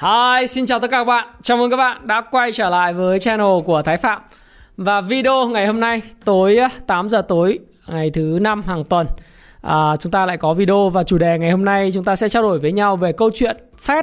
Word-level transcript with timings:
Hi, 0.00 0.46
xin 0.46 0.66
chào 0.66 0.80
tất 0.80 0.90
cả 0.90 0.98
các 0.98 1.04
bạn. 1.04 1.28
Chào 1.42 1.56
mừng 1.56 1.70
các 1.70 1.76
bạn 1.76 2.06
đã 2.06 2.20
quay 2.30 2.52
trở 2.52 2.68
lại 2.68 2.92
với 2.92 3.18
channel 3.18 3.62
của 3.64 3.82
Thái 3.82 3.96
Phạm. 3.96 4.22
Và 4.76 5.00
video 5.00 5.48
ngày 5.48 5.66
hôm 5.66 5.80
nay 5.80 6.02
tối 6.24 6.58
8 6.86 7.08
giờ 7.08 7.22
tối 7.22 7.58
ngày 7.86 8.10
thứ 8.10 8.38
năm 8.40 8.62
hàng 8.62 8.84
tuần 8.84 9.06
à, 9.62 9.96
chúng 9.96 10.12
ta 10.12 10.26
lại 10.26 10.36
có 10.36 10.54
video 10.54 10.88
và 10.88 11.02
chủ 11.02 11.18
đề 11.18 11.38
ngày 11.38 11.50
hôm 11.50 11.64
nay 11.64 11.90
chúng 11.94 12.04
ta 12.04 12.16
sẽ 12.16 12.28
trao 12.28 12.42
đổi 12.42 12.58
với 12.58 12.72
nhau 12.72 12.96
về 12.96 13.12
câu 13.12 13.30
chuyện 13.34 13.56
Fed 13.86 14.02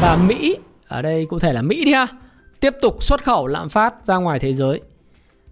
và 0.00 0.18
Mỹ 0.28 0.56
ở 0.88 1.02
đây 1.02 1.26
cụ 1.26 1.38
thể 1.38 1.52
là 1.52 1.62
Mỹ 1.62 1.84
đi 1.84 1.92
ha 1.92 2.06
tiếp 2.60 2.74
tục 2.82 3.02
xuất 3.02 3.24
khẩu 3.24 3.46
lạm 3.46 3.68
phát 3.68 3.94
ra 4.04 4.16
ngoài 4.16 4.38
thế 4.38 4.52
giới 4.52 4.80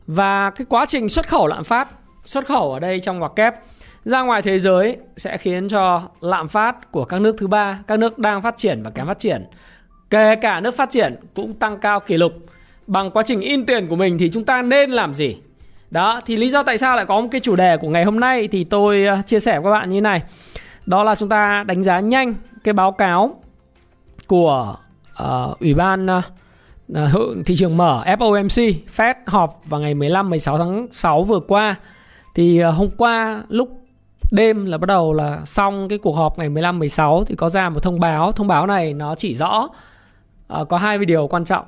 và 0.06 0.50
cái 0.50 0.66
quá 0.68 0.86
trình 0.86 1.08
xuất 1.08 1.28
khẩu 1.28 1.46
lạm 1.46 1.64
phát 1.64 1.88
xuất 2.24 2.46
khẩu 2.46 2.72
ở 2.72 2.78
đây 2.78 3.00
trong 3.00 3.18
ngoặc 3.18 3.32
kép 3.36 3.54
ra 4.04 4.22
ngoài 4.22 4.42
thế 4.42 4.58
giới 4.58 4.96
sẽ 5.16 5.36
khiến 5.38 5.68
cho 5.68 6.02
lạm 6.20 6.48
phát 6.48 6.92
của 6.92 7.04
các 7.04 7.20
nước 7.20 7.36
thứ 7.38 7.46
ba, 7.46 7.78
các 7.86 7.98
nước 7.98 8.18
đang 8.18 8.42
phát 8.42 8.56
triển 8.56 8.82
và 8.82 8.90
kém 8.90 9.06
phát 9.06 9.18
triển, 9.18 9.44
kể 10.10 10.36
cả 10.36 10.60
nước 10.60 10.76
phát 10.76 10.90
triển 10.90 11.16
cũng 11.34 11.54
tăng 11.54 11.78
cao 11.78 12.00
kỷ 12.00 12.16
lục. 12.16 12.32
Bằng 12.86 13.10
quá 13.10 13.22
trình 13.26 13.40
in 13.40 13.66
tiền 13.66 13.88
của 13.88 13.96
mình 13.96 14.18
thì 14.18 14.28
chúng 14.28 14.44
ta 14.44 14.62
nên 14.62 14.90
làm 14.90 15.14
gì? 15.14 15.36
Đó, 15.90 16.20
thì 16.26 16.36
lý 16.36 16.50
do 16.50 16.62
tại 16.62 16.78
sao 16.78 16.96
lại 16.96 17.06
có 17.06 17.20
một 17.20 17.28
cái 17.30 17.40
chủ 17.40 17.56
đề 17.56 17.76
của 17.76 17.88
ngày 17.88 18.04
hôm 18.04 18.20
nay 18.20 18.48
thì 18.48 18.64
tôi 18.64 19.04
ờ, 19.04 19.18
chia 19.26 19.40
sẻ 19.40 19.60
với 19.60 19.72
các 19.72 19.78
bạn 19.78 19.90
như 19.90 19.96
thế 19.96 20.00
này. 20.00 20.22
Đó 20.86 21.04
là 21.04 21.14
chúng 21.14 21.28
ta 21.28 21.64
đánh 21.66 21.82
giá 21.82 22.00
nhanh 22.00 22.34
cái 22.64 22.74
báo 22.74 22.92
cáo 22.92 23.40
của 24.26 24.76
uh, 25.22 25.60
Ủy 25.60 25.74
ban 25.74 26.06
uh, 26.06 27.46
thị 27.46 27.54
trường 27.56 27.76
mở 27.76 28.04
FOMC 28.06 28.74
Fed 28.96 29.14
họp 29.26 29.60
vào 29.64 29.80
ngày 29.80 29.94
15 29.94 30.30
16 30.30 30.58
tháng 30.58 30.86
6 30.90 31.22
vừa 31.22 31.40
qua. 31.40 31.76
Thì 32.34 32.64
uh, 32.64 32.74
hôm 32.74 32.90
qua 32.96 33.42
lúc 33.48 33.79
đêm 34.30 34.66
là 34.66 34.78
bắt 34.78 34.86
đầu 34.86 35.12
là 35.12 35.44
xong 35.44 35.88
cái 35.88 35.98
cuộc 35.98 36.12
họp 36.12 36.38
ngày 36.38 36.48
15 36.48 36.78
16 36.78 37.24
thì 37.24 37.34
có 37.34 37.48
ra 37.48 37.68
một 37.68 37.82
thông 37.82 38.00
báo. 38.00 38.32
Thông 38.32 38.46
báo 38.46 38.66
này 38.66 38.94
nó 38.94 39.14
chỉ 39.14 39.34
rõ 39.34 39.68
uh, 40.60 40.68
có 40.68 40.78
hai 40.78 40.98
điều 40.98 41.26
quan 41.26 41.44
trọng 41.44 41.64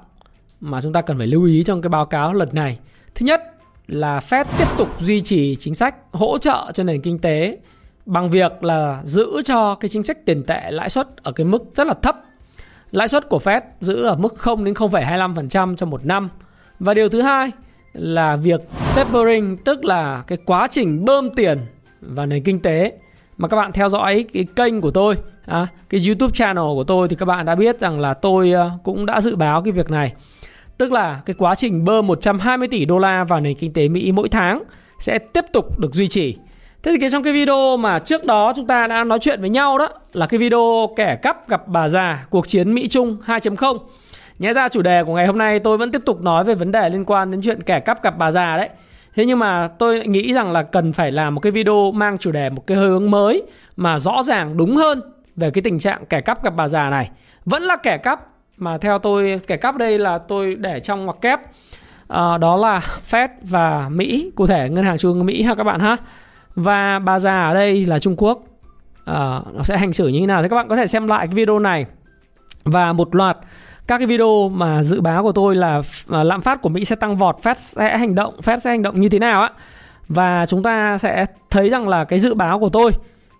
mà 0.60 0.80
chúng 0.80 0.92
ta 0.92 1.02
cần 1.02 1.18
phải 1.18 1.26
lưu 1.26 1.44
ý 1.44 1.64
trong 1.64 1.82
cái 1.82 1.88
báo 1.88 2.06
cáo 2.06 2.32
lần 2.32 2.48
này. 2.52 2.78
Thứ 3.14 3.26
nhất 3.26 3.42
là 3.86 4.18
Fed 4.18 4.44
tiếp 4.58 4.68
tục 4.78 4.88
duy 5.00 5.20
trì 5.20 5.56
chính 5.56 5.74
sách 5.74 5.94
hỗ 6.12 6.38
trợ 6.38 6.72
cho 6.74 6.84
nền 6.84 7.02
kinh 7.02 7.18
tế 7.18 7.58
bằng 8.06 8.30
việc 8.30 8.64
là 8.64 9.02
giữ 9.04 9.42
cho 9.44 9.74
cái 9.74 9.88
chính 9.88 10.04
sách 10.04 10.26
tiền 10.26 10.42
tệ 10.42 10.70
lãi 10.70 10.90
suất 10.90 11.08
ở 11.22 11.32
cái 11.32 11.46
mức 11.46 11.64
rất 11.74 11.86
là 11.86 11.94
thấp. 12.02 12.16
Lãi 12.90 13.08
suất 13.08 13.28
của 13.28 13.38
Fed 13.38 13.60
giữ 13.80 14.02
ở 14.02 14.16
mức 14.16 14.34
0 14.36 14.64
đến 14.64 14.74
0,25% 14.74 15.74
trong 15.74 15.90
một 15.90 16.06
năm. 16.06 16.28
Và 16.78 16.94
điều 16.94 17.08
thứ 17.08 17.22
hai 17.22 17.50
là 17.92 18.36
việc 18.36 18.60
tapering 18.96 19.56
tức 19.56 19.84
là 19.84 20.24
cái 20.26 20.38
quá 20.44 20.68
trình 20.70 21.04
bơm 21.04 21.30
tiền 21.34 21.58
và 22.02 22.26
nền 22.26 22.42
kinh 22.42 22.60
tế 22.60 22.92
mà 23.38 23.48
các 23.48 23.56
bạn 23.56 23.72
theo 23.72 23.88
dõi 23.88 24.24
cái 24.32 24.44
kênh 24.56 24.80
của 24.80 24.90
tôi 24.90 25.16
à, 25.46 25.66
cái 25.88 26.00
YouTube 26.06 26.32
channel 26.34 26.64
của 26.64 26.84
tôi 26.84 27.08
thì 27.08 27.16
các 27.16 27.26
bạn 27.26 27.46
đã 27.46 27.54
biết 27.54 27.80
rằng 27.80 28.00
là 28.00 28.14
tôi 28.14 28.52
à, 28.52 28.70
cũng 28.84 29.06
đã 29.06 29.20
dự 29.20 29.36
báo 29.36 29.62
cái 29.62 29.72
việc 29.72 29.90
này 29.90 30.12
tức 30.78 30.92
là 30.92 31.20
cái 31.26 31.34
quá 31.38 31.54
trình 31.54 31.84
bơm 31.84 32.06
120 32.06 32.68
tỷ 32.68 32.84
đô 32.84 32.98
la 32.98 33.24
vào 33.24 33.40
nền 33.40 33.54
kinh 33.54 33.72
tế 33.72 33.88
Mỹ 33.88 34.12
mỗi 34.12 34.28
tháng 34.28 34.62
sẽ 34.98 35.18
tiếp 35.18 35.44
tục 35.52 35.78
được 35.78 35.94
duy 35.94 36.08
trì. 36.08 36.36
Thế 36.82 36.92
thì 36.92 36.98
cái 37.00 37.10
trong 37.10 37.22
cái 37.22 37.32
video 37.32 37.76
mà 37.76 37.98
trước 37.98 38.24
đó 38.24 38.52
chúng 38.56 38.66
ta 38.66 38.86
đã 38.86 39.04
nói 39.04 39.18
chuyện 39.18 39.40
với 39.40 39.50
nhau 39.50 39.78
đó 39.78 39.88
là 40.12 40.26
cái 40.26 40.38
video 40.38 40.88
kẻ 40.96 41.16
cắp 41.22 41.48
gặp 41.48 41.68
bà 41.68 41.88
già 41.88 42.26
cuộc 42.30 42.48
chiến 42.48 42.74
Mỹ 42.74 42.88
Trung 42.88 43.16
2.0. 43.26 43.78
Nhẽ 44.38 44.52
ra 44.52 44.68
chủ 44.68 44.82
đề 44.82 45.04
của 45.04 45.14
ngày 45.14 45.26
hôm 45.26 45.38
nay 45.38 45.58
tôi 45.58 45.78
vẫn 45.78 45.92
tiếp 45.92 46.02
tục 46.06 46.22
nói 46.22 46.44
về 46.44 46.54
vấn 46.54 46.72
đề 46.72 46.90
liên 46.90 47.04
quan 47.04 47.30
đến 47.30 47.40
chuyện 47.42 47.62
kẻ 47.62 47.80
cắp 47.80 48.02
gặp 48.02 48.18
bà 48.18 48.30
già 48.30 48.56
đấy. 48.56 48.68
Thế 49.14 49.26
nhưng 49.26 49.38
mà 49.38 49.68
tôi 49.78 50.06
nghĩ 50.06 50.32
rằng 50.32 50.52
là 50.52 50.62
cần 50.62 50.92
phải 50.92 51.10
làm 51.10 51.34
một 51.34 51.40
cái 51.40 51.52
video 51.52 51.92
mang 51.92 52.18
chủ 52.18 52.32
đề 52.32 52.50
một 52.50 52.66
cái 52.66 52.76
hướng 52.76 53.10
mới 53.10 53.42
mà 53.76 53.98
rõ 53.98 54.22
ràng 54.22 54.56
đúng 54.56 54.76
hơn 54.76 55.00
về 55.36 55.50
cái 55.50 55.62
tình 55.62 55.78
trạng 55.78 56.06
kẻ 56.06 56.20
cắp 56.20 56.44
gặp 56.44 56.54
bà 56.56 56.68
già 56.68 56.90
này. 56.90 57.10
Vẫn 57.44 57.62
là 57.62 57.76
kẻ 57.76 57.98
cắp 57.98 58.26
mà 58.56 58.78
theo 58.78 58.98
tôi 58.98 59.40
kẻ 59.46 59.56
cắp 59.56 59.76
đây 59.76 59.98
là 59.98 60.18
tôi 60.18 60.54
để 60.54 60.80
trong 60.80 61.04
ngoặc 61.04 61.20
kép. 61.20 61.40
À, 62.08 62.38
đó 62.38 62.56
là 62.56 62.80
Fed 63.10 63.28
và 63.42 63.88
Mỹ 63.88 64.30
cụ 64.36 64.46
thể 64.46 64.68
ngân 64.68 64.84
hàng 64.84 64.98
trung 64.98 65.12
ương 65.12 65.26
Mỹ 65.26 65.42
ha 65.42 65.54
các 65.54 65.64
bạn 65.64 65.80
ha. 65.80 65.96
Và 66.54 66.98
bà 66.98 67.18
già 67.18 67.42
ở 67.42 67.54
đây 67.54 67.86
là 67.86 67.98
Trung 67.98 68.14
Quốc. 68.18 68.42
À, 69.04 69.40
nó 69.52 69.62
sẽ 69.62 69.76
hành 69.76 69.92
xử 69.92 70.08
như 70.08 70.20
thế 70.20 70.26
nào 70.26 70.42
thì 70.42 70.48
các 70.48 70.56
bạn 70.56 70.68
có 70.68 70.76
thể 70.76 70.86
xem 70.86 71.06
lại 71.06 71.26
cái 71.26 71.34
video 71.34 71.58
này. 71.58 71.86
Và 72.64 72.92
một 72.92 73.14
loạt 73.14 73.36
các 73.86 73.98
cái 73.98 74.06
video 74.06 74.48
mà 74.48 74.82
dự 74.82 75.00
báo 75.00 75.22
của 75.22 75.32
tôi 75.32 75.54
là 75.54 75.82
à, 76.08 76.24
lạm 76.24 76.40
phát 76.40 76.62
của 76.62 76.68
Mỹ 76.68 76.84
sẽ 76.84 76.96
tăng 76.96 77.16
vọt 77.16 77.36
Fed 77.42 77.54
sẽ 77.58 77.98
hành 77.98 78.14
động 78.14 78.34
Fed 78.42 78.58
sẽ 78.58 78.70
hành 78.70 78.82
động 78.82 79.00
như 79.00 79.08
thế 79.08 79.18
nào 79.18 79.42
á. 79.42 79.50
Và 80.08 80.46
chúng 80.46 80.62
ta 80.62 80.98
sẽ 80.98 81.26
thấy 81.50 81.68
rằng 81.68 81.88
là 81.88 82.04
cái 82.04 82.18
dự 82.18 82.34
báo 82.34 82.58
của 82.58 82.68
tôi 82.68 82.90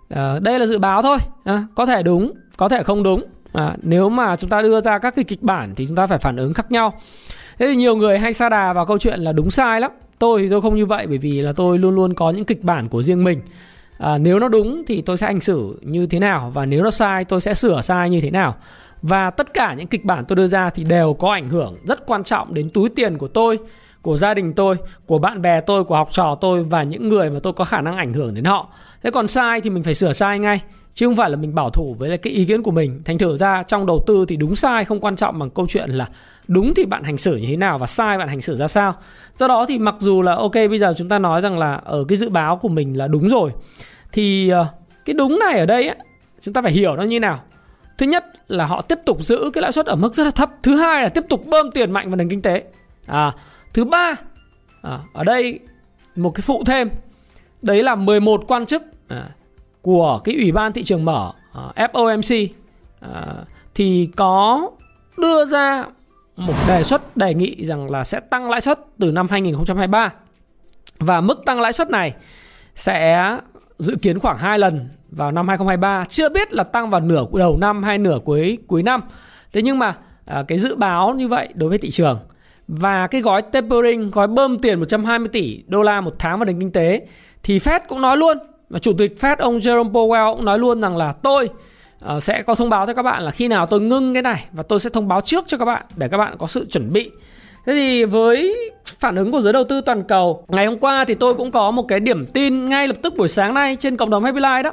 à, 0.09 0.39
đây 0.41 0.59
là 0.59 0.67
dự 0.67 0.79
báo 0.79 1.03
thôi 1.03 1.19
à, 1.45 1.65
có 1.75 1.87
thể 1.87 2.03
đúng 2.03 2.33
có 2.57 2.69
thể 2.69 2.83
không 2.83 3.03
đúng. 3.03 3.25
À, 3.53 3.77
nếu 3.83 4.09
mà 4.09 4.37
chúng 4.37 4.51
ta 4.51 4.63
đưa 4.63 4.81
ra 4.81 4.99
các 4.99 5.15
cái 5.15 5.25
kịch 5.25 5.43
bản 5.43 5.75
thì 5.77 5.87
chúng 5.87 5.97
ta 5.97 6.07
phải 6.07 6.19
phản 6.19 6.37
ứng 6.37 6.55
khác 6.55 6.73
nhau. 6.73 6.93
Thế 7.59 7.67
thì 7.67 7.77
nhiều 7.77 7.97
người 7.97 8.19
hay 8.19 8.33
sa 8.33 8.49
đà 8.49 8.73
vào 8.73 8.87
câu 8.87 8.99
chuyện 8.99 9.21
là 9.21 9.33
đúng 9.33 9.51
sai 9.51 9.81
lắm. 9.81 9.91
Tôi 10.19 10.43
thì 10.43 10.49
tôi 10.49 10.61
không 10.61 10.75
như 10.75 10.87
vậy 10.87 11.07
bởi 11.07 11.19
vì 11.19 11.41
là 11.41 11.53
tôi 11.53 11.79
luôn 11.79 11.95
luôn 11.95 12.15
có 12.15 12.31
những 12.31 12.45
kịch 12.45 12.65
bản 12.65 12.89
của 12.89 13.03
riêng 13.03 13.25
mình. 13.25 13.41
À, 13.99 14.19
nếu 14.19 14.39
nó 14.39 14.49
đúng 14.49 14.83
thì 14.87 15.03
tôi 15.03 15.17
sẽ 15.17 15.27
hành 15.27 15.41
xử 15.41 15.79
như 15.83 16.07
thế 16.07 16.19
nào 16.19 16.51
và 16.55 16.67
nếu 16.67 16.83
nó 16.83 16.91
sai 16.91 17.25
tôi 17.25 17.41
sẽ 17.41 17.55
sửa 17.55 17.81
sai 17.81 18.11
như 18.11 18.21
thế 18.21 18.31
nào 18.31 18.57
và 19.03 19.31
tất 19.31 19.55
cả 19.55 19.75
những 19.75 19.87
kịch 19.87 20.05
bản 20.05 20.25
tôi 20.29 20.37
đưa 20.37 20.47
ra 20.47 20.71
thì 20.71 20.85
đều 20.85 21.15
có 21.15 21.33
ảnh 21.33 21.51
hưởng 21.51 21.77
rất 21.87 22.07
quan 22.07 22.25
trọng 22.25 22.55
đến 22.55 22.71
túi 22.71 22.89
tiền 22.89 23.19
của 23.19 23.29
tôi, 23.29 23.59
của 24.03 24.17
gia 24.17 24.35
đình 24.35 24.53
tôi, 24.53 24.77
của 25.07 25.19
bạn 25.19 25.43
bè 25.43 25.61
tôi, 25.61 25.85
của 25.85 25.97
học 25.97 26.09
trò 26.13 26.35
tôi 26.35 26.65
và 26.65 26.83
những 26.83 27.09
người 27.09 27.31
mà 27.31 27.39
tôi 27.43 27.53
có 27.53 27.65
khả 27.65 27.81
năng 27.81 27.97
ảnh 27.97 28.13
hưởng 28.13 28.35
đến 28.35 28.45
họ. 28.45 28.69
Thế 29.03 29.11
còn 29.11 29.27
sai 29.27 29.61
thì 29.61 29.71
mình 29.71 29.83
phải 29.83 29.95
sửa 29.95 30.13
sai 30.13 30.39
ngay, 30.39 30.61
chứ 30.95 31.07
không 31.07 31.17
phải 31.17 31.31
là 31.31 31.37
mình 31.37 31.55
bảo 31.55 31.71
thủ 31.71 31.97
với 31.99 32.19
cái 32.19 32.33
ý 32.33 32.45
kiến 32.45 32.63
của 32.63 32.71
mình. 32.71 33.03
Thành 33.05 33.19
thử 33.19 33.37
ra 33.37 33.63
trong 33.63 33.87
đầu 33.87 34.05
tư 34.07 34.25
thì 34.29 34.37
đúng 34.37 34.55
sai 34.55 34.85
không 34.85 35.01
quan 35.01 35.17
trọng 35.17 35.39
bằng 35.39 35.51
câu 35.51 35.67
chuyện 35.69 35.91
là 35.91 36.09
đúng 36.49 36.75
thì 36.77 36.85
bạn 36.85 37.03
hành 37.03 37.19
xử 37.19 37.37
như 37.37 37.47
thế 37.47 37.57
nào 37.57 37.79
và 37.79 37.87
sai 37.87 38.19
bạn 38.19 38.29
hành 38.29 38.41
xử 38.41 38.57
ra 38.57 38.69
sao. 38.69 38.95
Do 39.37 39.49
đó 39.49 39.67
thì 39.69 39.79
mặc 39.79 39.95
dù 39.99 40.23
là, 40.23 40.35
ok, 40.35 40.55
bây 40.55 40.79
giờ 40.79 40.95
chúng 40.97 41.09
ta 41.09 41.19
nói 41.19 41.41
rằng 41.41 41.59
là 41.59 41.75
ở 41.75 42.05
cái 42.09 42.19
dự 42.19 42.31
báo 42.31 42.57
của 42.57 42.69
mình 42.69 42.99
là 42.99 43.07
đúng 43.07 43.29
rồi, 43.29 43.51
thì 44.13 44.49
ờ, 44.49 44.67
cái 45.05 45.15
đúng 45.15 45.39
này 45.39 45.59
ở 45.59 45.67
đây 45.67 45.89
á, 45.89 45.97
chúng 46.41 46.55
ta 46.55 46.63
phải 46.63 46.73
hiểu 46.73 46.97
nó 46.97 47.03
như 47.03 47.21
nào 47.21 47.41
thứ 48.03 48.09
nhất 48.09 48.25
là 48.49 48.67
họ 48.67 48.83
tiếp 48.83 48.99
tục 49.05 49.23
giữ 49.23 49.51
cái 49.53 49.63
lãi 49.63 49.73
suất 49.73 49.87
ở 49.87 49.97
mức 49.97 50.15
rất 50.15 50.25
là 50.25 50.31
thấp. 50.31 50.51
Thứ 50.63 50.77
hai 50.77 51.03
là 51.03 51.09
tiếp 51.09 51.25
tục 51.29 51.47
bơm 51.47 51.71
tiền 51.71 51.93
mạnh 51.93 52.11
vào 52.11 52.17
nền 52.17 52.29
kinh 52.29 52.43
tế. 52.43 52.65
À, 53.07 53.33
thứ 53.73 53.85
ba 53.85 54.15
à, 54.83 54.99
ở 55.13 55.25
đây 55.25 55.59
một 56.17 56.31
cái 56.31 56.43
phụ 56.43 56.63
thêm. 56.67 56.91
Đấy 57.63 57.83
là 57.83 57.95
11 57.95 58.45
quan 58.49 58.67
chức 58.67 58.83
à, 59.09 59.29
của 59.83 60.21
cái 60.25 60.35
ủy 60.35 60.53
ban 60.53 60.73
thị 60.73 60.83
trường 60.85 61.05
mở 61.05 61.33
à, 61.53 61.89
FOMC 61.93 62.49
à, 63.01 63.25
thì 63.75 64.09
có 64.17 64.71
đưa 65.19 65.45
ra 65.45 65.85
một 66.37 66.55
đề 66.69 66.83
xuất 66.83 67.17
đề 67.17 67.35
nghị 67.35 67.67
rằng 67.67 67.91
là 67.91 68.05
sẽ 68.05 68.21
tăng 68.21 68.51
lãi 68.51 68.61
suất 68.61 68.79
từ 68.99 69.11
năm 69.11 69.27
2023 69.31 70.13
và 70.99 71.21
mức 71.21 71.43
tăng 71.47 71.61
lãi 71.61 71.73
suất 71.73 71.91
này 71.91 72.15
sẽ 72.75 73.37
dự 73.79 73.97
kiến 74.03 74.19
khoảng 74.19 74.39
2 74.39 74.59
lần 74.59 74.89
vào 75.17 75.33
năm 75.33 75.49
2023 75.49 76.05
chưa 76.05 76.29
biết 76.29 76.55
là 76.55 76.65
tăng 76.65 76.91
vào 76.91 77.01
nửa 77.01 77.25
đầu 77.33 77.57
năm 77.57 77.83
hay 77.83 77.99
nửa 77.99 78.19
cuối 78.25 78.59
cuối 78.67 78.83
năm 78.83 79.03
thế 79.53 79.63
nhưng 79.63 79.79
mà 79.79 79.95
à, 80.25 80.45
cái 80.49 80.59
dự 80.59 80.77
báo 80.77 81.15
như 81.15 81.29
vậy 81.29 81.49
đối 81.55 81.69
với 81.69 81.79
thị 81.79 81.91
trường 81.91 82.19
và 82.69 83.07
cái 83.07 83.21
gói 83.21 83.43
tapering 83.43 84.11
gói 84.11 84.27
bơm 84.27 84.59
tiền 84.59 84.79
120 84.79 85.29
tỷ 85.29 85.63
đô 85.67 85.83
la 85.83 86.01
một 86.01 86.15
tháng 86.19 86.39
vào 86.39 86.45
nền 86.45 86.61
kinh 86.61 86.73
tế 86.73 87.07
thì 87.43 87.59
Fed 87.59 87.81
cũng 87.89 88.01
nói 88.01 88.17
luôn 88.17 88.39
và 88.71 88.79
chủ 88.79 88.93
tịch 88.93 89.17
Fed 89.21 89.37
ông 89.39 89.59
Jerome 89.59 89.93
Powell 89.93 90.35
cũng 90.35 90.45
nói 90.45 90.59
luôn 90.59 90.81
rằng 90.81 90.97
là 90.97 91.13
tôi 91.13 91.49
uh, 92.17 92.23
sẽ 92.23 92.43
có 92.43 92.55
thông 92.55 92.71
báo 92.71 92.87
cho 92.87 92.95
các 92.95 93.03
bạn 93.03 93.23
là 93.23 93.31
khi 93.31 93.49
nào 93.49 93.67
tôi 93.67 93.81
ngưng 93.81 94.15
cái 94.15 94.23
này 94.23 94.45
và 94.53 94.63
tôi 94.63 94.81
sẽ 94.81 94.91
thông 94.91 95.09
báo 95.09 95.21
trước 95.21 95.45
cho 95.47 95.57
các 95.59 95.65
bạn 95.65 95.87
để 95.97 96.09
các 96.09 96.17
bạn 96.17 96.37
có 96.39 96.47
sự 96.47 96.67
chuẩn 96.71 96.93
bị. 96.93 97.11
Thế 97.67 97.73
thì 97.73 98.05
với 98.05 98.57
phản 98.85 99.17
ứng 99.17 99.33
của 99.33 99.41
giới 99.41 99.53
đầu 99.53 99.65
tư 99.65 99.81
toàn 99.81 100.03
cầu, 100.03 100.45
ngày 100.49 100.67
hôm 100.67 100.79
qua 100.79 101.05
thì 101.05 101.15
tôi 101.15 101.35
cũng 101.35 101.51
có 101.51 101.71
một 101.71 101.83
cái 101.89 102.01
điểm 102.01 102.25
tin 102.25 102.67
ngay 102.67 102.89
lập 102.89 102.97
tức 103.03 103.17
buổi 103.17 103.29
sáng 103.29 103.55
nay 103.55 103.77
trên 103.77 103.97
cộng 103.97 104.11
đồng 104.11 104.25
Happy 104.25 104.41
Life 104.41 104.63
đó. 104.63 104.71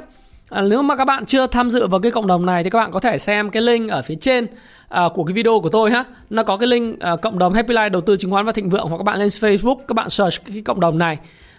À, 0.50 0.62
nếu 0.62 0.82
mà 0.82 0.96
các 0.96 1.04
bạn 1.04 1.26
chưa 1.26 1.46
tham 1.46 1.70
dự 1.70 1.86
vào 1.86 2.00
cái 2.00 2.12
cộng 2.12 2.26
đồng 2.26 2.46
này 2.46 2.64
thì 2.64 2.70
các 2.70 2.78
bạn 2.78 2.92
có 2.92 3.00
thể 3.00 3.18
xem 3.18 3.50
cái 3.50 3.62
link 3.62 3.90
ở 3.90 4.02
phía 4.02 4.14
trên 4.14 4.46
à, 4.88 5.02
của 5.14 5.24
cái 5.24 5.34
video 5.34 5.60
của 5.60 5.68
tôi 5.68 5.90
ha. 5.90 6.04
Nó 6.30 6.42
có 6.42 6.56
cái 6.56 6.66
link 6.66 7.00
à, 7.00 7.16
cộng 7.16 7.38
đồng 7.38 7.52
Happy 7.52 7.74
Life 7.74 7.90
đầu 7.90 8.00
tư 8.00 8.16
chứng 8.16 8.30
khoán 8.30 8.46
và 8.46 8.52
thịnh 8.52 8.70
vượng 8.70 8.88
hoặc 8.88 8.96
các 8.96 9.04
bạn 9.04 9.18
lên 9.18 9.28
Facebook 9.28 9.76
các 9.88 9.94
bạn 9.94 10.10
search 10.10 10.44
cái 10.46 10.62
cộng 10.64 10.80
đồng 10.80 10.98
này 10.98 11.18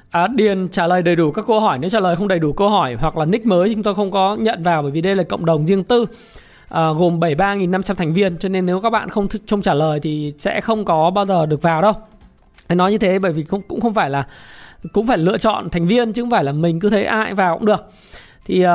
à, 0.09 0.27
điền 0.27 0.67
trả 0.69 0.87
lời 0.87 1.01
đầy 1.01 1.15
đủ 1.15 1.31
các 1.31 1.45
câu 1.47 1.59
hỏi 1.59 1.77
nếu 1.79 1.89
trả 1.89 1.99
lời 1.99 2.15
không 2.15 2.27
đầy 2.27 2.39
đủ 2.39 2.53
câu 2.53 2.69
hỏi 2.69 2.93
hoặc 2.93 3.17
là 3.17 3.25
nick 3.25 3.45
mới 3.45 3.73
chúng 3.73 3.83
tôi 3.83 3.95
không 3.95 4.11
có 4.11 4.35
nhận 4.35 4.63
vào 4.63 4.81
bởi 4.81 4.91
vì 4.91 5.01
đây 5.01 5.15
là 5.15 5.23
cộng 5.23 5.45
đồng 5.45 5.67
riêng 5.67 5.83
tư 5.83 6.05
à, 6.69 6.89
gồm 6.97 7.19
73.500 7.19 7.95
thành 7.95 8.13
viên 8.13 8.37
cho 8.37 8.49
nên 8.49 8.65
nếu 8.65 8.81
các 8.81 8.89
bạn 8.89 9.09
không 9.09 9.27
không 9.49 9.61
trả 9.61 9.73
lời 9.73 9.99
thì 9.99 10.33
sẽ 10.37 10.61
không 10.61 10.85
có 10.85 11.09
bao 11.09 11.25
giờ 11.25 11.45
được 11.45 11.61
vào 11.61 11.81
đâu. 11.81 11.93
Nói 12.69 12.91
như 12.91 12.97
thế 12.97 13.19
bởi 13.19 13.33
vì 13.33 13.43
cũng 13.43 13.61
cũng 13.67 13.81
không 13.81 13.93
phải 13.93 14.09
là 14.09 14.27
cũng 14.93 15.07
phải 15.07 15.17
lựa 15.17 15.37
chọn 15.37 15.69
thành 15.69 15.87
viên 15.87 16.13
chứ 16.13 16.21
không 16.21 16.31
phải 16.31 16.43
là 16.43 16.51
mình 16.51 16.79
cứ 16.79 16.89
thấy 16.89 17.03
ai 17.03 17.33
vào 17.33 17.57
cũng 17.57 17.65
được. 17.65 17.91
Thì 18.45 18.65
uh, 18.65 18.69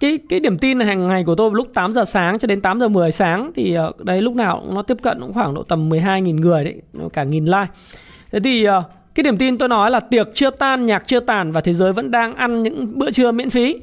cái 0.00 0.18
cái 0.28 0.40
điểm 0.40 0.58
tin 0.58 0.80
hàng 0.80 1.06
ngày 1.06 1.24
của 1.24 1.34
tôi 1.34 1.50
lúc 1.52 1.68
8 1.74 1.92
giờ 1.92 2.04
sáng 2.04 2.38
cho 2.38 2.46
đến 2.46 2.60
8 2.60 2.80
giờ 2.80 2.88
10 2.88 3.12
sáng 3.12 3.50
thì 3.54 3.74
ờ, 3.74 3.88
uh, 3.88 4.04
đấy 4.04 4.22
lúc 4.22 4.34
nào 4.34 4.64
nó 4.70 4.82
tiếp 4.82 4.96
cận 5.02 5.20
cũng 5.20 5.32
khoảng 5.32 5.54
độ 5.54 5.62
tầm 5.62 5.90
12.000 5.90 6.40
người 6.40 6.64
đấy, 6.64 6.74
cả 7.12 7.24
nghìn 7.24 7.44
like. 7.44 7.66
Thế 8.32 8.40
thì 8.40 8.68
uh, 8.68 8.72
cái 9.14 9.22
điểm 9.24 9.38
tin 9.38 9.58
tôi 9.58 9.68
nói 9.68 9.90
là 9.90 10.00
tiệc 10.00 10.28
chưa 10.34 10.50
tan, 10.50 10.86
nhạc 10.86 11.06
chưa 11.06 11.20
tàn 11.20 11.52
và 11.52 11.60
thế 11.60 11.72
giới 11.72 11.92
vẫn 11.92 12.10
đang 12.10 12.34
ăn 12.34 12.62
những 12.62 12.98
bữa 12.98 13.10
trưa 13.10 13.32
miễn 13.32 13.50
phí. 13.50 13.76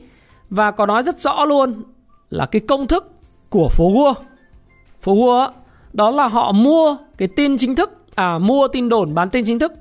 Và 0.50 0.72
có 0.72 0.86
nói 0.86 1.04
rất 1.04 1.20
rõ 1.20 1.46
luôn 1.46 1.84
là 2.30 2.46
cái 2.46 2.60
công 2.60 2.88
thức 2.88 3.12
của 3.50 3.70
phố 3.72 3.92
Wall. 3.92 4.14
Phố 5.02 5.16
Wall 5.16 5.52
đó 5.94 6.12
là 6.12 6.28
họ 6.28 6.52
mua 6.52 6.98
cái 7.18 7.28
tin 7.28 7.58
chính 7.58 7.76
thức, 7.76 8.06
à 8.16 8.38
mua 8.38 8.68
tin 8.68 8.90
đồn 8.90 9.14
bán 9.14 9.30
tin 9.30 9.46
chính 9.46 9.60
thức. 9.60 9.74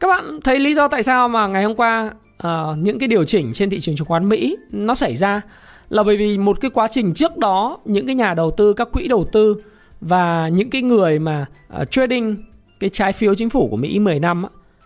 Các 0.00 0.08
bạn 0.08 0.40
thấy 0.44 0.58
lý 0.58 0.74
do 0.74 0.88
tại 0.88 1.02
sao 1.02 1.28
mà 1.28 1.46
ngày 1.46 1.64
hôm 1.64 1.74
qua 1.74 2.10
uh, 2.46 2.78
những 2.78 2.98
cái 2.98 3.08
điều 3.08 3.24
chỉnh 3.24 3.52
trên 3.52 3.70
thị 3.70 3.80
trường 3.80 3.96
chứng 3.96 4.06
khoán 4.06 4.28
Mỹ 4.28 4.56
nó 4.70 4.94
xảy 4.94 5.16
ra 5.16 5.40
là 5.88 6.02
bởi 6.02 6.16
vì 6.16 6.38
một 6.38 6.60
cái 6.60 6.70
quá 6.70 6.88
trình 6.90 7.14
trước 7.14 7.36
đó 7.36 7.78
những 7.84 8.06
cái 8.06 8.14
nhà 8.14 8.34
đầu 8.34 8.50
tư, 8.50 8.72
các 8.72 8.88
quỹ 8.92 9.08
đầu 9.08 9.24
tư 9.32 9.56
và 10.00 10.48
những 10.48 10.70
cái 10.70 10.82
người 10.82 11.18
mà 11.18 11.46
uh, 11.80 11.90
trading 11.90 12.36
cái 12.80 12.90
trái 12.90 13.12
phiếu 13.12 13.34
chính 13.34 13.50
phủ 13.50 13.68
của 13.70 13.76
Mỹ 13.76 13.98
10 13.98 14.20
năm 14.20 14.44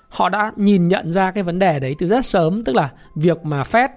họ 0.08 0.28
đã 0.28 0.52
nhìn 0.56 0.88
nhận 0.88 1.12
ra 1.12 1.30
cái 1.30 1.44
vấn 1.44 1.58
đề 1.58 1.78
đấy 1.78 1.94
từ 1.98 2.08
rất 2.08 2.26
sớm. 2.26 2.64
Tức 2.64 2.76
là 2.76 2.90
việc 3.14 3.44
mà 3.44 3.62
Fed 3.62 3.88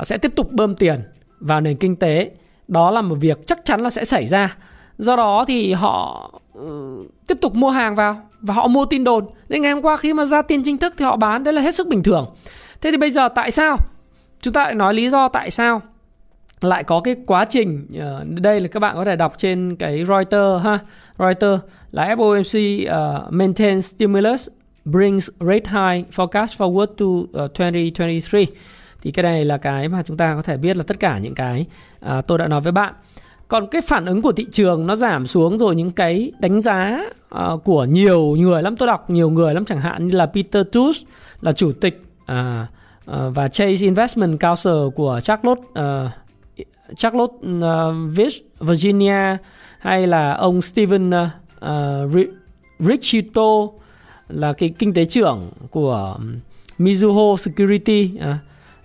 uh, 0.00 0.06
sẽ 0.06 0.18
tiếp 0.18 0.32
tục 0.36 0.52
bơm 0.52 0.74
tiền 0.74 1.00
vào 1.40 1.60
nền 1.60 1.76
kinh 1.76 1.96
tế 1.96 2.30
đó 2.68 2.90
là 2.90 3.02
một 3.02 3.14
việc 3.20 3.46
chắc 3.46 3.64
chắn 3.64 3.80
là 3.80 3.90
sẽ 3.90 4.04
xảy 4.04 4.26
ra. 4.26 4.56
Do 4.98 5.16
đó 5.16 5.44
thì 5.48 5.72
họ 5.72 6.30
uh, 6.58 6.66
tiếp 7.26 7.38
tục 7.40 7.54
mua 7.54 7.70
hàng 7.70 7.94
vào 7.94 8.16
và 8.40 8.54
họ 8.54 8.68
mua 8.68 8.84
tin 8.84 9.04
đồn. 9.04 9.24
Nên 9.48 9.62
ngày 9.62 9.72
hôm 9.72 9.82
qua 9.82 9.96
khi 9.96 10.12
mà 10.14 10.24
ra 10.24 10.42
tin 10.42 10.62
chính 10.62 10.78
thức 10.78 10.94
thì 10.96 11.04
họ 11.04 11.16
bán 11.16 11.44
đấy 11.44 11.54
là 11.54 11.62
hết 11.62 11.74
sức 11.74 11.86
bình 11.86 12.02
thường 12.02 12.26
thế 12.80 12.90
thì 12.90 12.96
bây 12.96 13.10
giờ 13.10 13.28
tại 13.28 13.50
sao? 13.50 13.76
Chúng 14.40 14.52
ta 14.52 14.64
lại 14.64 14.74
nói 14.74 14.94
lý 14.94 15.10
do 15.10 15.28
tại 15.28 15.50
sao 15.50 15.82
lại 16.60 16.84
có 16.84 17.00
cái 17.00 17.16
quá 17.26 17.44
trình 17.44 17.86
ờ, 17.98 18.24
đây 18.24 18.60
là 18.60 18.68
các 18.68 18.80
bạn 18.80 18.94
có 18.96 19.04
thể 19.04 19.16
đọc 19.16 19.34
trên 19.38 19.76
cái 19.76 20.04
Reuters 20.04 20.64
ha. 20.64 20.78
Reuters 21.18 21.62
là 21.92 22.14
FOMC 22.14 22.82
uh, 22.82 22.88
ờ, 22.88 23.26
maintain 23.30 23.82
stimulus 23.82 24.48
brings 24.84 25.30
rate 25.40 25.70
high 25.70 26.06
forecast 26.16 26.56
forward 26.56 26.86
to 26.86 27.40
ờ, 27.40 27.44
uh, 27.44 27.58
2023 27.58 28.38
thì 29.02 29.10
cái 29.10 29.22
này 29.22 29.44
là 29.44 29.58
cái 29.58 29.88
mà 29.88 30.02
chúng 30.02 30.16
ta 30.16 30.34
có 30.34 30.42
thể 30.42 30.56
biết 30.56 30.76
là 30.76 30.82
tất 30.86 31.00
cả 31.00 31.18
những 31.18 31.34
cái 31.34 31.66
uh, 32.06 32.26
tôi 32.26 32.38
đã 32.38 32.46
nói 32.46 32.60
với 32.60 32.72
bạn. 32.72 32.94
Còn 33.48 33.66
cái 33.66 33.80
phản 33.80 34.06
ứng 34.06 34.22
của 34.22 34.32
thị 34.32 34.46
trường 34.52 34.86
nó 34.86 34.96
giảm 34.96 35.26
xuống 35.26 35.58
rồi 35.58 35.76
những 35.76 35.90
cái 35.90 36.32
đánh 36.38 36.62
giá 36.62 37.00
uh, 37.34 37.64
của 37.64 37.84
nhiều 37.84 38.36
người 38.38 38.62
lắm 38.62 38.76
tôi 38.76 38.86
đọc 38.86 39.10
nhiều 39.10 39.30
người 39.30 39.54
lắm 39.54 39.64
chẳng 39.64 39.80
hạn 39.80 40.08
như 40.08 40.16
là 40.16 40.26
Peter 40.26 40.66
Tush 40.72 41.06
là 41.40 41.52
chủ 41.52 41.72
tịch 41.72 42.02
À, 42.28 42.66
à, 43.06 43.28
và 43.28 43.48
Chase 43.48 43.84
Investment 43.84 44.40
Council 44.40 44.88
của 44.94 45.20
Charlotte 45.22 45.60
uh, 45.60 46.10
Charlotte 46.96 47.34
uh, 47.42 48.40
Virginia 48.60 49.36
hay 49.78 50.06
là 50.06 50.32
ông 50.32 50.62
Steven 50.62 51.10
uh, 51.10 52.28
Richito 52.78 53.68
là 54.28 54.52
cái 54.52 54.74
kinh 54.78 54.94
tế 54.94 55.04
trưởng 55.04 55.50
của 55.70 56.18
Mizuho 56.78 57.36
Security 57.36 58.10
uh, 58.16 58.36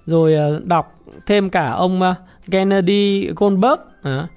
rồi 0.06 0.56
uh, 0.56 0.66
đọc 0.66 1.00
thêm 1.25 1.50
cả 1.50 1.72
ông 1.72 2.01
uh, 2.01 2.16
Kennedy 2.51 3.28
Goldberg 3.36 3.80
uh, 4.00 4.30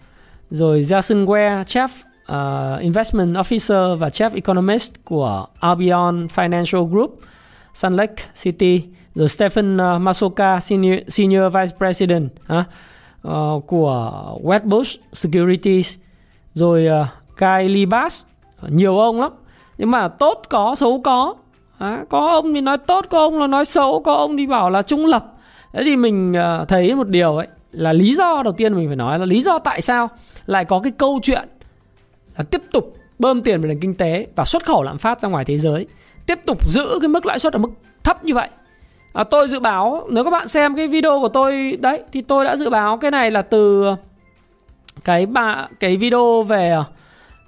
rồi 0.50 0.80
Jason 0.80 1.26
Ware, 1.26 1.64
Chief 1.64 1.88
uh, 2.32 2.82
Investment 2.82 3.36
Officer 3.36 3.96
và 3.96 4.08
Chief 4.08 4.34
Economist 4.34 4.92
của 5.04 5.46
Albion 5.60 6.26
Financial 6.34 6.88
Group, 6.88 7.20
Sun 7.74 7.96
Lake 7.96 8.22
City, 8.42 8.82
rồi 9.16 9.28
Stephen 9.28 9.76
uh, 9.76 10.00
Masoka, 10.00 10.60
Senior, 10.60 10.98
Senior 11.08 11.52
Vice 11.54 11.76
President 11.78 12.30
uh, 12.52 12.58
uh, 13.28 13.66
của 13.66 14.12
Wedbush 14.42 14.96
Securities, 15.12 15.96
rồi 16.54 16.86
uh, 17.02 17.06
Guy 17.38 17.68
Libas, 17.68 18.22
nhiều 18.68 18.98
ông 18.98 19.20
lắm. 19.20 19.32
Nhưng 19.78 19.90
mà 19.90 20.08
tốt 20.08 20.42
có, 20.48 20.74
xấu 20.74 21.00
có. 21.04 21.34
À, 21.78 22.04
có 22.08 22.30
ông 22.30 22.54
thì 22.54 22.60
nói 22.60 22.78
tốt, 22.78 23.06
có 23.10 23.18
ông 23.18 23.38
là 23.40 23.46
nói 23.46 23.64
xấu, 23.64 24.02
có 24.02 24.14
ông 24.14 24.36
thì 24.36 24.46
bảo 24.46 24.70
là 24.70 24.82
trung 24.82 25.06
lập. 25.06 25.32
Thế 25.72 25.82
thì 25.84 25.96
mình 25.96 26.32
uh, 26.62 26.68
thấy 26.68 26.94
một 26.94 27.08
điều 27.08 27.36
ấy 27.36 27.46
là 27.72 27.92
lý 27.92 28.14
do 28.14 28.42
đầu 28.42 28.52
tiên 28.52 28.74
mình 28.74 28.86
phải 28.86 28.96
nói 28.96 29.18
là 29.18 29.26
lý 29.26 29.42
do 29.42 29.58
tại 29.58 29.80
sao 29.80 30.08
lại 30.46 30.64
có 30.64 30.80
cái 30.80 30.92
câu 30.92 31.20
chuyện 31.22 31.48
là 32.36 32.44
tiếp 32.50 32.62
tục 32.72 32.96
bơm 33.18 33.42
tiền 33.42 33.60
vào 33.60 33.68
nền 33.68 33.80
kinh 33.80 33.94
tế 33.94 34.26
và 34.36 34.44
xuất 34.44 34.64
khẩu 34.64 34.82
lạm 34.82 34.98
phát 34.98 35.20
ra 35.20 35.28
ngoài 35.28 35.44
thế 35.44 35.58
giới 35.58 35.86
tiếp 36.26 36.38
tục 36.46 36.70
giữ 36.70 36.98
cái 37.00 37.08
mức 37.08 37.26
lãi 37.26 37.38
suất 37.38 37.52
ở 37.52 37.58
mức 37.58 37.70
thấp 38.04 38.24
như 38.24 38.34
vậy 38.34 38.48
à, 39.16 39.24
tôi 39.24 39.48
dự 39.48 39.60
báo 39.60 40.06
nếu 40.10 40.24
các 40.24 40.30
bạn 40.30 40.48
xem 40.48 40.76
cái 40.76 40.88
video 40.88 41.20
của 41.20 41.28
tôi 41.28 41.78
đấy 41.80 42.02
thì 42.12 42.22
tôi 42.22 42.44
đã 42.44 42.56
dự 42.56 42.70
báo 42.70 42.96
cái 42.96 43.10
này 43.10 43.30
là 43.30 43.42
từ 43.42 43.84
cái 45.04 45.26
ba 45.26 45.66
cái 45.80 45.96
video 45.96 46.42
về 46.42 46.70
à, 46.70 46.84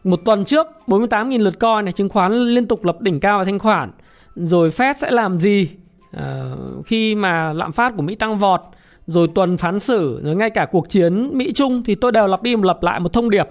một 0.05 0.21
tuần 0.25 0.45
trước 0.45 0.67
48.000 0.87 1.43
lượt 1.43 1.61
coin 1.61 1.85
này 1.85 1.93
chứng 1.93 2.09
khoán 2.09 2.33
liên 2.33 2.67
tục 2.67 2.85
lập 2.85 3.01
đỉnh 3.01 3.21
cao 3.21 3.39
và 3.39 3.45
thanh 3.45 3.59
khoản. 3.59 3.91
Rồi 4.35 4.71
Fed 4.71 4.93
sẽ 4.93 5.11
làm 5.11 5.41
gì? 5.41 5.71
À, 6.13 6.53
khi 6.87 7.15
mà 7.15 7.53
lạm 7.53 7.73
phát 7.73 7.93
của 7.97 8.03
Mỹ 8.03 8.15
tăng 8.15 8.39
vọt 8.39 8.61
rồi 9.07 9.29
tuần 9.35 9.57
phán 9.57 9.79
xử 9.79 10.21
rồi 10.25 10.37
ngay 10.37 10.51
cả 10.51 10.67
cuộc 10.71 10.89
chiến 10.89 11.31
Mỹ 11.33 11.53
Trung 11.53 11.83
thì 11.85 11.95
tôi 11.95 12.13
đều 12.13 12.27
lặp 12.27 12.43
đi 12.43 12.57
lặp 12.63 12.83
lại 12.83 13.01
một 13.01 13.13
thông 13.13 13.31
điệp. 13.31 13.49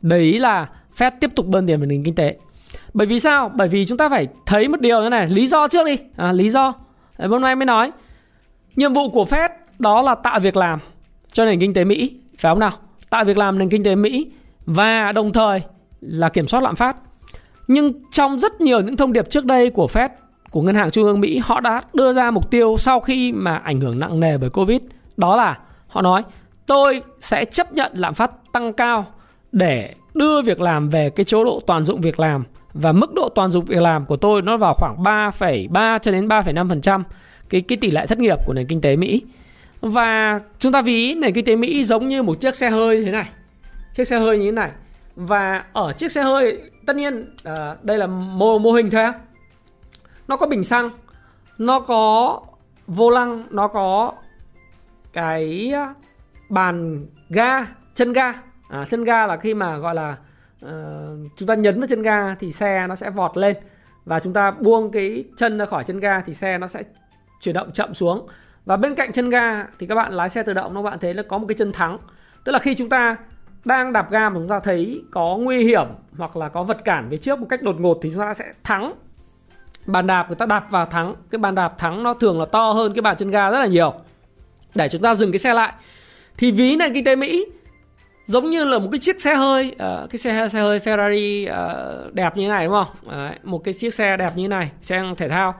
Đấy 0.00 0.38
là 0.38 0.68
Fed 0.98 1.10
tiếp 1.20 1.30
tục 1.36 1.46
bơm 1.46 1.66
tiền 1.66 1.80
vào 1.80 1.86
nền 1.86 2.04
kinh 2.04 2.14
tế. 2.14 2.36
Bởi 2.94 3.06
vì 3.06 3.20
sao? 3.20 3.50
Bởi 3.54 3.68
vì 3.68 3.86
chúng 3.86 3.98
ta 3.98 4.08
phải 4.08 4.28
thấy 4.46 4.68
một 4.68 4.80
điều 4.80 5.02
như 5.02 5.08
này 5.08 5.26
lý 5.26 5.46
do 5.46 5.68
trước 5.68 5.86
đi. 5.86 5.96
À, 6.16 6.32
lý 6.32 6.50
do 6.50 6.74
đấy, 7.22 7.28
hôm 7.28 7.42
nay 7.42 7.56
mới 7.56 7.66
nói. 7.66 7.92
Nhiệm 8.76 8.92
vụ 8.92 9.10
của 9.10 9.24
Fed 9.24 9.48
đó 9.78 10.02
là 10.02 10.14
tạo 10.14 10.40
việc 10.40 10.56
làm 10.56 10.78
cho 11.32 11.44
nền 11.44 11.60
kinh 11.60 11.74
tế 11.74 11.84
Mỹ. 11.84 12.16
Phải 12.38 12.50
không 12.50 12.58
nào? 12.58 12.72
Tạo 13.10 13.24
việc 13.24 13.38
làm 13.38 13.58
nền 13.58 13.68
kinh 13.68 13.84
tế 13.84 13.94
Mỹ 13.94 14.30
và 14.66 15.12
đồng 15.12 15.32
thời 15.32 15.60
là 16.00 16.28
kiểm 16.28 16.46
soát 16.46 16.62
lạm 16.62 16.76
phát. 16.76 16.96
Nhưng 17.68 17.92
trong 18.10 18.38
rất 18.38 18.60
nhiều 18.60 18.80
những 18.80 18.96
thông 18.96 19.12
điệp 19.12 19.30
trước 19.30 19.44
đây 19.44 19.70
của 19.70 19.86
Fed 19.92 20.08
của 20.50 20.62
Ngân 20.62 20.74
hàng 20.74 20.90
Trung 20.90 21.04
ương 21.04 21.20
Mỹ 21.20 21.40
họ 21.44 21.60
đã 21.60 21.82
đưa 21.94 22.12
ra 22.12 22.30
mục 22.30 22.50
tiêu 22.50 22.76
sau 22.78 23.00
khi 23.00 23.32
mà 23.32 23.56
ảnh 23.56 23.80
hưởng 23.80 23.98
nặng 23.98 24.20
nề 24.20 24.38
bởi 24.38 24.50
Covid. 24.50 24.80
Đó 25.16 25.36
là 25.36 25.58
họ 25.88 26.02
nói 26.02 26.22
tôi 26.66 27.02
sẽ 27.20 27.44
chấp 27.44 27.72
nhận 27.72 27.92
lạm 27.94 28.14
phát 28.14 28.30
tăng 28.52 28.72
cao 28.72 29.06
để 29.52 29.94
đưa 30.14 30.42
việc 30.42 30.60
làm 30.60 30.88
về 30.88 31.10
cái 31.10 31.24
chế 31.24 31.44
độ 31.44 31.60
toàn 31.66 31.84
dụng 31.84 32.00
việc 32.00 32.20
làm 32.20 32.44
và 32.74 32.92
mức 32.92 33.14
độ 33.14 33.28
toàn 33.28 33.50
dụng 33.50 33.64
việc 33.64 33.82
làm 33.82 34.06
của 34.06 34.16
tôi 34.16 34.42
nó 34.42 34.56
vào 34.56 34.74
khoảng 34.74 34.96
3,3 35.02 35.98
cho 35.98 36.12
đến 36.12 36.28
3,5% 36.28 37.02
cái 37.50 37.60
cái 37.60 37.78
tỷ 37.78 37.90
lệ 37.90 38.06
thất 38.06 38.18
nghiệp 38.18 38.38
của 38.46 38.52
nền 38.52 38.66
kinh 38.66 38.80
tế 38.80 38.96
Mỹ. 38.96 39.22
Và 39.80 40.40
chúng 40.58 40.72
ta 40.72 40.82
ví 40.82 41.14
nền 41.14 41.32
kinh 41.32 41.44
tế 41.44 41.56
Mỹ 41.56 41.84
giống 41.84 42.08
như 42.08 42.22
một 42.22 42.40
chiếc 42.40 42.54
xe 42.54 42.70
hơi 42.70 43.04
thế 43.04 43.10
này. 43.10 43.28
Chiếc 43.94 44.04
xe 44.04 44.18
hơi 44.18 44.38
như 44.38 44.44
thế 44.44 44.52
này. 44.52 44.70
Và 45.16 45.64
ở 45.72 45.92
chiếc 45.92 46.12
xe 46.12 46.22
hơi 46.22 46.58
tất 46.86 46.96
nhiên 46.96 47.34
à, 47.44 47.76
đây 47.82 47.98
là 47.98 48.06
mô 48.06 48.58
mô 48.58 48.72
hình 48.72 48.90
thôi 48.90 49.12
nó 50.28 50.36
có 50.36 50.46
bình 50.46 50.64
xăng 50.64 50.90
nó 51.58 51.80
có 51.80 52.40
vô 52.86 53.10
lăng 53.10 53.44
nó 53.50 53.68
có 53.68 54.12
cái 55.12 55.72
à, 55.74 55.94
bàn 56.48 57.06
ga 57.28 57.66
chân 57.94 58.12
ga 58.12 58.32
à, 58.68 58.84
chân 58.90 59.04
ga 59.04 59.26
là 59.26 59.36
khi 59.36 59.54
mà 59.54 59.78
gọi 59.78 59.94
là 59.94 60.16
uh, 60.64 61.30
chúng 61.36 61.48
ta 61.48 61.54
nhấn 61.54 61.80
vào 61.80 61.86
chân 61.86 62.02
ga 62.02 62.34
thì 62.34 62.52
xe 62.52 62.86
nó 62.88 62.94
sẽ 62.94 63.10
vọt 63.10 63.36
lên. 63.36 63.56
Và 64.04 64.20
chúng 64.20 64.32
ta 64.32 64.50
buông 64.50 64.90
cái 64.90 65.24
chân 65.36 65.58
ra 65.58 65.66
khỏi 65.66 65.84
chân 65.84 66.00
ga 66.00 66.20
thì 66.20 66.34
xe 66.34 66.58
nó 66.58 66.66
sẽ 66.66 66.82
chuyển 67.40 67.54
động 67.54 67.72
chậm 67.72 67.94
xuống. 67.94 68.26
Và 68.64 68.76
bên 68.76 68.94
cạnh 68.94 69.12
chân 69.12 69.30
ga 69.30 69.66
thì 69.78 69.86
các 69.86 69.94
bạn 69.94 70.12
lái 70.12 70.28
xe 70.28 70.42
tự 70.42 70.52
động 70.52 70.74
các 70.74 70.82
bạn 70.82 70.98
thấy 70.98 71.14
là 71.14 71.22
có 71.22 71.38
một 71.38 71.46
cái 71.48 71.54
chân 71.58 71.72
thắng. 71.72 71.98
Tức 72.44 72.52
là 72.52 72.58
khi 72.58 72.74
chúng 72.74 72.88
ta 72.88 73.16
đang 73.64 73.92
đạp 73.92 74.10
ga 74.10 74.28
mà 74.28 74.34
chúng 74.34 74.48
ta 74.48 74.60
thấy 74.60 75.02
có 75.10 75.36
nguy 75.36 75.64
hiểm 75.64 75.86
hoặc 76.16 76.36
là 76.36 76.48
có 76.48 76.62
vật 76.62 76.84
cản 76.84 77.08
về 77.08 77.16
trước 77.16 77.40
một 77.40 77.46
cách 77.48 77.62
đột 77.62 77.80
ngột 77.80 77.98
thì 78.02 78.10
chúng 78.10 78.20
ta 78.20 78.34
sẽ 78.34 78.52
thắng. 78.62 78.92
Bàn 79.86 80.06
đạp 80.06 80.26
người 80.26 80.36
ta 80.36 80.46
đạp 80.46 80.70
vào 80.70 80.86
thắng. 80.86 81.14
Cái 81.30 81.38
bàn 81.38 81.54
đạp 81.54 81.78
thắng 81.78 82.02
nó 82.02 82.14
thường 82.14 82.40
là 82.40 82.46
to 82.52 82.72
hơn 82.72 82.92
cái 82.94 83.02
bàn 83.02 83.16
chân 83.16 83.30
ga 83.30 83.50
rất 83.50 83.60
là 83.60 83.66
nhiều. 83.66 83.94
Để 84.74 84.88
chúng 84.88 85.02
ta 85.02 85.14
dừng 85.14 85.32
cái 85.32 85.38
xe 85.38 85.54
lại. 85.54 85.72
Thì 86.36 86.50
ví 86.50 86.76
nền 86.76 86.92
kinh 86.92 87.04
tế 87.04 87.16
Mỹ 87.16 87.46
giống 88.26 88.50
như 88.50 88.64
là 88.64 88.78
một 88.78 88.88
cái 88.92 88.98
chiếc 88.98 89.20
xe 89.20 89.34
hơi 89.34 89.74
uh, 89.74 90.10
cái 90.10 90.18
xe 90.18 90.48
xe 90.48 90.60
hơi 90.60 90.78
Ferrari 90.78 91.48
uh, 91.48 92.14
đẹp 92.14 92.36
như 92.36 92.42
thế 92.42 92.48
này 92.48 92.64
đúng 92.64 92.74
không? 92.74 92.86
Đấy, 93.10 93.32
một 93.42 93.58
cái 93.58 93.74
chiếc 93.74 93.94
xe 93.94 94.16
đẹp 94.16 94.32
như 94.36 94.44
thế 94.44 94.48
này 94.48 94.70
xe 94.82 95.02
thể 95.16 95.28
thao. 95.28 95.54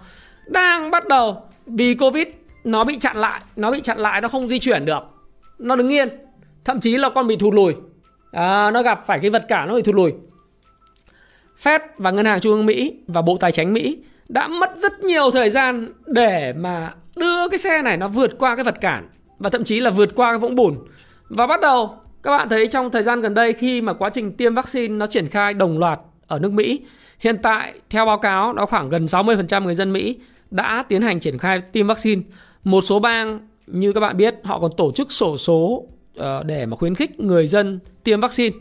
Đang 0.47 0.91
bắt 0.91 1.09
đầu 1.09 1.43
vì 1.67 1.95
covid 1.95 2.27
nó 2.65 2.85
bị 2.85 2.99
chặn 2.99 3.17
lại 3.17 3.41
nó 3.57 3.73
bị 3.73 3.81
chặn 3.81 3.99
lại 3.99 4.21
nó 4.21 4.29
không 4.29 4.49
di 4.49 4.59
chuyển 4.59 4.85
được. 4.85 5.03
Nó 5.59 5.77
đứng 5.77 5.93
yên 5.93 6.09
thậm 6.65 6.81
chí 6.81 6.97
là 6.97 7.09
con 7.09 7.27
bị 7.27 7.37
thụt 7.37 7.55
lùi. 7.55 7.75
À, 8.33 8.71
nó 8.71 8.83
gặp 8.83 9.07
phải 9.07 9.19
cái 9.19 9.31
vật 9.31 9.45
cản 9.49 9.69
nó 9.69 9.75
bị 9.75 9.83
thụt 9.83 9.95
lùi. 9.95 10.13
Fed 11.63 11.81
và 11.97 12.11
ngân 12.11 12.27
hàng 12.27 12.41
trung 12.41 12.53
ương 12.53 12.67
Mỹ 12.67 12.97
và 13.07 13.23
bộ 13.23 13.37
tài 13.41 13.53
chính 13.53 13.73
Mỹ 13.73 13.99
đã 14.29 14.49
mất 14.49 14.77
rất 14.77 15.01
nhiều 15.01 15.31
thời 15.31 15.51
gian 15.51 15.93
để 16.07 16.53
mà 16.53 16.95
đưa 17.17 17.49
cái 17.49 17.59
xe 17.59 17.83
này 17.83 17.97
nó 17.97 18.09
vượt 18.09 18.31
qua 18.39 18.57
cái 18.57 18.65
vật 18.65 18.81
cản 18.81 19.09
và 19.39 19.51
thậm 19.51 19.65
chí 19.65 19.81
là 19.81 19.91
vượt 19.91 20.09
qua 20.15 20.33
cái 20.33 20.39
vũng 20.39 20.55
bùn. 20.55 20.79
Và 21.29 21.47
bắt 21.47 21.61
đầu 21.61 21.95
các 22.23 22.31
bạn 22.31 22.49
thấy 22.49 22.69
trong 22.69 22.91
thời 22.91 23.03
gian 23.03 23.21
gần 23.21 23.35
đây 23.35 23.53
khi 23.53 23.81
mà 23.81 23.93
quá 23.93 24.11
trình 24.11 24.33
tiêm 24.33 24.55
vaccine 24.55 24.95
nó 24.95 25.07
triển 25.07 25.27
khai 25.27 25.55
đồng 25.55 25.79
loạt 25.79 26.01
ở 26.27 26.39
nước 26.39 26.53
Mỹ, 26.53 26.81
hiện 27.19 27.39
tại 27.43 27.75
theo 27.91 28.07
báo 28.07 28.19
cáo 28.19 28.53
đó 28.53 28.67
khoảng 28.67 28.89
gần 28.89 29.05
60% 29.05 29.65
người 29.65 29.75
dân 29.75 29.93
Mỹ 29.93 30.17
đã 30.51 30.85
tiến 30.89 31.03
hành 31.03 31.21
triển 31.21 31.39
khai 31.39 31.61
tiêm 31.61 31.87
vaccine. 31.87 32.23
Một 32.65 32.81
số 32.81 32.99
bang 32.99 33.41
như 33.67 33.93
các 33.93 34.01
bạn 34.01 34.17
biết 34.17 34.35
họ 34.45 34.61
còn 34.61 34.71
tổ 34.77 34.93
chức 34.93 35.13
sổ 35.13 35.37
số 35.37 35.85
ờ, 36.17 36.43
để 36.43 36.67
mà 36.67 36.77
khuyến 36.77 36.95
khích 36.95 37.21
người 37.21 37.47
dân 37.47 37.79
tiêm 38.05 38.21
vaccine. 38.21 38.57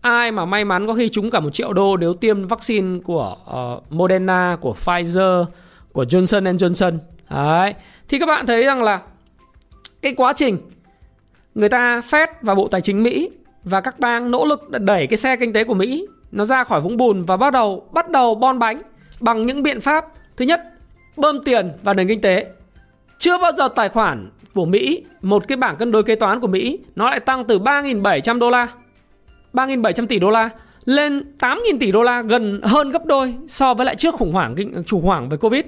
Ai 0.00 0.30
mà 0.32 0.44
may 0.44 0.64
mắn 0.64 0.86
có 0.86 0.94
khi 0.94 1.08
trúng 1.08 1.30
cả 1.30 1.40
một 1.40 1.54
triệu 1.54 1.72
đô 1.72 1.96
nếu 1.96 2.14
tiêm 2.14 2.46
vaccine 2.46 2.98
của 3.04 3.36
uh, 3.50 3.92
Moderna, 3.92 4.56
của 4.60 4.74
Pfizer, 4.84 5.44
của 5.92 6.02
Johnson 6.02 6.56
Johnson. 6.56 6.98
Đấy. 7.30 7.74
Thì 8.08 8.18
các 8.18 8.26
bạn 8.26 8.46
thấy 8.46 8.64
rằng 8.64 8.82
là 8.82 9.00
cái 10.02 10.14
quá 10.14 10.32
trình 10.36 10.58
người 11.60 11.68
ta 11.68 12.00
Fed 12.10 12.26
và 12.42 12.54
Bộ 12.54 12.68
Tài 12.68 12.80
chính 12.80 13.02
Mỹ 13.02 13.30
và 13.64 13.80
các 13.80 14.00
bang 14.00 14.30
nỗ 14.30 14.44
lực 14.44 14.70
đẩy 14.70 15.06
cái 15.06 15.16
xe 15.16 15.36
kinh 15.36 15.52
tế 15.52 15.64
của 15.64 15.74
Mỹ 15.74 16.06
nó 16.32 16.44
ra 16.44 16.64
khỏi 16.64 16.80
vũng 16.80 16.96
bùn 16.96 17.24
và 17.24 17.36
bắt 17.36 17.52
đầu 17.52 17.88
bắt 17.92 18.10
đầu 18.10 18.34
bon 18.34 18.58
bánh 18.58 18.82
bằng 19.20 19.42
những 19.42 19.62
biện 19.62 19.80
pháp, 19.80 20.06
thứ 20.36 20.44
nhất, 20.44 20.60
bơm 21.16 21.44
tiền 21.44 21.70
vào 21.82 21.94
nền 21.94 22.08
kinh 22.08 22.20
tế. 22.20 22.46
Chưa 23.18 23.38
bao 23.38 23.52
giờ 23.52 23.68
tài 23.68 23.88
khoản 23.88 24.30
của 24.54 24.64
Mỹ, 24.64 25.04
một 25.22 25.48
cái 25.48 25.56
bảng 25.56 25.76
cân 25.76 25.92
đối 25.92 26.02
kế 26.02 26.14
toán 26.14 26.40
của 26.40 26.46
Mỹ, 26.46 26.78
nó 26.96 27.10
lại 27.10 27.20
tăng 27.20 27.44
từ 27.44 27.58
3.700 27.58 28.38
đô 28.38 28.50
la 28.50 28.68
3.700 29.52 30.06
tỷ 30.06 30.18
đô 30.18 30.30
la 30.30 30.48
lên 30.84 31.24
8.000 31.38 31.78
tỷ 31.80 31.92
đô 31.92 32.02
la, 32.02 32.22
gần 32.22 32.60
hơn 32.62 32.90
gấp 32.90 33.06
đôi 33.06 33.34
so 33.48 33.74
với 33.74 33.86
lại 33.86 33.96
trước 33.96 34.14
khủng 34.14 34.32
hoảng 34.32 34.54
chủ 34.86 35.00
hoảng 35.00 35.28
về 35.28 35.36
Covid. 35.36 35.64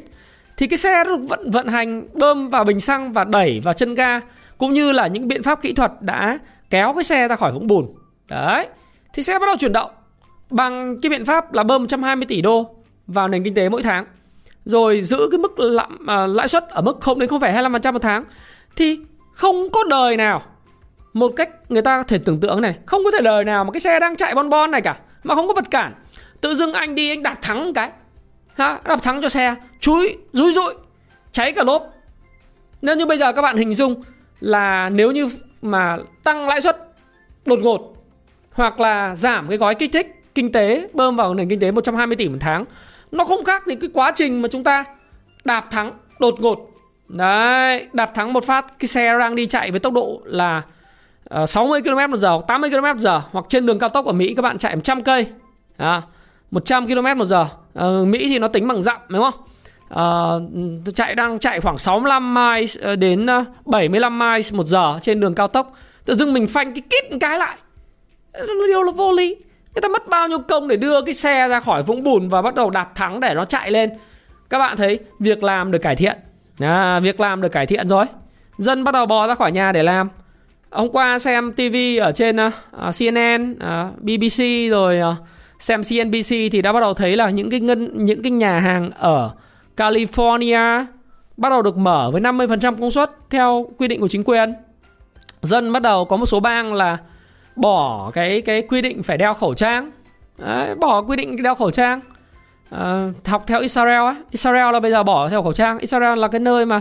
Thì 0.57 0.67
cái 0.67 0.77
xe 0.77 1.05
vẫn 1.05 1.27
vận 1.27 1.51
vận 1.51 1.67
hành 1.69 2.07
bơm 2.15 2.49
vào 2.49 2.65
bình 2.65 2.81
xăng 2.81 3.13
và 3.13 3.25
đẩy 3.25 3.61
vào 3.65 3.75
chân 3.75 3.95
ga 3.95 4.21
cũng 4.63 4.73
như 4.73 4.93
là 4.93 5.07
những 5.07 5.29
biện 5.29 5.43
pháp 5.43 5.63
kỹ 5.63 5.73
thuật 5.73 5.93
đã 6.01 6.39
kéo 6.71 6.93
cái 6.95 7.05
xe 7.05 7.29
ra 7.29 7.37
khỏi 7.37 7.53
vũng 7.53 7.67
bùn. 7.67 7.95
Đấy. 8.29 8.67
Thì 9.15 9.23
xe 9.23 9.39
bắt 9.39 9.47
đầu 9.47 9.57
chuyển 9.57 9.73
động 9.73 9.91
bằng 10.51 11.01
cái 11.01 11.11
biện 11.11 11.25
pháp 11.25 11.53
là 11.53 11.63
bơm 11.63 11.83
120 11.83 12.27
tỷ 12.27 12.41
đô 12.43 12.75
vào 13.07 13.29
nền 13.29 13.45
kinh 13.45 13.55
tế 13.55 13.69
mỗi 13.69 13.83
tháng. 13.83 14.07
Rồi 14.65 15.03
giữ 15.03 15.29
cái 15.31 15.39
mức 15.39 15.59
lạm, 15.59 16.07
à, 16.07 16.27
lãi 16.27 16.49
suất 16.49 16.69
ở 16.69 16.83
mức 16.83 17.01
không 17.01 17.19
đến 17.19 17.29
0,25% 17.29 17.93
một 17.93 18.03
tháng. 18.03 18.25
Thì 18.77 18.99
không 19.33 19.71
có 19.73 19.85
đời 19.89 20.17
nào 20.17 20.43
một 21.13 21.33
cách 21.37 21.51
người 21.71 21.83
ta 21.83 21.97
có 21.97 22.03
thể 22.03 22.19
tưởng 22.19 22.41
tượng 22.41 22.61
này, 22.61 22.75
không 22.87 23.05
có 23.05 23.11
thể 23.11 23.21
đời 23.23 23.45
nào 23.45 23.65
mà 23.65 23.71
cái 23.73 23.81
xe 23.81 24.01
đang 24.01 24.17
chạy 24.17 24.35
bon 24.35 24.51
bon 24.51 24.71
này 24.71 24.81
cả 24.81 24.97
mà 25.23 25.35
không 25.35 25.49
có 25.49 25.55
vật 25.55 25.71
cản. 25.71 25.93
Tự 26.41 26.55
dưng 26.55 26.73
anh 26.73 26.95
đi 26.95 27.09
anh 27.09 27.23
đạp 27.23 27.37
thắng 27.43 27.75
cái. 27.75 27.91
Ha, 28.57 28.81
đạp 28.85 29.03
thắng 29.03 29.23
cho 29.23 29.29
xe, 29.29 29.55
chúi, 29.81 30.17
rúi 30.33 30.53
rụi, 30.53 30.75
cháy 31.33 31.53
cả 31.53 31.65
lốp. 31.65 31.95
Nên 32.83 32.99
như 32.99 33.07
bây 33.07 33.19
giờ 33.19 33.33
các 33.33 33.43
bạn 33.43 33.57
hình 33.57 33.75
dung 33.75 34.03
là 34.43 34.89
nếu 34.89 35.13
như 35.13 35.29
mà 35.63 35.99
tăng 36.25 36.49
lãi 36.49 36.61
suất 36.61 36.77
đột 37.47 37.59
ngột 37.63 37.95
hoặc 38.53 38.81
là 38.81 39.15
giảm 39.15 39.49
cái 39.49 39.59
gói 39.59 39.75
kích 39.75 39.93
thích 39.93 40.23
kinh 40.35 40.53
tế 40.53 40.89
bơm 40.95 41.17
vào 41.17 41.35
nền 41.35 41.49
kinh 41.49 41.61
tế 41.61 41.71
120 41.71 42.17
tỷ 42.17 42.29
một 42.29 42.39
tháng 42.41 42.65
nó 43.13 43.25
không 43.25 43.45
khác 43.45 43.67
gì 43.67 43.77
cái 43.77 43.91
quá 43.93 44.13
trình 44.15 44.43
mà 44.43 44.49
chúng 44.49 44.65
ta 44.65 44.85
đạp 45.45 45.71
thắng 45.71 45.93
đột 46.19 46.41
ngột. 46.41 46.71
Đấy 47.09 47.87
đạp 47.93 48.15
thắng 48.15 48.33
một 48.33 48.45
phát 48.45 48.79
cái 48.79 48.89
xe 48.89 49.19
đang 49.19 49.35
đi 49.35 49.47
chạy 49.47 49.71
với 49.71 49.81
tốc 49.81 49.93
độ 49.93 50.21
là 50.25 50.63
ờ, 51.25 51.47
60 51.47 51.83
km 51.83 52.11
một 52.11 52.17
giờ 52.17 52.41
80 52.49 52.71
km 52.71 52.83
một 52.83 52.99
giờ 52.99 53.23
hoặc 53.31 53.45
trên 53.49 53.67
đường 53.67 53.79
cao 53.79 53.89
tốc 53.89 54.07
ở 54.07 54.13
Mỹ 54.13 54.35
các 54.37 54.43
bạn 54.43 54.59
chạy 54.59 54.77
100 54.77 55.03
cây. 55.03 55.27
À, 55.77 56.03
100 56.51 56.87
km 56.87 57.19
một 57.19 57.25
giờ. 57.25 57.47
Ở 57.75 58.05
Mỹ 58.05 58.29
thì 58.29 58.39
nó 58.39 58.49
tính 58.49 58.69
bằng 58.69 58.83
dặm 58.83 59.01
đúng 59.09 59.23
không? 59.23 59.35
Uh, 59.95 60.95
chạy 60.95 61.15
đang 61.15 61.39
chạy 61.39 61.61
khoảng 61.61 61.79
65 61.79 62.35
miles 62.35 62.79
ờ, 62.79 62.97
đến 62.97 63.27
ờ, 63.27 63.45
75 63.67 64.19
miles 64.19 64.53
một 64.53 64.67
giờ 64.67 64.99
trên 65.03 65.21
đường 65.21 65.35
cao 65.35 65.49
tốc. 65.49 65.73
Tự 66.05 66.15
dưng 66.15 66.33
mình 66.33 66.47
phanh 66.47 66.75
cái 66.75 66.83
kít 66.91 67.21
cái 67.21 67.39
lại. 67.39 67.57
Điều 68.69 68.83
là 68.83 68.93
vô 68.93 69.13
lý. 69.13 69.37
Người 69.75 69.83
ta 69.83 69.89
mất 69.89 70.09
bao 70.09 70.29
nhiêu 70.29 70.39
công 70.39 70.69
để 70.69 70.77
đưa 70.77 71.03
cái 71.03 71.15
xe 71.15 71.49
ra 71.49 71.61
khỏi 71.61 71.83
vũng 71.83 72.03
bùn 72.03 72.29
và 72.29 72.43
bắt 72.43 72.55
đầu 72.55 72.71
đạp 72.71 72.95
thắng 72.95 73.21
để 73.21 73.35
nó 73.35 73.45
chạy 73.45 73.71
lên. 73.71 73.91
Các 74.51 74.59
bạn 74.59 74.77
thấy 74.77 74.99
việc 75.21 75.43
làm 75.43 75.71
được 75.71 75.79
cải 75.79 75.97
thiện. 75.97 76.17
À, 76.61 77.01
việc 77.01 77.21
làm 77.21 77.41
được 77.41 77.49
cải 77.49 77.67
thiện 77.67 77.89
rồi. 77.89 78.05
Dân 78.59 78.85
bắt 78.85 78.93
đầu 78.93 79.07
bò 79.07 79.27
ra 79.27 79.35
khỏi 79.35 79.53
nhà 79.53 79.73
để 79.73 79.83
làm. 79.83 80.09
Hôm 80.71 80.93
qua 80.93 81.19
xem 81.19 81.53
tv 81.53 82.01
ở 82.01 82.13
trên 82.13 82.37
uh, 82.37 82.53
cnn 82.99 83.53
uh, 83.53 84.03
bbc 84.03 84.71
rồi 84.71 85.01
uh, 85.11 85.17
xem 85.59 85.83
cnbc 85.83 86.29
thì 86.29 86.63
đã 86.63 86.73
bắt 86.73 86.81
đầu 86.81 86.95
thấy 86.95 87.17
là 87.17 87.31
những 87.31 87.51
cái 87.51 87.61
ngân 87.61 87.91
những 88.05 88.23
cái 88.23 88.31
nhà 88.31 88.59
hàng 88.59 88.91
ở 88.91 89.31
California 89.77 90.85
bắt 91.37 91.49
đầu 91.49 91.63
được 91.63 91.77
mở 91.77 92.11
với 92.13 92.21
50% 92.21 92.77
công 92.81 92.91
suất 92.91 93.11
theo 93.31 93.69
quy 93.79 93.89
định 93.89 94.01
của 94.01 94.09
chính 94.09 94.25
quyền. 94.25 94.55
Dân 95.43 95.73
bắt 95.73 95.83
đầu 95.83 96.05
có 96.05 96.17
một 96.17 96.27
số 96.27 96.41
bang 96.41 96.75
là 96.75 96.99
bỏ 97.57 98.11
cái 98.15 98.41
cái 98.41 98.63
quy 98.63 98.83
định 98.83 99.03
phải 99.03 99.19
đeo 99.19 99.35
khẩu 99.35 99.55
trang. 99.55 99.91
Đấy, 100.39 100.75
bỏ 100.75 101.03
quy 101.03 101.17
định 101.17 101.43
đeo 101.43 101.55
khẩu 101.55 101.71
trang. 101.71 102.01
À, 102.71 103.09
học 103.25 103.45
theo 103.47 103.61
Israel 103.61 104.07
á, 104.07 104.17
Israel 104.31 104.73
là 104.73 104.81
bây 104.81 104.91
giờ 104.91 105.03
bỏ 105.03 105.29
theo 105.29 105.43
khẩu 105.43 105.53
trang. 105.53 105.79
Israel 105.79 106.19
là 106.19 106.29
cái 106.29 106.41
nơi 106.41 106.67
mà 106.67 106.81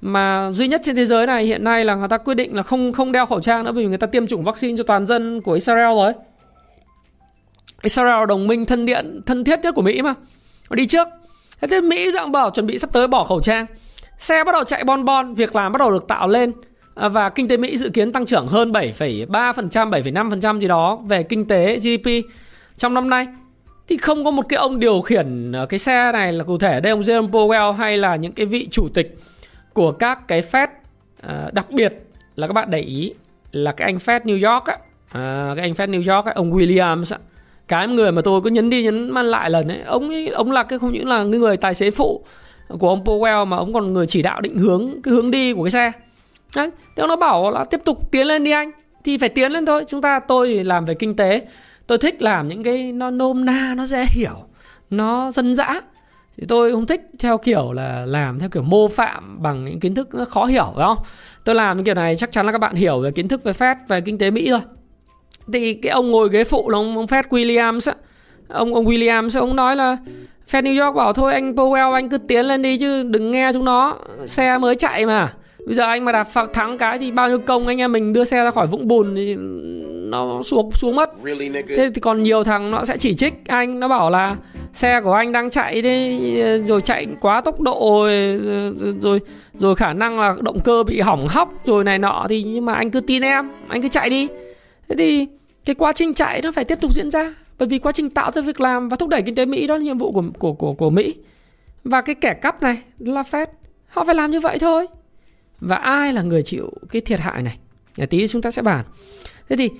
mà 0.00 0.50
duy 0.52 0.68
nhất 0.68 0.80
trên 0.84 0.96
thế 0.96 1.06
giới 1.06 1.26
này 1.26 1.44
hiện 1.44 1.64
nay 1.64 1.84
là 1.84 1.94
người 1.94 2.08
ta 2.08 2.18
quyết 2.18 2.34
định 2.34 2.56
là 2.56 2.62
không 2.62 2.92
không 2.92 3.12
đeo 3.12 3.26
khẩu 3.26 3.40
trang 3.40 3.64
nữa 3.64 3.72
vì 3.72 3.86
người 3.86 3.98
ta 3.98 4.06
tiêm 4.06 4.26
chủng 4.26 4.44
vaccine 4.44 4.76
cho 4.76 4.84
toàn 4.84 5.06
dân 5.06 5.40
của 5.40 5.52
Israel 5.52 5.96
rồi. 5.96 6.12
Israel 7.82 8.26
đồng 8.28 8.46
minh 8.46 8.66
thân 8.66 8.86
điện 8.86 9.20
thân 9.26 9.44
thiết 9.44 9.60
nhất 9.62 9.74
của 9.74 9.82
Mỹ 9.82 10.02
mà. 10.02 10.14
Nó 10.70 10.74
đi 10.74 10.86
trước 10.86 11.08
Thế 11.60 11.68
thì 11.70 11.80
Mỹ 11.80 12.10
dạng 12.12 12.32
bảo 12.32 12.50
chuẩn 12.50 12.66
bị 12.66 12.78
sắp 12.78 12.90
tới 12.92 13.08
bỏ 13.08 13.24
khẩu 13.24 13.40
trang. 13.40 13.66
Xe 14.18 14.44
bắt 14.44 14.52
đầu 14.52 14.64
chạy 14.64 14.84
bon 14.84 15.04
bon 15.04 15.34
Việc 15.34 15.56
làm 15.56 15.72
bắt 15.72 15.78
đầu 15.78 15.90
được 15.90 16.08
tạo 16.08 16.28
lên. 16.28 16.52
À, 16.94 17.08
và 17.08 17.28
kinh 17.28 17.48
tế 17.48 17.56
Mỹ 17.56 17.76
dự 17.76 17.90
kiến 17.90 18.12
tăng 18.12 18.26
trưởng 18.26 18.46
hơn 18.46 18.72
7,3%, 18.72 19.90
7,5% 19.90 20.60
gì 20.60 20.68
đó 20.68 20.96
Về 20.96 21.22
kinh 21.22 21.48
tế 21.48 21.78
GDP 21.78 22.10
trong 22.76 22.94
năm 22.94 23.10
nay. 23.10 23.26
Thì 23.88 23.96
không 23.96 24.24
có 24.24 24.30
một 24.30 24.48
cái 24.48 24.56
ông 24.58 24.78
điều 24.78 25.00
khiển 25.00 25.52
à, 25.52 25.66
cái 25.68 25.78
xe 25.78 26.12
này 26.12 26.32
là 26.32 26.44
cụ 26.44 26.58
thể 26.58 26.80
đây 26.80 26.90
ông 26.90 27.00
Jerome 27.00 27.30
Powell 27.30 27.72
hay 27.72 27.96
là 27.96 28.16
những 28.16 28.32
cái 28.32 28.46
vị 28.46 28.68
chủ 28.70 28.88
tịch 28.88 29.18
của 29.72 29.92
các 29.92 30.28
cái 30.28 30.42
Fed 30.42 30.66
à, 31.22 31.50
Đặc 31.52 31.70
biệt 31.70 31.94
là 32.36 32.46
các 32.46 32.52
bạn 32.52 32.70
để 32.70 32.80
ý 32.80 33.14
là 33.52 33.72
cái 33.72 33.84
anh 33.84 33.96
Fed 33.96 34.20
New 34.20 34.52
York 34.52 34.64
á. 34.64 34.78
À, 35.08 35.52
Cái 35.56 35.62
anh 35.62 35.72
Fed 35.72 35.90
New 35.90 36.14
York 36.14 36.26
á, 36.26 36.32
ông 36.34 36.52
Williams 36.52 37.14
á 37.14 37.18
cái 37.68 37.88
người 37.88 38.12
mà 38.12 38.22
tôi 38.22 38.40
cứ 38.44 38.50
nhấn 38.50 38.70
đi 38.70 38.82
nhấn 38.82 39.08
lại 39.08 39.50
lần 39.50 39.68
ấy 39.68 39.80
ông 39.80 40.08
ấy, 40.08 40.28
ông 40.28 40.50
là 40.50 40.62
cái 40.62 40.78
không 40.78 40.92
những 40.92 41.08
là 41.08 41.22
người 41.22 41.56
tài 41.56 41.74
xế 41.74 41.90
phụ 41.90 42.24
của 42.78 42.88
ông 42.88 43.04
Powell 43.04 43.46
mà 43.46 43.56
ông 43.56 43.72
còn 43.72 43.92
người 43.92 44.06
chỉ 44.06 44.22
đạo 44.22 44.40
định 44.40 44.56
hướng 44.56 45.02
cái 45.02 45.14
hướng 45.14 45.30
đi 45.30 45.52
của 45.52 45.64
cái 45.64 45.70
xe. 45.70 45.92
Đấy 46.56 46.70
thế 46.96 47.00
ông 47.00 47.08
nó 47.08 47.16
bảo 47.16 47.50
là 47.50 47.64
tiếp 47.64 47.80
tục 47.84 48.10
tiến 48.12 48.26
lên 48.26 48.44
đi 48.44 48.50
anh 48.50 48.70
thì 49.04 49.18
phải 49.18 49.28
tiến 49.28 49.52
lên 49.52 49.66
thôi. 49.66 49.84
Chúng 49.88 50.00
ta 50.00 50.20
tôi 50.20 50.64
làm 50.64 50.84
về 50.84 50.94
kinh 50.94 51.16
tế 51.16 51.46
tôi 51.86 51.98
thích 51.98 52.22
làm 52.22 52.48
những 52.48 52.62
cái 52.62 52.92
nó 52.92 53.10
nôm 53.10 53.44
na 53.44 53.74
nó 53.76 53.86
dễ 53.86 54.04
hiểu 54.10 54.44
nó 54.90 55.30
dân 55.30 55.54
dã. 55.54 55.80
Thì 56.36 56.46
tôi 56.48 56.72
không 56.72 56.86
thích 56.86 57.00
theo 57.18 57.38
kiểu 57.38 57.72
là 57.72 58.04
làm 58.06 58.38
theo 58.38 58.48
kiểu 58.48 58.62
mô 58.62 58.88
phạm 58.88 59.42
bằng 59.42 59.64
những 59.64 59.80
kiến 59.80 59.94
thức 59.94 60.14
nó 60.14 60.24
khó 60.24 60.44
hiểu 60.44 60.72
phải 60.76 60.84
không? 60.84 60.98
Tôi 61.44 61.54
làm 61.54 61.76
cái 61.76 61.84
kiểu 61.84 61.94
này 61.94 62.16
chắc 62.16 62.32
chắn 62.32 62.46
là 62.46 62.52
các 62.52 62.58
bạn 62.58 62.74
hiểu 62.74 63.00
về 63.00 63.10
kiến 63.10 63.28
thức 63.28 63.44
về 63.44 63.52
phép 63.52 63.76
về 63.88 64.00
kinh 64.00 64.18
tế 64.18 64.30
Mỹ 64.30 64.50
rồi 64.50 64.60
thì 65.52 65.74
cái 65.74 65.90
ông 65.90 66.10
ngồi 66.10 66.28
ghế 66.32 66.44
phụ 66.44 66.70
là 66.70 66.78
ông, 66.78 66.96
ông 66.96 67.06
Fed 67.06 67.22
Williams 67.30 67.92
á. 67.92 67.94
Ông 68.48 68.74
ông 68.74 68.84
Williams 68.84 69.40
ông 69.40 69.56
nói 69.56 69.76
là 69.76 69.96
Fed 70.50 70.62
New 70.62 70.84
York 70.84 70.96
bảo 70.96 71.12
thôi 71.12 71.32
anh 71.32 71.54
Powell 71.54 71.92
anh 71.92 72.08
cứ 72.08 72.18
tiến 72.18 72.46
lên 72.46 72.62
đi 72.62 72.78
chứ 72.78 73.02
đừng 73.02 73.30
nghe 73.30 73.52
chúng 73.52 73.64
nó. 73.64 73.96
Xe 74.26 74.58
mới 74.58 74.74
chạy 74.74 75.06
mà. 75.06 75.32
Bây 75.66 75.74
giờ 75.74 75.84
anh 75.84 76.04
mà 76.04 76.12
đạp 76.12 76.24
phạt 76.24 76.52
thắng 76.52 76.78
cái 76.78 76.98
thì 76.98 77.10
bao 77.10 77.28
nhiêu 77.28 77.38
công 77.38 77.66
anh 77.66 77.80
em 77.80 77.92
mình 77.92 78.12
đưa 78.12 78.24
xe 78.24 78.44
ra 78.44 78.50
khỏi 78.50 78.66
vũng 78.66 78.88
bùn 78.88 79.14
thì 79.14 79.36
nó 80.10 80.42
xuống 80.42 80.70
xuống 80.74 80.96
mất. 80.96 81.10
Thế 81.68 81.90
thì 81.94 82.00
còn 82.00 82.22
nhiều 82.22 82.44
thằng 82.44 82.70
nó 82.70 82.84
sẽ 82.84 82.96
chỉ 82.96 83.14
trích 83.14 83.34
anh. 83.46 83.80
Nó 83.80 83.88
bảo 83.88 84.10
là 84.10 84.36
xe 84.72 85.00
của 85.00 85.12
anh 85.12 85.32
đang 85.32 85.50
chạy 85.50 85.82
đi 85.82 86.18
rồi 86.62 86.80
chạy 86.80 87.06
quá 87.20 87.40
tốc 87.40 87.60
độ 87.60 88.04
rồi 88.04 88.40
rồi 89.02 89.20
rồi 89.58 89.74
khả 89.76 89.92
năng 89.92 90.20
là 90.20 90.34
động 90.40 90.60
cơ 90.60 90.82
bị 90.82 91.00
hỏng 91.00 91.26
hóc 91.28 91.52
rồi 91.64 91.84
này 91.84 91.98
nọ 91.98 92.26
thì 92.28 92.42
nhưng 92.42 92.64
mà 92.64 92.74
anh 92.74 92.90
cứ 92.90 93.00
tin 93.00 93.22
em 93.22 93.50
anh 93.68 93.82
cứ 93.82 93.88
chạy 93.88 94.10
đi. 94.10 94.28
Thế 94.88 94.96
thì 94.98 95.26
cái 95.66 95.74
quá 95.74 95.92
trình 95.92 96.14
chạy 96.14 96.42
nó 96.42 96.52
phải 96.52 96.64
tiếp 96.64 96.78
tục 96.80 96.92
diễn 96.92 97.10
ra. 97.10 97.34
Bởi 97.58 97.68
vì 97.68 97.78
quá 97.78 97.92
trình 97.92 98.10
tạo 98.10 98.30
ra 98.30 98.42
việc 98.42 98.60
làm 98.60 98.88
và 98.88 98.96
thúc 98.96 99.08
đẩy 99.08 99.22
kinh 99.22 99.34
tế 99.34 99.46
Mỹ 99.46 99.66
đó 99.66 99.76
là 99.76 99.82
nhiệm 99.82 99.98
vụ 99.98 100.12
của 100.12 100.24
của 100.38 100.52
của 100.52 100.72
của 100.72 100.90
Mỹ. 100.90 101.14
Và 101.84 102.00
cái 102.00 102.14
kẻ 102.14 102.34
cắp 102.34 102.62
này 102.62 102.78
là 102.98 103.22
Fed. 103.22 103.46
Họ 103.88 104.04
phải 104.04 104.14
làm 104.14 104.30
như 104.30 104.40
vậy 104.40 104.58
thôi. 104.58 104.86
Và 105.60 105.76
ai 105.76 106.12
là 106.12 106.22
người 106.22 106.42
chịu 106.42 106.72
cái 106.90 107.02
thiệt 107.02 107.20
hại 107.20 107.42
này? 107.42 107.58
Nhà 107.96 108.06
tí 108.06 108.28
chúng 108.28 108.42
ta 108.42 108.50
sẽ 108.50 108.62
bàn. 108.62 108.84
Thế 109.48 109.56
thì 109.56 109.70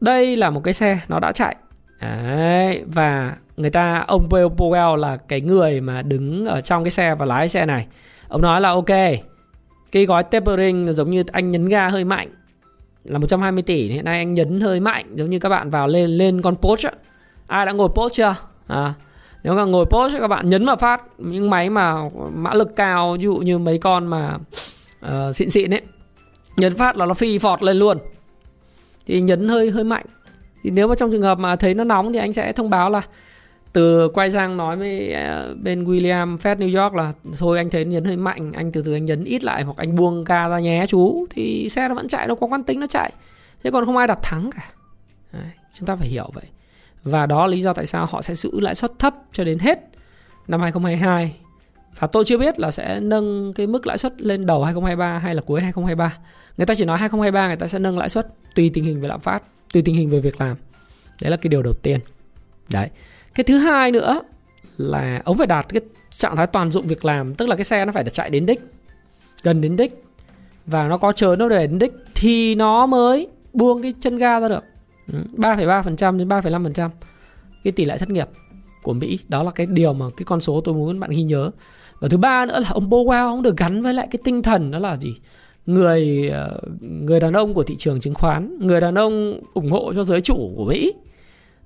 đây 0.00 0.36
là 0.36 0.50
một 0.50 0.60
cái 0.64 0.74
xe 0.74 1.00
nó 1.08 1.20
đã 1.20 1.32
chạy. 1.32 1.56
Đấy, 2.00 2.82
và 2.86 3.36
người 3.56 3.70
ta 3.70 4.04
ông 4.06 4.28
Powell 4.28 4.96
là 4.96 5.16
cái 5.16 5.40
người 5.40 5.80
mà 5.80 6.02
đứng 6.02 6.46
ở 6.46 6.60
trong 6.60 6.84
cái 6.84 6.90
xe 6.90 7.14
và 7.14 7.26
lái 7.26 7.48
xe 7.48 7.66
này. 7.66 7.86
Ông 8.28 8.42
nói 8.42 8.60
là 8.60 8.68
ok 8.68 8.86
cái 9.92 10.06
gói 10.06 10.22
tapering 10.22 10.92
giống 10.92 11.10
như 11.10 11.24
anh 11.32 11.50
nhấn 11.50 11.68
ga 11.68 11.88
hơi 11.88 12.04
mạnh 12.04 12.28
là 13.08 13.18
120 13.18 13.62
tỷ. 13.62 13.88
Hiện 13.88 14.04
nay 14.04 14.18
anh 14.18 14.32
nhấn 14.32 14.60
hơi 14.60 14.80
mạnh 14.80 15.06
giống 15.14 15.30
như 15.30 15.38
các 15.38 15.48
bạn 15.48 15.70
vào 15.70 15.88
lên 15.88 16.10
lên 16.10 16.42
con 16.42 16.56
post 16.56 16.84
á. 16.84 16.92
Ai 17.46 17.66
đã 17.66 17.72
ngồi 17.72 17.88
post 17.88 18.14
chưa? 18.14 18.34
À 18.66 18.94
nếu 19.46 19.54
mà 19.54 19.64
ngồi 19.64 19.86
post 19.86 20.14
các 20.20 20.28
bạn 20.28 20.48
nhấn 20.48 20.66
vào 20.66 20.76
phát 20.76 21.02
những 21.18 21.50
máy 21.50 21.70
mà 21.70 21.94
mã 22.34 22.54
lực 22.54 22.76
cao 22.76 23.16
ví 23.18 23.24
dụ 23.24 23.36
như 23.36 23.58
mấy 23.58 23.78
con 23.78 24.06
mà 24.06 24.38
uh, 25.06 25.36
xịn 25.36 25.50
xịn 25.50 25.74
ấy. 25.74 25.82
Nhấn 26.56 26.74
phát 26.74 26.96
là 26.96 27.06
nó 27.06 27.14
phi 27.14 27.38
phọt 27.38 27.62
lên 27.62 27.76
luôn. 27.76 27.98
Thì 29.06 29.20
nhấn 29.20 29.48
hơi 29.48 29.70
hơi 29.70 29.84
mạnh. 29.84 30.04
Thì 30.62 30.70
nếu 30.70 30.88
mà 30.88 30.94
trong 30.94 31.12
trường 31.12 31.22
hợp 31.22 31.38
mà 31.38 31.56
thấy 31.56 31.74
nó 31.74 31.84
nóng 31.84 32.12
thì 32.12 32.18
anh 32.18 32.32
sẽ 32.32 32.52
thông 32.52 32.70
báo 32.70 32.90
là 32.90 33.02
từ 33.76 34.08
quay 34.08 34.30
sang 34.30 34.56
nói 34.56 34.76
với 34.76 35.12
à, 35.12 35.46
bên 35.62 35.84
William 35.84 36.38
Fed 36.38 36.56
New 36.56 36.82
York 36.82 36.94
là 36.94 37.12
thôi 37.38 37.58
anh 37.58 37.70
thấy 37.70 37.84
nhấn 37.84 38.04
hơi 38.04 38.16
mạnh 38.16 38.52
anh 38.52 38.72
từ 38.72 38.82
từ 38.82 38.92
anh 38.92 39.04
nhấn 39.04 39.24
ít 39.24 39.44
lại 39.44 39.62
hoặc 39.62 39.76
anh 39.76 39.94
buông 39.94 40.24
ga 40.24 40.48
ra 40.48 40.58
nhé 40.58 40.84
chú 40.88 41.26
thì 41.30 41.68
xe 41.68 41.88
nó 41.88 41.94
vẫn 41.94 42.08
chạy 42.08 42.26
nó 42.26 42.34
có 42.34 42.46
quán 42.46 42.64
tính 42.64 42.80
nó 42.80 42.86
chạy. 42.86 43.12
Thế 43.62 43.70
còn 43.70 43.84
không 43.84 43.96
ai 43.96 44.06
đạp 44.06 44.18
thắng 44.22 44.50
cả. 44.56 44.70
Đấy, 45.32 45.50
chúng 45.78 45.86
ta 45.86 45.96
phải 45.96 46.08
hiểu 46.08 46.30
vậy. 46.34 46.44
Và 47.02 47.26
đó 47.26 47.46
là 47.46 47.52
lý 47.52 47.62
do 47.62 47.72
tại 47.72 47.86
sao 47.86 48.06
họ 48.06 48.22
sẽ 48.22 48.34
giữ 48.34 48.60
lãi 48.60 48.74
suất 48.74 48.92
thấp 48.98 49.14
cho 49.32 49.44
đến 49.44 49.58
hết 49.58 49.78
năm 50.48 50.60
2022 50.60 51.36
và 51.98 52.06
tôi 52.06 52.24
chưa 52.24 52.38
biết 52.38 52.60
là 52.60 52.70
sẽ 52.70 53.00
nâng 53.00 53.52
cái 53.52 53.66
mức 53.66 53.86
lãi 53.86 53.98
suất 53.98 54.22
lên 54.22 54.46
đầu 54.46 54.64
2023 54.64 55.18
hay 55.18 55.34
là 55.34 55.42
cuối 55.42 55.60
2023 55.60 56.18
người 56.56 56.66
ta 56.66 56.74
chỉ 56.74 56.84
nói 56.84 56.98
2023 56.98 57.46
người 57.46 57.56
ta 57.56 57.66
sẽ 57.66 57.78
nâng 57.78 57.98
lãi 57.98 58.08
suất 58.08 58.26
tùy 58.54 58.70
tình 58.74 58.84
hình 58.84 59.00
về 59.00 59.08
lạm 59.08 59.20
phát 59.20 59.42
tùy 59.72 59.82
tình 59.82 59.94
hình 59.94 60.10
về 60.10 60.20
việc 60.20 60.40
làm. 60.40 60.56
Đấy 61.22 61.30
là 61.30 61.36
cái 61.36 61.48
điều 61.48 61.62
đầu 61.62 61.72
tiên. 61.72 62.00
Đấy 62.72 62.90
cái 63.36 63.44
thứ 63.44 63.58
hai 63.58 63.90
nữa 63.90 64.22
là 64.76 65.22
ông 65.24 65.38
phải 65.38 65.46
đạt 65.46 65.66
cái 65.68 65.80
trạng 66.10 66.36
thái 66.36 66.46
toàn 66.46 66.70
dụng 66.70 66.86
việc 66.86 67.04
làm 67.04 67.34
tức 67.34 67.48
là 67.48 67.56
cái 67.56 67.64
xe 67.64 67.84
nó 67.84 67.92
phải 67.92 68.04
chạy 68.04 68.30
đến 68.30 68.46
đích 68.46 68.60
gần 69.42 69.60
đến 69.60 69.76
đích 69.76 70.02
và 70.66 70.88
nó 70.88 70.96
có 70.96 71.12
chờ 71.12 71.36
nó 71.38 71.48
để 71.48 71.66
đến 71.66 71.78
đích 71.78 71.92
thì 72.14 72.54
nó 72.54 72.86
mới 72.86 73.28
buông 73.52 73.82
cái 73.82 73.94
chân 74.00 74.16
ga 74.16 74.40
ra 74.40 74.48
được. 74.48 74.64
Ừ, 75.12 75.18
3,3% 75.36 76.18
đến 76.18 76.28
3,5% 76.28 76.90
cái 77.64 77.72
tỷ 77.72 77.84
lệ 77.84 77.98
thất 77.98 78.10
nghiệp 78.10 78.28
của 78.82 78.92
Mỹ 78.92 79.18
đó 79.28 79.42
là 79.42 79.50
cái 79.50 79.66
điều 79.66 79.92
mà 79.92 80.06
cái 80.16 80.24
con 80.24 80.40
số 80.40 80.60
tôi 80.60 80.74
muốn 80.74 81.00
bạn 81.00 81.10
ghi 81.10 81.22
nhớ. 81.22 81.50
Và 82.00 82.08
thứ 82.08 82.16
ba 82.16 82.46
nữa 82.46 82.58
là 82.60 82.68
ông 82.70 82.90
Powell 82.90 83.26
ông 83.26 83.42
được 83.42 83.56
gắn 83.56 83.82
với 83.82 83.94
lại 83.94 84.08
cái 84.10 84.20
tinh 84.24 84.42
thần 84.42 84.70
đó 84.70 84.78
là 84.78 84.96
gì? 84.96 85.14
Người 85.66 86.28
ờ, 86.28 86.60
người 86.80 87.20
đàn 87.20 87.32
ông 87.32 87.54
của 87.54 87.62
thị 87.62 87.76
trường 87.78 88.00
chứng 88.00 88.14
khoán 88.14 88.58
người 88.60 88.80
đàn 88.80 88.94
ông 88.94 89.40
ủng 89.54 89.70
hộ 89.70 89.94
cho 89.94 90.04
giới 90.04 90.20
chủ 90.20 90.52
của 90.56 90.64
Mỹ 90.64 90.92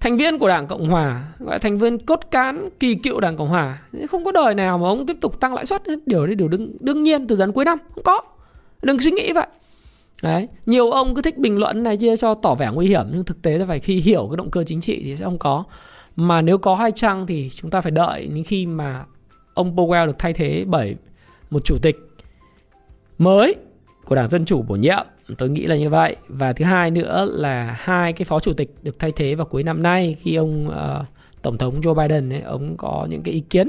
thành 0.00 0.16
viên 0.16 0.38
của 0.38 0.49
đảng 0.49 0.66
cộng 0.66 0.88
hòa, 0.88 1.25
gọi 1.38 1.54
là 1.54 1.59
thành 1.59 1.78
viên 1.78 1.99
cốt 1.99 2.21
cán 2.30 2.69
kỳ 2.80 2.95
cựu 2.95 3.21
đảng 3.21 3.37
cộng 3.37 3.49
hòa, 3.49 3.83
không 4.11 4.25
có 4.25 4.33
đời 4.33 4.54
nào 4.54 4.78
mà 4.78 4.88
ông 4.88 5.07
tiếp 5.07 5.16
tục 5.21 5.40
tăng 5.40 5.54
lãi 5.54 5.66
suất, 5.66 5.83
điều 6.07 6.26
đấy 6.26 6.35
điều 6.35 6.49
đương 6.49 6.73
đương 6.80 7.02
nhiên 7.02 7.26
từ 7.26 7.37
dần 7.37 7.52
cuối 7.52 7.64
năm, 7.64 7.78
không 7.95 8.04
có. 8.04 8.21
Đừng 8.83 9.00
suy 9.00 9.11
nghĩ 9.11 9.33
vậy. 9.33 9.47
Đấy, 10.23 10.49
nhiều 10.66 10.90
ông 10.90 11.14
cứ 11.14 11.23
thích 11.23 11.38
bình 11.38 11.59
luận 11.59 11.83
này 11.83 11.97
chia 11.97 12.16
cho 12.16 12.35
tỏ 12.35 12.54
vẻ 12.54 12.71
nguy 12.75 12.87
hiểm, 12.87 13.07
nhưng 13.12 13.25
thực 13.25 13.42
tế 13.42 13.59
là 13.59 13.66
phải 13.66 13.80
khi 13.80 14.00
hiểu 14.00 14.28
cái 14.30 14.37
động 14.37 14.50
cơ 14.50 14.64
chính 14.64 14.80
trị 14.80 15.02
thì 15.04 15.16
sẽ 15.16 15.25
không 15.25 15.38
có. 15.38 15.64
Mà 16.16 16.42
nếu 16.42 16.59
có 16.59 16.75
hai 16.75 16.92
chăng 16.92 17.26
thì 17.26 17.50
chúng 17.54 17.71
ta 17.71 17.80
phải 17.80 17.90
đợi 17.90 18.26
đến 18.26 18.45
khi 18.45 18.66
mà 18.66 19.04
ông 19.54 19.76
Powell 19.76 20.07
được 20.07 20.19
thay 20.19 20.33
thế 20.33 20.64
bởi 20.66 20.97
một 21.50 21.64
chủ 21.64 21.78
tịch 21.83 21.97
mới 23.19 23.54
của 24.04 24.14
Đảng 24.14 24.30
Dân 24.30 24.45
Chủ 24.45 24.62
bổ 24.62 24.76
nhiệm. 24.76 25.07
Tôi 25.38 25.49
nghĩ 25.49 25.66
là 25.66 25.76
như 25.76 25.90
vậy. 25.90 26.16
Và 26.28 26.52
thứ 26.52 26.64
hai 26.64 26.90
nữa 26.90 27.28
là 27.32 27.76
hai 27.80 28.12
cái 28.12 28.25
phó 28.25 28.40
chủ 28.40 28.52
tịch 28.52 28.75
được 28.82 28.99
thay 28.99 29.12
thế 29.16 29.34
vào 29.34 29.46
cuối 29.46 29.62
năm 29.62 29.82
nay 29.82 30.16
khi 30.20 30.34
ông 30.34 30.68
uh, 30.68 31.06
Tổng 31.42 31.58
thống 31.58 31.80
Joe 31.80 31.94
Biden 31.94 32.32
ấy, 32.32 32.40
ông 32.40 32.76
có 32.76 33.06
những 33.10 33.22
cái 33.22 33.34
ý 33.34 33.40
kiến. 33.40 33.68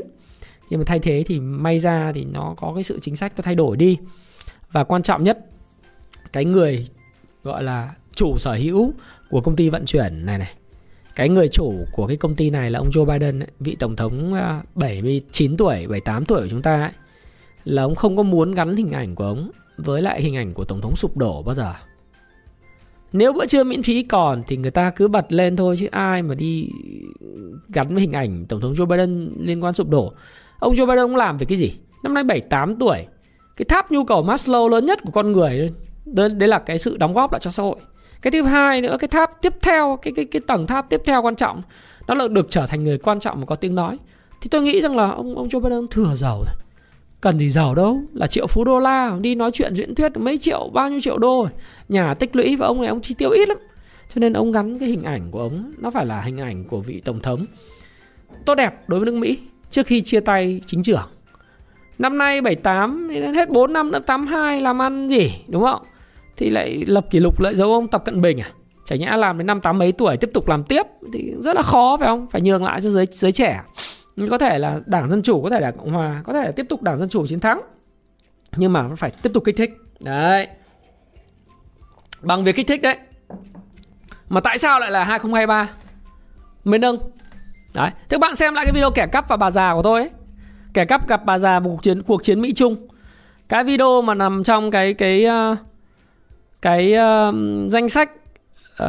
Nhưng 0.69 0.79
mà 0.79 0.83
thay 0.87 0.99
thế 0.99 1.23
thì 1.27 1.39
may 1.39 1.79
ra 1.79 2.11
thì 2.15 2.25
nó 2.25 2.53
có 2.57 2.71
cái 2.75 2.83
sự 2.83 2.99
chính 2.99 3.15
sách 3.15 3.33
nó 3.37 3.41
thay 3.41 3.55
đổi 3.55 3.77
đi. 3.77 3.97
Và 4.71 4.83
quan 4.83 5.03
trọng 5.03 5.23
nhất 5.23 5.39
cái 6.33 6.45
người 6.45 6.87
gọi 7.43 7.63
là 7.63 7.93
chủ 8.15 8.37
sở 8.37 8.51
hữu 8.51 8.93
của 9.29 9.41
công 9.41 9.55
ty 9.55 9.69
vận 9.69 9.85
chuyển 9.85 10.25
này 10.25 10.37
này 10.37 10.53
cái 11.15 11.29
người 11.29 11.47
chủ 11.47 11.85
của 11.91 12.07
cái 12.07 12.17
công 12.17 12.35
ty 12.35 12.49
này 12.49 12.71
là 12.71 12.79
ông 12.79 12.89
Joe 12.89 13.05
Biden 13.05 13.39
ấy, 13.39 13.47
vị 13.59 13.75
tổng 13.79 13.95
thống 13.95 14.33
ờ, 14.33 14.61
79 14.75 15.57
tuổi 15.57 15.75
78 15.75 16.25
tuổi 16.25 16.41
của 16.41 16.47
chúng 16.49 16.61
ta 16.61 16.81
ấy, 16.81 16.91
là 17.65 17.83
ông 17.83 17.95
không 17.95 18.17
có 18.17 18.23
muốn 18.23 18.51
gắn 18.51 18.75
hình 18.75 18.91
ảnh 18.91 19.15
của 19.15 19.23
ông 19.25 19.51
với 19.81 20.01
lại 20.01 20.21
hình 20.21 20.35
ảnh 20.35 20.53
của 20.53 20.65
tổng 20.65 20.81
thống 20.81 20.95
sụp 20.95 21.17
đổ 21.17 21.43
bao 21.43 21.55
giờ? 21.55 21.73
Nếu 23.13 23.33
bữa 23.33 23.45
trưa 23.45 23.63
miễn 23.63 23.83
phí 23.83 24.03
còn 24.03 24.43
thì 24.47 24.57
người 24.57 24.71
ta 24.71 24.89
cứ 24.89 25.07
bật 25.07 25.33
lên 25.33 25.55
thôi 25.55 25.75
chứ 25.79 25.87
ai 25.91 26.21
mà 26.21 26.35
đi 26.35 26.69
gắn 27.69 27.93
với 27.93 28.01
hình 28.01 28.11
ảnh 28.11 28.45
tổng 28.45 28.61
thống 28.61 28.73
Joe 28.73 28.85
Biden 28.85 29.33
liên 29.39 29.63
quan 29.63 29.73
sụp 29.73 29.89
đổ. 29.89 30.13
Ông 30.59 30.73
Joe 30.73 30.85
Biden 30.85 30.99
ông 30.99 31.15
làm 31.15 31.37
về 31.37 31.45
cái 31.45 31.57
gì? 31.57 31.73
Năm 32.03 32.13
nay 32.13 32.23
78 32.23 32.75
tuổi. 32.75 33.05
Cái 33.57 33.65
tháp 33.69 33.91
nhu 33.91 34.05
cầu 34.05 34.23
Maslow 34.23 34.69
lớn 34.69 34.85
nhất 34.85 34.99
của 35.03 35.11
con 35.11 35.31
người 35.31 35.71
đấy, 36.05 36.29
đấy 36.29 36.49
là 36.49 36.59
cái 36.59 36.79
sự 36.79 36.97
đóng 36.97 37.13
góp 37.13 37.31
lại 37.31 37.39
cho 37.43 37.51
xã 37.51 37.63
hội. 37.63 37.75
Cái 38.21 38.31
thứ 38.31 38.43
hai 38.43 38.81
nữa 38.81 38.97
cái 38.99 39.07
tháp 39.07 39.41
tiếp 39.41 39.53
theo 39.61 39.99
cái 40.01 40.13
cái 40.15 40.25
cái 40.25 40.41
tầng 40.47 40.67
tháp 40.67 40.89
tiếp 40.89 41.01
theo 41.05 41.21
quan 41.21 41.35
trọng 41.35 41.61
nó 42.07 42.13
là 42.13 42.27
được 42.27 42.47
trở 42.49 42.67
thành 42.67 42.83
người 42.83 42.97
quan 42.97 43.19
trọng 43.19 43.39
và 43.39 43.45
có 43.45 43.55
tiếng 43.55 43.75
nói. 43.75 43.97
Thì 44.41 44.49
tôi 44.49 44.61
nghĩ 44.61 44.81
rằng 44.81 44.95
là 44.95 45.09
ông 45.09 45.35
ông 45.35 45.47
Joe 45.47 45.59
Biden 45.59 45.87
thừa 45.87 46.15
giàu 46.15 46.37
rồi 46.37 46.55
cần 47.21 47.39
gì 47.39 47.49
giàu 47.49 47.75
đâu, 47.75 48.01
là 48.13 48.27
triệu 48.27 48.47
phú 48.47 48.63
đô 48.63 48.79
la, 48.79 49.17
đi 49.21 49.35
nói 49.35 49.51
chuyện 49.53 49.75
diễn 49.75 49.95
thuyết 49.95 50.17
mấy 50.17 50.37
triệu, 50.37 50.69
bao 50.73 50.89
nhiêu 50.89 50.99
triệu 50.99 51.17
đô. 51.17 51.47
Nhà 51.89 52.13
tích 52.13 52.35
lũy 52.35 52.55
và 52.55 52.67
ông 52.67 52.81
này, 52.81 52.87
ông 52.87 53.01
chi 53.01 53.15
tiêu 53.17 53.29
ít 53.29 53.49
lắm. 53.49 53.57
Cho 54.15 54.19
nên 54.19 54.33
ông 54.33 54.51
gắn 54.51 54.79
cái 54.79 54.89
hình 54.89 55.03
ảnh 55.03 55.31
của 55.31 55.39
ông, 55.39 55.73
nó 55.77 55.91
phải 55.91 56.05
là 56.05 56.21
hình 56.21 56.37
ảnh 56.37 56.63
của 56.63 56.79
vị 56.79 57.01
tổng 57.05 57.19
thống. 57.19 57.45
Tốt 58.45 58.55
đẹp 58.55 58.89
đối 58.89 58.99
với 58.99 59.05
nước 59.05 59.15
Mỹ, 59.15 59.37
trước 59.69 59.87
khi 59.87 60.01
chia 60.01 60.19
tay 60.19 60.61
chính 60.65 60.83
trưởng. 60.83 61.07
Năm 61.99 62.17
nay 62.17 62.41
78 62.41 63.07
đến 63.09 63.33
hết 63.33 63.49
4 63.49 63.73
năm 63.73 63.91
nữa 63.91 63.99
82 63.99 64.61
làm 64.61 64.81
ăn 64.81 65.07
gì, 65.07 65.31
đúng 65.47 65.63
không? 65.63 65.81
Thì 66.37 66.49
lại 66.49 66.83
lập 66.87 67.05
kỷ 67.09 67.19
lục 67.19 67.39
lại 67.39 67.55
giấu 67.55 67.73
ông 67.73 67.87
Tập 67.87 68.05
Cận 68.05 68.21
Bình 68.21 68.41
à? 68.41 68.51
Chả 68.85 68.95
nhẽ 68.95 69.17
làm 69.17 69.37
đến 69.37 69.47
năm 69.47 69.61
tám 69.61 69.77
mấy 69.77 69.91
tuổi, 69.91 70.17
tiếp 70.17 70.29
tục 70.33 70.47
làm 70.47 70.63
tiếp, 70.63 70.83
thì 71.13 71.33
rất 71.39 71.55
là 71.55 71.61
khó 71.61 71.97
phải 71.99 72.07
không? 72.07 72.27
Phải 72.31 72.41
nhường 72.41 72.63
lại 72.63 72.81
cho 72.81 72.89
giới 72.89 73.05
giới 73.11 73.31
trẻ 73.31 73.61
có 74.29 74.37
thể 74.37 74.59
là 74.59 74.79
đảng 74.85 75.09
dân 75.09 75.23
chủ 75.23 75.43
có 75.43 75.49
thể 75.49 75.59
là 75.59 75.71
cộng 75.71 75.91
hòa 75.91 76.21
có 76.23 76.33
thể 76.33 76.45
là 76.45 76.51
tiếp 76.51 76.65
tục 76.69 76.81
đảng 76.81 76.97
dân 76.97 77.09
chủ 77.09 77.27
chiến 77.27 77.39
thắng. 77.39 77.61
Nhưng 78.55 78.73
mà 78.73 78.89
phải 78.97 79.11
tiếp 79.21 79.31
tục 79.33 79.43
kích 79.45 79.55
thích. 79.57 79.71
Đấy. 79.99 80.47
Bằng 82.21 82.43
việc 82.43 82.55
kích 82.55 82.67
thích 82.67 82.81
đấy. 82.81 82.97
Mà 84.29 84.41
tại 84.41 84.57
sao 84.57 84.79
lại 84.79 84.91
là 84.91 85.03
2023 85.03 85.69
mới 86.63 86.79
nâng. 86.79 86.97
Đấy. 87.73 87.89
Thế 88.09 88.17
bạn 88.17 88.35
xem 88.35 88.53
lại 88.53 88.65
cái 88.65 88.73
video 88.75 88.91
kẻ 88.95 89.07
cắp 89.07 89.27
và 89.27 89.37
bà 89.37 89.51
già 89.51 89.73
của 89.73 89.83
tôi 89.83 90.01
ấy. 90.01 90.09
Kẻ 90.73 90.85
cắp 90.85 91.07
gặp 91.07 91.25
bà 91.25 91.39
già 91.39 91.59
một 91.59 91.69
cuộc 91.69 91.83
chiến 91.83 92.03
cuộc 92.03 92.23
chiến 92.23 92.41
mỹ 92.41 92.53
trung 92.53 92.87
cái 93.51 93.63
video 93.63 94.01
mà 94.01 94.13
nằm 94.13 94.43
trong 94.43 94.71
cái 94.71 94.93
cái 94.93 95.25
ờ, 95.25 95.55
cái, 96.61 96.93
cái 96.93 97.29
uh, 97.29 97.35
danh 97.71 97.89
sách 97.89 98.11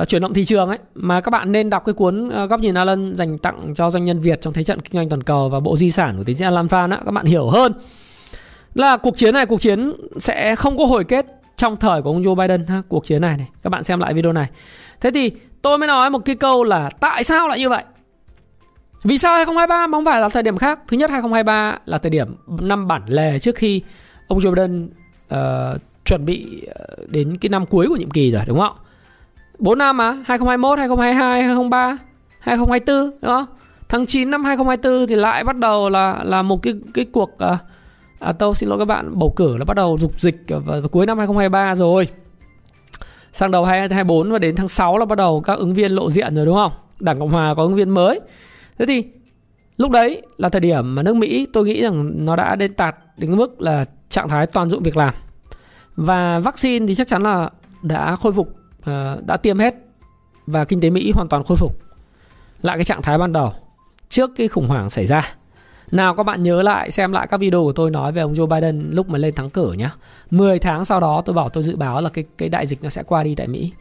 uh, 0.00 0.08
chuyển 0.08 0.22
động 0.22 0.34
thị 0.34 0.44
trường 0.44 0.68
ấy 0.68 0.78
mà 0.94 1.20
các 1.20 1.30
bạn 1.30 1.52
nên 1.52 1.70
đọc 1.70 1.82
cái 1.86 1.92
cuốn 1.92 2.28
uh, 2.28 2.50
góc 2.50 2.60
nhìn 2.60 2.74
Alan 2.74 3.16
dành 3.16 3.38
tặng 3.38 3.74
cho 3.74 3.90
doanh 3.90 4.04
nhân 4.04 4.20
Việt 4.20 4.40
trong 4.40 4.52
thế 4.52 4.64
trận 4.64 4.80
kinh 4.80 4.92
doanh 4.92 5.08
toàn 5.08 5.22
cầu 5.22 5.48
và 5.48 5.60
bộ 5.60 5.76
di 5.76 5.90
sản 5.90 6.16
của 6.18 6.24
tiến 6.24 6.36
sĩ 6.36 6.44
Alan 6.44 6.68
Phan 6.68 6.90
á 6.90 7.00
các 7.04 7.10
bạn 7.10 7.26
hiểu 7.26 7.50
hơn. 7.50 7.72
Là 8.74 8.96
cuộc 8.96 9.16
chiến 9.16 9.34
này 9.34 9.46
cuộc 9.46 9.60
chiến 9.60 9.92
sẽ 10.18 10.56
không 10.56 10.78
có 10.78 10.86
hồi 10.86 11.04
kết 11.04 11.26
trong 11.56 11.76
thời 11.76 12.02
của 12.02 12.10
ông 12.10 12.22
Joe 12.22 12.34
Biden 12.34 12.66
ha, 12.66 12.82
cuộc 12.88 13.06
chiến 13.06 13.22
này 13.22 13.36
này 13.36 13.48
các 13.62 13.70
bạn 13.70 13.84
xem 13.84 14.00
lại 14.00 14.14
video 14.14 14.32
này. 14.32 14.48
Thế 15.00 15.10
thì 15.10 15.30
tôi 15.62 15.78
mới 15.78 15.86
nói 15.86 16.10
một 16.10 16.18
cái 16.24 16.36
câu 16.36 16.64
là 16.64 16.90
tại 17.00 17.24
sao 17.24 17.48
lại 17.48 17.58
như 17.58 17.68
vậy? 17.68 17.84
Vì 19.04 19.18
sao 19.18 19.34
2023 19.34 19.86
mà 19.86 19.96
không 19.96 20.04
phải 20.04 20.20
là 20.20 20.28
thời 20.28 20.42
điểm 20.42 20.58
khác? 20.58 20.80
Thứ 20.88 20.96
nhất 20.96 21.10
2023 21.10 21.78
là 21.84 21.98
thời 21.98 22.10
điểm 22.10 22.36
năm 22.60 22.88
bản 22.88 23.02
lề 23.06 23.38
trước 23.38 23.56
khi 23.56 23.82
ông 24.28 24.38
Joe 24.38 24.54
Biden 24.54 24.90
uh, 25.34 25.80
chuẩn 26.04 26.24
bị 26.24 26.66
đến 27.08 27.38
cái 27.40 27.48
năm 27.48 27.66
cuối 27.66 27.88
của 27.88 27.96
nhiệm 27.96 28.10
kỳ 28.10 28.30
rồi 28.30 28.42
đúng 28.46 28.60
không 28.60 28.72
4 29.62 29.78
năm 29.78 29.96
mà 29.96 30.12
2021, 30.24 30.78
2022, 30.78 31.42
2023, 31.42 31.98
2024 32.38 33.10
đúng 33.10 33.30
không? 33.30 33.46
Tháng 33.88 34.06
9 34.06 34.30
năm 34.30 34.44
2024 34.44 35.06
thì 35.06 35.14
lại 35.14 35.44
bắt 35.44 35.56
đầu 35.56 35.88
là 35.88 36.20
là 36.24 36.42
một 36.42 36.62
cái 36.62 36.74
cái 36.94 37.04
cuộc 37.04 37.38
à, 37.38 37.58
à, 38.18 38.32
tôi 38.32 38.54
xin 38.54 38.68
lỗi 38.68 38.78
các 38.78 38.84
bạn 38.84 39.18
bầu 39.18 39.32
cử 39.36 39.56
là 39.56 39.64
bắt 39.64 39.74
đầu 39.76 39.98
dục 40.00 40.20
dịch 40.20 40.36
vào 40.48 40.82
cuối 40.90 41.06
năm 41.06 41.18
2023 41.18 41.74
rồi. 41.74 42.08
Sang 43.32 43.50
đầu 43.50 43.64
2024 43.64 44.32
và 44.32 44.38
đến 44.38 44.56
tháng 44.56 44.68
6 44.68 44.98
là 44.98 45.04
bắt 45.04 45.18
đầu 45.18 45.40
các 45.40 45.58
ứng 45.58 45.74
viên 45.74 45.92
lộ 45.92 46.10
diện 46.10 46.34
rồi 46.34 46.46
đúng 46.46 46.56
không? 46.56 46.72
Đảng 47.00 47.18
Cộng 47.20 47.30
hòa 47.30 47.54
có 47.54 47.62
ứng 47.62 47.74
viên 47.74 47.90
mới. 47.90 48.20
Thế 48.78 48.86
thì 48.86 49.04
lúc 49.76 49.90
đấy 49.90 50.22
là 50.36 50.48
thời 50.48 50.60
điểm 50.60 50.94
mà 50.94 51.02
nước 51.02 51.16
Mỹ 51.16 51.46
tôi 51.52 51.64
nghĩ 51.64 51.82
rằng 51.82 52.24
nó 52.24 52.36
đã 52.36 52.56
đến 52.56 52.74
tạt 52.74 52.96
đến 53.16 53.36
mức 53.36 53.60
là 53.60 53.84
trạng 54.08 54.28
thái 54.28 54.46
toàn 54.46 54.70
dụng 54.70 54.82
việc 54.82 54.96
làm. 54.96 55.14
Và 55.96 56.38
vaccine 56.38 56.86
thì 56.86 56.94
chắc 56.94 57.08
chắn 57.08 57.22
là 57.22 57.50
đã 57.82 58.16
khôi 58.16 58.32
phục 58.32 58.61
Ờ, 58.84 59.22
đã 59.26 59.36
tiêm 59.36 59.58
hết 59.58 59.74
và 60.46 60.64
kinh 60.64 60.80
tế 60.80 60.90
Mỹ 60.90 61.12
hoàn 61.14 61.28
toàn 61.28 61.44
khôi 61.44 61.56
phục 61.56 61.78
lại 62.62 62.76
cái 62.76 62.84
trạng 62.84 63.02
thái 63.02 63.18
ban 63.18 63.32
đầu 63.32 63.52
trước 64.08 64.30
cái 64.36 64.48
khủng 64.48 64.68
hoảng 64.68 64.90
xảy 64.90 65.06
ra. 65.06 65.34
Nào 65.90 66.14
các 66.16 66.22
bạn 66.22 66.42
nhớ 66.42 66.62
lại 66.62 66.90
xem 66.90 67.12
lại 67.12 67.26
các 67.26 67.40
video 67.40 67.62
của 67.62 67.72
tôi 67.72 67.90
nói 67.90 68.12
về 68.12 68.22
ông 68.22 68.32
Joe 68.32 68.46
Biden 68.46 68.90
lúc 68.90 69.08
mà 69.08 69.18
lên 69.18 69.34
thắng 69.34 69.50
cử 69.50 69.72
nhé. 69.72 69.90
10 70.30 70.58
tháng 70.58 70.84
sau 70.84 71.00
đó 71.00 71.22
tôi 71.24 71.34
bảo 71.34 71.48
tôi 71.48 71.62
dự 71.62 71.76
báo 71.76 72.00
là 72.00 72.08
cái 72.08 72.24
cái 72.38 72.48
đại 72.48 72.66
dịch 72.66 72.82
nó 72.82 72.88
sẽ 72.88 73.02
qua 73.02 73.24
đi 73.24 73.34
tại 73.34 73.46
Mỹ. 73.46 73.72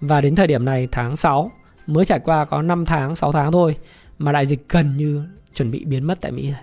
Và 0.00 0.20
đến 0.20 0.34
thời 0.34 0.46
điểm 0.46 0.64
này 0.64 0.88
tháng 0.92 1.16
6 1.16 1.50
mới 1.86 2.04
trải 2.04 2.18
qua 2.18 2.44
có 2.44 2.62
5 2.62 2.84
tháng, 2.84 3.16
6 3.16 3.32
tháng 3.32 3.52
thôi 3.52 3.76
mà 4.18 4.32
đại 4.32 4.46
dịch 4.46 4.68
gần 4.68 4.96
như 4.96 5.22
chuẩn 5.54 5.70
bị 5.70 5.84
biến 5.84 6.04
mất 6.04 6.20
tại 6.20 6.32
Mỹ 6.32 6.42
rồi. 6.42 6.60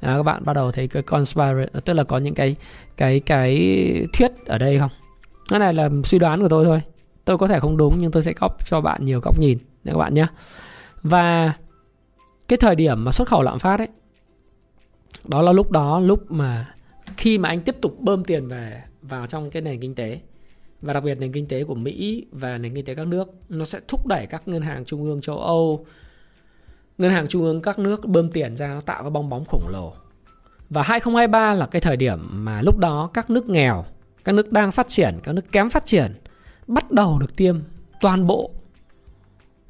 À, 0.00 0.16
các 0.16 0.22
bạn 0.22 0.44
bắt 0.44 0.52
đầu 0.52 0.72
thấy 0.72 0.88
cái 0.88 1.02
conspiracy 1.02 1.80
tức 1.84 1.92
là 1.92 2.04
có 2.04 2.18
những 2.18 2.34
cái 2.34 2.56
cái 2.96 3.20
cái 3.20 4.06
thuyết 4.12 4.30
ở 4.46 4.58
đây 4.58 4.78
không? 4.78 4.90
Cái 5.50 5.58
này 5.58 5.72
là 5.72 5.88
suy 6.04 6.18
đoán 6.18 6.42
của 6.42 6.48
tôi 6.48 6.64
thôi 6.64 6.82
tôi 7.24 7.38
có 7.38 7.48
thể 7.48 7.60
không 7.60 7.76
đúng, 7.76 7.94
nhưng 7.98 8.10
tôi 8.10 8.22
sẽ 8.22 8.32
góp 8.40 8.66
cho 8.66 8.80
bạn 8.80 9.04
nhiều 9.04 9.20
góc 9.20 9.38
nhìn 9.38 9.58
các 9.84 9.96
bạn 9.96 10.14
nhé. 10.14 10.26
Và 11.02 11.52
cái 12.48 12.56
thời 12.56 12.74
điểm 12.74 13.04
mà 13.04 13.12
xuất 13.12 13.28
khẩu 13.28 13.42
lạm 13.42 13.58
phát 13.58 13.80
ấy, 13.80 13.88
đó 15.24 15.42
là 15.42 15.52
lúc 15.52 15.70
đó, 15.70 16.00
lúc 16.00 16.32
mà 16.32 16.74
khi 17.16 17.38
mà 17.38 17.48
anh 17.48 17.60
tiếp 17.60 17.76
tục 17.80 18.00
bơm 18.00 18.24
tiền 18.24 18.48
về 18.48 18.82
vào 19.02 19.26
trong 19.26 19.50
cái 19.50 19.62
nền 19.62 19.80
kinh 19.80 19.94
tế, 19.94 20.20
và 20.82 20.92
đặc 20.92 21.04
biệt 21.04 21.14
nền 21.14 21.32
kinh 21.32 21.48
tế 21.48 21.64
của 21.64 21.74
Mỹ 21.74 22.26
và 22.32 22.58
nền 22.58 22.74
kinh 22.74 22.84
tế 22.84 22.94
các 22.94 23.06
nước, 23.06 23.28
nó 23.48 23.64
sẽ 23.64 23.80
thúc 23.88 24.06
đẩy 24.06 24.26
các 24.26 24.48
ngân 24.48 24.62
hàng 24.62 24.84
trung 24.84 25.04
ương 25.04 25.20
châu 25.20 25.38
Âu. 25.38 25.86
Ngân 26.98 27.10
hàng 27.10 27.28
trung 27.28 27.42
ương 27.42 27.62
các 27.62 27.78
nước 27.78 28.06
bơm 28.06 28.30
tiền 28.30 28.56
ra, 28.56 28.74
nó 28.74 28.80
tạo 28.80 29.02
cái 29.02 29.10
bong 29.10 29.28
bóng 29.28 29.44
khổng 29.48 29.68
lồ. 29.68 29.92
Và 30.70 30.82
2023 30.82 31.54
là 31.54 31.66
cái 31.66 31.80
thời 31.80 31.96
điểm 31.96 32.18
mà 32.32 32.62
lúc 32.62 32.78
đó 32.78 33.10
các 33.14 33.30
nước 33.30 33.48
nghèo, 33.48 33.84
các 34.24 34.34
nước 34.34 34.52
đang 34.52 34.72
phát 34.72 34.88
triển, 34.88 35.18
các 35.22 35.32
nước 35.32 35.52
kém 35.52 35.70
phát 35.70 35.86
triển 35.86 36.12
bắt 36.70 36.90
đầu 36.90 37.18
được 37.18 37.36
tiêm 37.36 37.56
toàn 38.00 38.26
bộ 38.26 38.50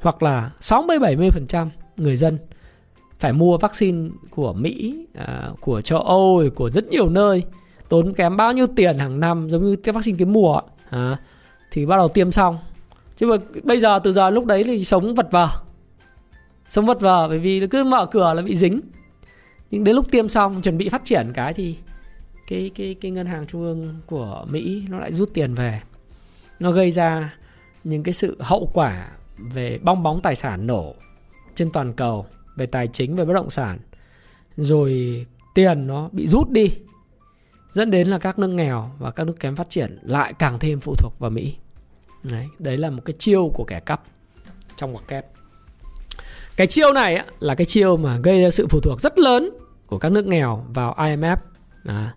hoặc 0.00 0.22
là 0.22 0.50
60 0.60 0.98
70% 0.98 1.68
người 1.96 2.16
dân 2.16 2.38
phải 3.18 3.32
mua 3.32 3.58
vaccine 3.58 4.10
của 4.30 4.52
Mỹ, 4.52 5.06
à, 5.14 5.50
của 5.60 5.80
châu 5.80 6.00
Âu, 6.00 6.42
của 6.54 6.70
rất 6.70 6.88
nhiều 6.88 7.08
nơi 7.08 7.44
tốn 7.88 8.14
kém 8.14 8.36
bao 8.36 8.52
nhiêu 8.52 8.66
tiền 8.76 8.98
hàng 8.98 9.20
năm 9.20 9.50
giống 9.50 9.62
như 9.62 9.76
cái 9.76 9.92
vaccine 9.92 10.18
cái 10.18 10.26
mùa 10.26 10.60
à, 10.90 11.16
thì 11.70 11.86
bắt 11.86 11.96
đầu 11.96 12.08
tiêm 12.08 12.32
xong. 12.32 12.58
Chứ 13.16 13.26
mà 13.26 13.36
bây 13.62 13.80
giờ 13.80 13.98
từ 13.98 14.12
giờ 14.12 14.30
lúc 14.30 14.44
đấy 14.44 14.64
thì 14.64 14.84
sống 14.84 15.14
vật 15.14 15.28
vờ. 15.30 15.48
Sống 16.68 16.86
vật 16.86 17.00
vờ 17.00 17.28
bởi 17.28 17.38
vì 17.38 17.66
cứ 17.66 17.84
mở 17.84 18.06
cửa 18.06 18.34
là 18.34 18.42
bị 18.42 18.56
dính. 18.56 18.80
Nhưng 19.70 19.84
đến 19.84 19.96
lúc 19.96 20.10
tiêm 20.10 20.28
xong 20.28 20.62
chuẩn 20.62 20.78
bị 20.78 20.88
phát 20.88 21.04
triển 21.04 21.32
cái 21.34 21.54
thì 21.54 21.76
cái 22.46 22.70
cái 22.74 22.96
cái 23.00 23.10
ngân 23.10 23.26
hàng 23.26 23.46
trung 23.46 23.62
ương 23.62 23.94
của 24.06 24.46
Mỹ 24.50 24.82
nó 24.88 24.98
lại 24.98 25.12
rút 25.12 25.30
tiền 25.34 25.54
về. 25.54 25.80
Nó 26.60 26.70
gây 26.70 26.92
ra 26.92 27.34
những 27.84 28.02
cái 28.02 28.14
sự 28.14 28.36
hậu 28.40 28.70
quả 28.74 29.08
về 29.36 29.78
bong 29.82 30.02
bóng 30.02 30.20
tài 30.20 30.36
sản 30.36 30.66
nổ 30.66 30.94
trên 31.54 31.72
toàn 31.72 31.92
cầu 31.92 32.26
về 32.56 32.66
tài 32.66 32.88
chính 32.88 33.16
về 33.16 33.24
bất 33.24 33.34
động 33.34 33.50
sản. 33.50 33.78
Rồi 34.56 35.26
tiền 35.54 35.86
nó 35.86 36.08
bị 36.12 36.26
rút 36.26 36.50
đi 36.50 36.70
dẫn 37.70 37.90
đến 37.90 38.08
là 38.08 38.18
các 38.18 38.38
nước 38.38 38.48
nghèo 38.48 38.90
và 38.98 39.10
các 39.10 39.24
nước 39.24 39.40
kém 39.40 39.56
phát 39.56 39.70
triển 39.70 39.98
lại 40.02 40.32
càng 40.38 40.58
thêm 40.58 40.80
phụ 40.80 40.94
thuộc 40.98 41.12
vào 41.18 41.30
Mỹ. 41.30 41.56
Đấy, 42.22 42.48
đấy 42.58 42.76
là 42.76 42.90
một 42.90 43.02
cái 43.04 43.14
chiêu 43.18 43.50
của 43.54 43.64
kẻ 43.64 43.80
cắp 43.80 44.02
trong 44.76 44.92
ngoặc 44.92 45.08
kép. 45.08 45.26
Cái 46.56 46.66
chiêu 46.66 46.92
này 46.92 47.16
á, 47.16 47.24
là 47.38 47.54
cái 47.54 47.64
chiêu 47.64 47.96
mà 47.96 48.18
gây 48.18 48.42
ra 48.42 48.50
sự 48.50 48.66
phụ 48.70 48.80
thuộc 48.80 49.00
rất 49.00 49.18
lớn 49.18 49.50
của 49.86 49.98
các 49.98 50.12
nước 50.12 50.26
nghèo 50.26 50.64
vào 50.74 50.94
IMF 50.98 51.36
à, 51.84 52.14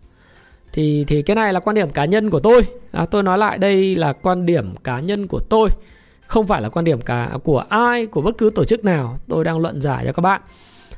thì 0.73 1.03
thì 1.07 1.21
cái 1.21 1.35
này 1.35 1.53
là 1.53 1.59
quan 1.59 1.75
điểm 1.75 1.89
cá 1.89 2.05
nhân 2.05 2.29
của 2.29 2.39
tôi. 2.39 2.61
À, 2.91 3.05
tôi 3.05 3.23
nói 3.23 3.37
lại 3.37 3.57
đây 3.57 3.95
là 3.95 4.13
quan 4.13 4.45
điểm 4.45 4.75
cá 4.83 4.99
nhân 4.99 5.27
của 5.27 5.39
tôi 5.39 5.69
không 6.27 6.47
phải 6.47 6.61
là 6.61 6.69
quan 6.69 6.85
điểm 6.85 7.01
cả 7.01 7.31
của 7.43 7.63
ai 7.69 8.05
của 8.05 8.21
bất 8.21 8.37
cứ 8.37 8.49
tổ 8.55 8.65
chức 8.65 8.85
nào. 8.85 9.17
Tôi 9.29 9.43
đang 9.43 9.59
luận 9.59 9.81
giải 9.81 10.03
cho 10.05 10.11
các 10.13 10.21
bạn. 10.21 10.41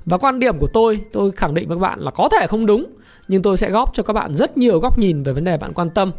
Và 0.05 0.17
quan 0.17 0.39
điểm 0.39 0.57
của 0.57 0.67
tôi 0.73 0.99
tôi 1.11 1.31
khẳng 1.31 1.53
định 1.53 1.67
với 1.67 1.77
các 1.77 1.81
bạn 1.81 1.99
là 1.99 2.11
có 2.11 2.29
thể 2.39 2.47
không 2.47 2.65
đúng 2.65 2.85
nhưng 3.27 3.41
tôi 3.41 3.57
sẽ 3.57 3.69
góp 3.69 3.91
cho 3.93 4.03
các 4.03 4.13
bạn 4.13 4.35
rất 4.35 4.57
nhiều 4.57 4.79
góc 4.79 4.99
nhìn 4.99 5.23
về 5.23 5.33
vấn 5.33 5.43
đề 5.43 5.57
bạn 5.57 5.73
quan 5.73 5.89
tâm. 5.89 6.11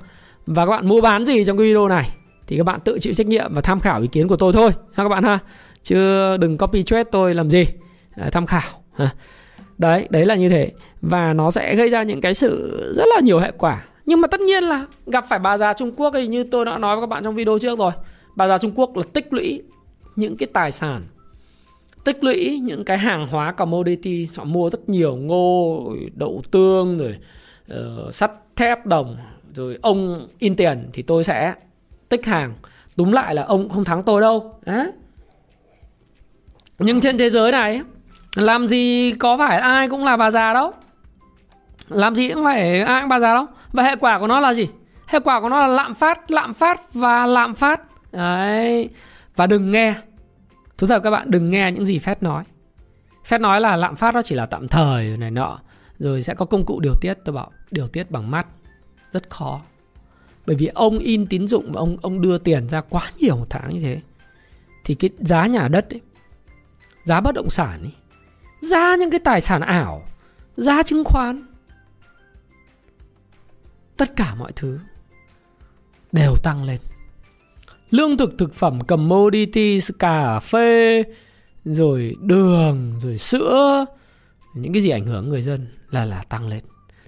Và 0.46 0.66
các 0.66 0.70
bạn 0.70 0.88
mua 0.88 1.00
bán 1.00 1.24
gì 1.24 1.44
trong 1.44 1.58
cái 1.58 1.66
video 1.66 1.88
này 1.88 2.10
thì 2.46 2.56
các 2.56 2.64
bạn 2.64 2.80
tự 2.80 2.98
chịu 2.98 3.14
trách 3.14 3.26
nhiệm 3.26 3.54
và 3.54 3.60
tham 3.60 3.80
khảo 3.80 4.00
ý 4.00 4.08
kiến 4.08 4.28
của 4.28 4.36
tôi 4.36 4.52
thôi. 4.52 4.70
Ha 4.92 5.04
các 5.04 5.08
bạn 5.08 5.24
ha. 5.24 5.38
Chứ 5.82 5.96
đừng 6.36 6.58
copy 6.58 6.82
trade 6.82 7.04
tôi 7.04 7.34
làm 7.34 7.50
gì? 7.50 7.66
À, 8.16 8.28
tham 8.32 8.46
khảo 8.46 8.70
ha 8.96 9.10
đấy 9.78 10.08
đấy 10.10 10.24
là 10.24 10.34
như 10.34 10.48
thế. 10.48 10.72
Và 11.00 11.32
nó 11.32 11.50
sẽ 11.50 11.76
gây 11.76 11.90
ra 11.90 12.02
những 12.02 12.20
cái 12.20 12.34
sự 12.34 12.82
rất 12.96 13.04
là 13.14 13.20
nhiều 13.20 13.38
hệ 13.38 13.52
quả. 13.58 13.84
Nhưng 14.06 14.20
mà 14.20 14.28
tất 14.28 14.40
nhiên 14.40 14.64
là 14.64 14.86
gặp 15.06 15.24
phải 15.28 15.38
bà 15.38 15.58
già 15.58 15.72
Trung 15.72 15.92
Quốc 15.96 16.10
thì 16.14 16.26
như 16.26 16.44
tôi 16.44 16.64
đã 16.64 16.78
nói 16.78 16.96
với 16.96 17.02
các 17.02 17.06
bạn 17.06 17.24
trong 17.24 17.34
video 17.34 17.58
trước 17.58 17.78
rồi 17.78 17.92
bà 18.36 18.48
già 18.48 18.58
Trung 18.58 18.72
Quốc 18.74 18.96
là 18.96 19.02
tích 19.12 19.32
lũy 19.32 19.62
những 20.16 20.36
cái 20.36 20.48
tài 20.52 20.72
sản 20.72 21.02
tích 22.04 22.24
lũy 22.24 22.60
những 22.62 22.84
cái 22.84 22.98
hàng 22.98 23.26
hóa 23.26 23.52
commodity 23.52 24.26
họ 24.36 24.44
mua 24.44 24.70
rất 24.70 24.88
nhiều 24.88 25.16
ngô 25.16 25.82
đậu 26.14 26.42
tương 26.50 26.98
rồi 26.98 27.16
uh, 27.72 28.14
sắt 28.14 28.32
thép 28.56 28.86
đồng 28.86 29.16
rồi 29.54 29.78
ông 29.82 30.28
in 30.38 30.56
tiền 30.56 30.88
thì 30.92 31.02
tôi 31.02 31.24
sẽ 31.24 31.54
tích 32.08 32.26
hàng. 32.26 32.54
Đúng 32.96 33.12
lại 33.12 33.34
là 33.34 33.42
ông 33.42 33.68
không 33.68 33.84
thắng 33.84 34.02
tôi 34.02 34.20
đâu. 34.20 34.58
Đấy. 34.64 34.86
nhưng 36.78 37.00
trên 37.00 37.18
thế 37.18 37.30
giới 37.30 37.52
này 37.52 37.80
làm 38.36 38.66
gì 38.66 39.14
có 39.18 39.36
phải 39.36 39.58
ai 39.58 39.88
cũng 39.88 40.04
là 40.04 40.16
bà 40.16 40.30
già 40.30 40.52
đâu 40.52 40.72
làm 41.88 42.14
gì 42.14 42.32
cũng 42.32 42.44
phải 42.44 42.80
ai 42.80 43.00
cũng 43.00 43.08
bà 43.08 43.20
già 43.20 43.34
đâu 43.34 43.46
và 43.72 43.82
hệ 43.82 43.96
quả 43.96 44.18
của 44.18 44.26
nó 44.26 44.40
là 44.40 44.54
gì 44.54 44.68
hệ 45.06 45.20
quả 45.20 45.40
của 45.40 45.48
nó 45.48 45.60
là 45.60 45.66
lạm 45.66 45.94
phát 45.94 46.30
lạm 46.30 46.54
phát 46.54 46.94
và 46.94 47.26
lạm 47.26 47.54
phát 47.54 47.80
Đấy. 48.16 48.88
Và 49.36 49.46
đừng 49.46 49.70
nghe. 49.70 49.94
Thú 50.78 50.86
thật 50.86 51.00
các 51.04 51.10
bạn 51.10 51.30
đừng 51.30 51.50
nghe 51.50 51.72
những 51.72 51.84
gì 51.84 51.98
Fed 51.98 52.14
nói. 52.20 52.44
Fed 53.28 53.40
nói 53.40 53.60
là 53.60 53.76
lạm 53.76 53.96
phát 53.96 54.14
nó 54.14 54.22
chỉ 54.22 54.34
là 54.34 54.46
tạm 54.46 54.68
thời 54.68 55.16
này 55.16 55.30
nọ. 55.30 55.58
Rồi 55.98 56.22
sẽ 56.22 56.34
có 56.34 56.44
công 56.46 56.64
cụ 56.64 56.80
điều 56.80 56.94
tiết. 57.00 57.14
Tôi 57.24 57.34
bảo 57.34 57.52
điều 57.70 57.88
tiết 57.88 58.10
bằng 58.10 58.30
mắt. 58.30 58.46
Rất 59.12 59.30
khó. 59.30 59.60
Bởi 60.46 60.56
vì 60.56 60.66
ông 60.66 60.98
in 60.98 61.26
tín 61.26 61.48
dụng 61.48 61.72
và 61.72 61.80
ông 61.80 61.96
ông 62.02 62.20
đưa 62.20 62.38
tiền 62.38 62.68
ra 62.68 62.80
quá 62.80 63.10
nhiều 63.18 63.36
một 63.36 63.46
tháng 63.50 63.74
như 63.74 63.80
thế. 63.80 64.00
Thì 64.84 64.94
cái 64.94 65.10
giá 65.18 65.46
nhà 65.46 65.68
đất 65.68 65.90
ấy, 65.90 66.00
giá 67.04 67.20
bất 67.20 67.34
động 67.34 67.50
sản 67.50 67.80
ấy, 67.82 67.92
ra 68.66 68.96
những 68.96 69.10
cái 69.10 69.20
tài 69.24 69.40
sản 69.40 69.60
ảo, 69.60 70.02
ra 70.56 70.82
chứng 70.82 71.04
khoán, 71.04 71.46
tất 73.96 74.16
cả 74.16 74.34
mọi 74.34 74.52
thứ 74.52 74.78
đều 76.12 76.34
tăng 76.42 76.64
lên. 76.64 76.80
Lương 77.90 78.16
thực 78.16 78.38
thực 78.38 78.54
phẩm 78.54 78.80
commodity 78.80 79.80
cà 79.98 80.40
phê 80.40 81.02
rồi 81.64 82.16
đường 82.20 82.92
rồi 83.00 83.18
sữa 83.18 83.86
những 84.54 84.72
cái 84.72 84.82
gì 84.82 84.90
ảnh 84.90 85.06
hưởng 85.06 85.28
người 85.28 85.42
dân 85.42 85.66
là 85.90 86.04
là 86.04 86.22
tăng 86.28 86.48
lên. 86.48 86.62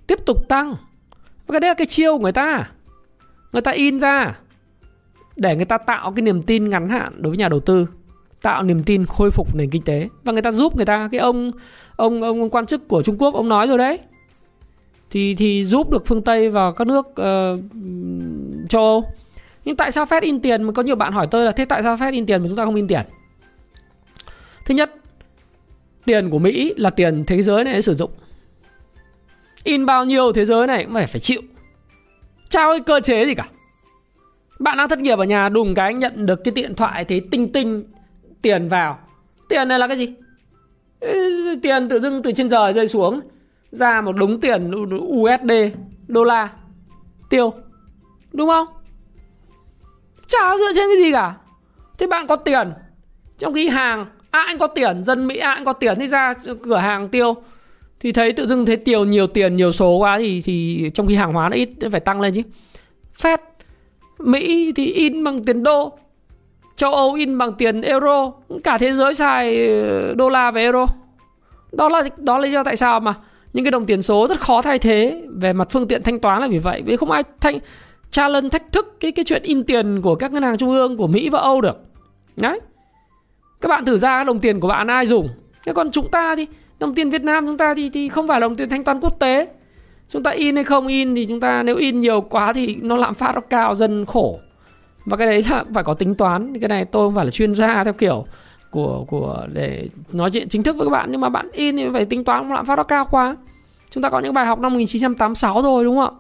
Tiếp 0.06 0.18
tục 0.26 0.48
tăng. 0.48 0.74
Và 1.46 1.52
cái 1.52 1.60
đấy 1.60 1.70
là 1.70 1.74
cái 1.74 1.86
chiêu 1.86 2.16
của 2.16 2.22
người 2.22 2.32
ta. 2.32 2.70
Người 3.52 3.62
ta 3.62 3.70
in 3.70 4.00
ra 4.00 4.38
để 5.36 5.56
người 5.56 5.64
ta 5.64 5.78
tạo 5.78 6.12
cái 6.12 6.22
niềm 6.22 6.42
tin 6.42 6.70
ngắn 6.70 6.88
hạn 6.88 7.22
đối 7.22 7.30
với 7.30 7.38
nhà 7.38 7.48
đầu 7.48 7.60
tư 7.60 7.86
tạo 8.42 8.62
niềm 8.62 8.84
tin 8.84 9.06
khôi 9.06 9.30
phục 9.30 9.54
nền 9.54 9.70
kinh 9.70 9.82
tế. 9.82 10.08
Và 10.24 10.32
người 10.32 10.42
ta 10.42 10.52
giúp 10.52 10.76
người 10.76 10.86
ta 10.86 11.08
cái 11.12 11.20
ông 11.20 11.50
ông 11.96 12.22
ông 12.22 12.50
quan 12.50 12.66
chức 12.66 12.88
của 12.88 13.02
Trung 13.02 13.18
Quốc 13.18 13.34
ông 13.34 13.48
nói 13.48 13.66
rồi 13.66 13.78
đấy. 13.78 13.98
Thì 15.10 15.34
thì 15.34 15.64
giúp 15.64 15.90
được 15.90 16.06
phương 16.06 16.22
Tây 16.22 16.50
và 16.50 16.72
các 16.72 16.86
nước 16.86 17.06
uh, 17.08 17.60
châu 18.68 18.82
Âu. 18.82 19.04
Nhưng 19.64 19.76
tại 19.76 19.92
sao 19.92 20.04
Fed 20.04 20.22
in 20.22 20.40
tiền? 20.40 20.62
Mà 20.62 20.72
có 20.72 20.82
nhiều 20.82 20.96
bạn 20.96 21.12
hỏi 21.12 21.26
tôi 21.30 21.44
là 21.44 21.52
thế 21.52 21.64
tại 21.64 21.82
sao 21.82 21.96
Fed 21.96 22.12
in 22.12 22.26
tiền 22.26 22.42
mà 22.42 22.48
chúng 22.48 22.56
ta 22.56 22.64
không 22.64 22.74
in 22.74 22.88
tiền? 22.88 23.02
Thứ 24.66 24.74
nhất 24.74 24.94
tiền 26.04 26.30
của 26.30 26.38
Mỹ 26.38 26.74
là 26.76 26.90
tiền 26.90 27.24
thế 27.26 27.42
giới 27.42 27.64
này 27.64 27.82
sử 27.82 27.94
dụng. 27.94 28.10
In 29.64 29.86
bao 29.86 30.04
nhiêu 30.04 30.32
thế 30.32 30.44
giới 30.44 30.66
này 30.66 30.84
cũng 30.84 30.94
phải 30.94 31.06
phải 31.06 31.20
chịu. 31.20 31.40
Trao 32.48 32.70
cái 32.70 32.80
cơ 32.80 33.00
chế 33.00 33.26
gì 33.26 33.34
cả. 33.34 33.48
Bạn 34.58 34.76
đang 34.76 34.88
thất 34.88 34.98
nghiệp 34.98 35.18
ở 35.18 35.24
nhà 35.24 35.48
đùng 35.48 35.74
cái 35.74 35.94
nhận 35.94 36.26
được 36.26 36.44
cái 36.44 36.52
điện 36.52 36.74
thoại 36.74 37.04
thấy 37.04 37.20
tinh 37.30 37.52
tinh 37.52 37.84
tiền 38.42 38.68
vào. 38.68 38.98
Tiền 39.48 39.68
này 39.68 39.78
là 39.78 39.88
cái 39.88 39.98
gì? 39.98 40.14
Tiền 41.62 41.88
tự 41.88 42.00
dưng 42.00 42.22
từ 42.22 42.32
trên 42.32 42.48
trời 42.48 42.72
rơi 42.72 42.88
xuống 42.88 43.20
ra 43.70 44.00
một 44.00 44.16
đống 44.16 44.40
tiền 44.40 44.70
USD 44.96 45.52
đô 46.08 46.24
la. 46.24 46.52
Tiêu. 47.30 47.52
Đúng 48.32 48.48
không? 48.48 48.66
Chả 50.26 50.58
dựa 50.58 50.72
trên 50.74 50.88
cái 50.88 51.04
gì 51.04 51.12
cả. 51.12 51.34
Thế 51.98 52.06
bạn 52.06 52.26
có 52.26 52.36
tiền. 52.36 52.72
Trong 53.38 53.54
khi 53.54 53.68
hàng 53.68 54.06
à 54.30 54.40
anh 54.40 54.58
có 54.58 54.66
tiền. 54.66 55.04
Dân 55.04 55.26
Mỹ 55.26 55.36
à 55.36 55.50
anh 55.50 55.64
có 55.64 55.72
tiền. 55.72 55.94
Thì 55.98 56.06
ra 56.06 56.34
cửa 56.62 56.76
hàng 56.76 57.08
tiêu. 57.08 57.34
Thì 58.00 58.12
thấy 58.12 58.32
tự 58.32 58.46
dưng 58.46 58.66
thấy 58.66 58.76
tiêu 58.76 59.04
nhiều 59.04 59.26
tiền 59.26 59.56
nhiều 59.56 59.72
số 59.72 59.96
quá 59.96 60.18
Thì, 60.18 60.40
thì 60.40 60.90
trong 60.94 61.06
khi 61.06 61.14
hàng 61.14 61.32
hóa 61.32 61.48
nó 61.48 61.54
ít 61.54 61.68
phải 61.90 62.00
tăng 62.00 62.20
lên 62.20 62.34
chứ. 62.34 62.42
Fed 63.18 63.38
Mỹ 64.18 64.72
thì 64.72 64.92
in 64.92 65.24
bằng 65.24 65.44
tiền 65.44 65.62
đô. 65.62 65.98
Châu 66.78 66.94
Âu 66.94 67.14
in 67.14 67.38
bằng 67.38 67.52
tiền 67.52 67.80
euro, 67.80 68.32
Cả 68.64 68.78
thế 68.78 68.92
giới 68.92 69.14
xài 69.14 69.68
ờ, 69.68 70.14
đô 70.14 70.28
la 70.28 70.50
và 70.50 70.60
euro 70.60 70.86
Đó 71.72 71.88
là 71.88 72.02
đó 72.16 72.38
là 72.38 72.42
lý 72.46 72.52
do 72.52 72.64
tại 72.64 72.76
sao 72.76 73.00
mà 73.00 73.14
những 73.52 73.64
cái 73.64 73.70
đồng 73.70 73.86
tiền 73.86 74.02
số 74.02 74.26
rất 74.28 74.40
khó 74.40 74.62
thay 74.62 74.78
thế 74.78 75.22
về 75.28 75.52
mặt 75.52 75.68
phương 75.70 75.88
tiện 75.88 76.02
thanh 76.02 76.20
toán 76.20 76.40
là 76.40 76.48
vì 76.48 76.58
vậy 76.58 76.82
vì 76.86 76.96
không 76.96 77.10
ai 77.10 77.22
thanh 77.40 77.58
challenge 78.10 78.48
thách 78.48 78.72
thức 78.72 78.96
cái 79.00 79.12
cái 79.12 79.24
chuyện 79.24 79.42
in 79.42 79.64
tiền 79.64 80.02
của 80.02 80.14
các 80.14 80.32
ngân 80.32 80.42
hàng 80.42 80.58
trung 80.58 80.70
ương, 80.70 80.96
của 80.96 81.06
Mỹ 81.06 81.28
và 81.28 81.40
Âu 81.40 81.60
được. 81.60 81.78
Đấy. 82.36 82.60
Các 83.60 83.68
bạn 83.68 83.84
thử 83.84 83.96
ra 83.96 84.24
đồng 84.24 84.40
tiền 84.40 84.60
của 84.60 84.68
bạn 84.68 84.86
ai 84.86 85.06
dùng. 85.06 85.28
Thế 85.66 85.72
còn 85.72 85.90
chúng 85.90 86.10
ta 86.10 86.36
thì, 86.36 86.46
đồng 86.78 86.94
tiền 86.94 87.10
Việt 87.10 87.22
Nam 87.22 87.46
chúng 87.46 87.56
ta 87.56 87.74
thì 87.74 87.90
thì 87.90 88.08
không 88.08 88.28
phải 88.28 88.40
là 88.40 88.46
đồng 88.46 88.56
tiền 88.56 88.68
thanh 88.68 88.84
toán 88.84 89.00
quốc 89.00 89.20
tế. 89.20 89.48
Chúng 90.08 90.22
ta 90.22 90.30
in 90.30 90.54
hay 90.54 90.64
không 90.64 90.86
in 90.86 91.14
thì 91.14 91.26
chúng 91.26 91.40
ta 91.40 91.62
nếu 91.62 91.76
in 91.76 92.00
nhiều 92.00 92.20
quá 92.20 92.52
thì 92.52 92.76
nó 92.82 92.96
lạm 92.96 93.14
phát 93.14 93.34
nó 93.34 93.40
cao, 93.40 93.74
dân 93.74 94.06
khổ. 94.06 94.38
Và 95.08 95.16
cái 95.16 95.26
đấy 95.26 95.42
là 95.50 95.64
phải 95.74 95.84
có 95.84 95.94
tính 95.94 96.14
toán. 96.14 96.60
Cái 96.60 96.68
này 96.68 96.84
tôi 96.84 97.06
không 97.06 97.14
phải 97.14 97.24
là 97.24 97.30
chuyên 97.30 97.54
gia 97.54 97.84
theo 97.84 97.92
kiểu 97.92 98.26
của 98.70 99.04
của 99.08 99.46
để 99.52 99.88
nói 100.12 100.30
chuyện 100.30 100.48
chính 100.48 100.62
thức 100.62 100.76
với 100.76 100.86
các 100.86 100.90
bạn 100.90 101.08
nhưng 101.12 101.20
mà 101.20 101.28
bạn 101.28 101.48
in 101.52 101.76
thì 101.76 101.86
phải 101.92 102.04
tính 102.04 102.24
toán 102.24 102.50
lạm 102.50 102.66
phát 102.66 102.76
nó 102.76 102.82
cao 102.82 103.06
quá. 103.10 103.36
Chúng 103.90 104.02
ta 104.02 104.10
có 104.10 104.20
những 104.20 104.34
bài 104.34 104.46
học 104.46 104.60
năm 104.60 104.72
1986 104.72 105.62
rồi, 105.62 105.84
đúng 105.84 105.96
không 105.96 106.04
ạ? 106.04 106.18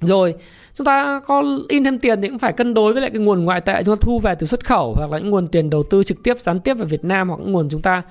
Rồi, 0.00 0.34
chúng 0.74 0.84
ta 0.84 1.20
có 1.26 1.44
in 1.68 1.84
thêm 1.84 1.98
tiền 1.98 2.20
thì 2.22 2.28
cũng 2.28 2.38
phải 2.38 2.52
cân 2.52 2.74
đối 2.74 2.92
với 2.92 3.02
lại 3.02 3.10
cái 3.10 3.22
nguồn 3.22 3.44
ngoại 3.44 3.60
tệ 3.60 3.82
chúng 3.82 3.96
ta 3.96 4.00
thu 4.00 4.18
về 4.18 4.34
từ 4.34 4.46
xuất 4.46 4.64
khẩu 4.66 4.94
hoặc 4.96 5.10
là 5.10 5.18
những 5.18 5.30
nguồn 5.30 5.46
tiền 5.46 5.70
đầu 5.70 5.82
tư 5.82 6.02
trực 6.04 6.22
tiếp, 6.22 6.38
gián 6.38 6.60
tiếp 6.60 6.74
vào 6.74 6.86
Việt 6.86 7.04
Nam 7.04 7.28
hoặc 7.28 7.36
những 7.40 7.52
nguồn 7.52 7.68
chúng 7.68 7.82
ta 7.82 8.02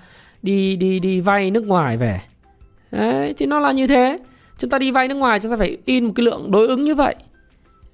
đi 0.42 0.76
đi 0.76 1.00
đi 1.00 1.22
vay 1.22 1.52
nước 1.52 1.64
ngoài 1.68 1.98
về 1.98 2.22
đấy, 2.92 3.34
thì 3.38 3.46
nó 3.46 3.60
là 3.60 3.72
như 3.72 3.88
thế 3.88 4.20
chúng 4.58 4.70
ta 4.70 4.80
đi 4.80 4.92
vay 4.92 5.08
nước 5.08 5.16
ngoài, 5.16 5.40
chúng 5.40 5.52
ta 5.52 5.58
phải 5.58 5.78
in 5.86 6.06
một 6.06 6.12
cái 6.16 6.24
lượng 6.26 6.52
đối 6.52 6.68
ứng 6.68 6.84
như 6.84 6.96
vậy 6.96 7.16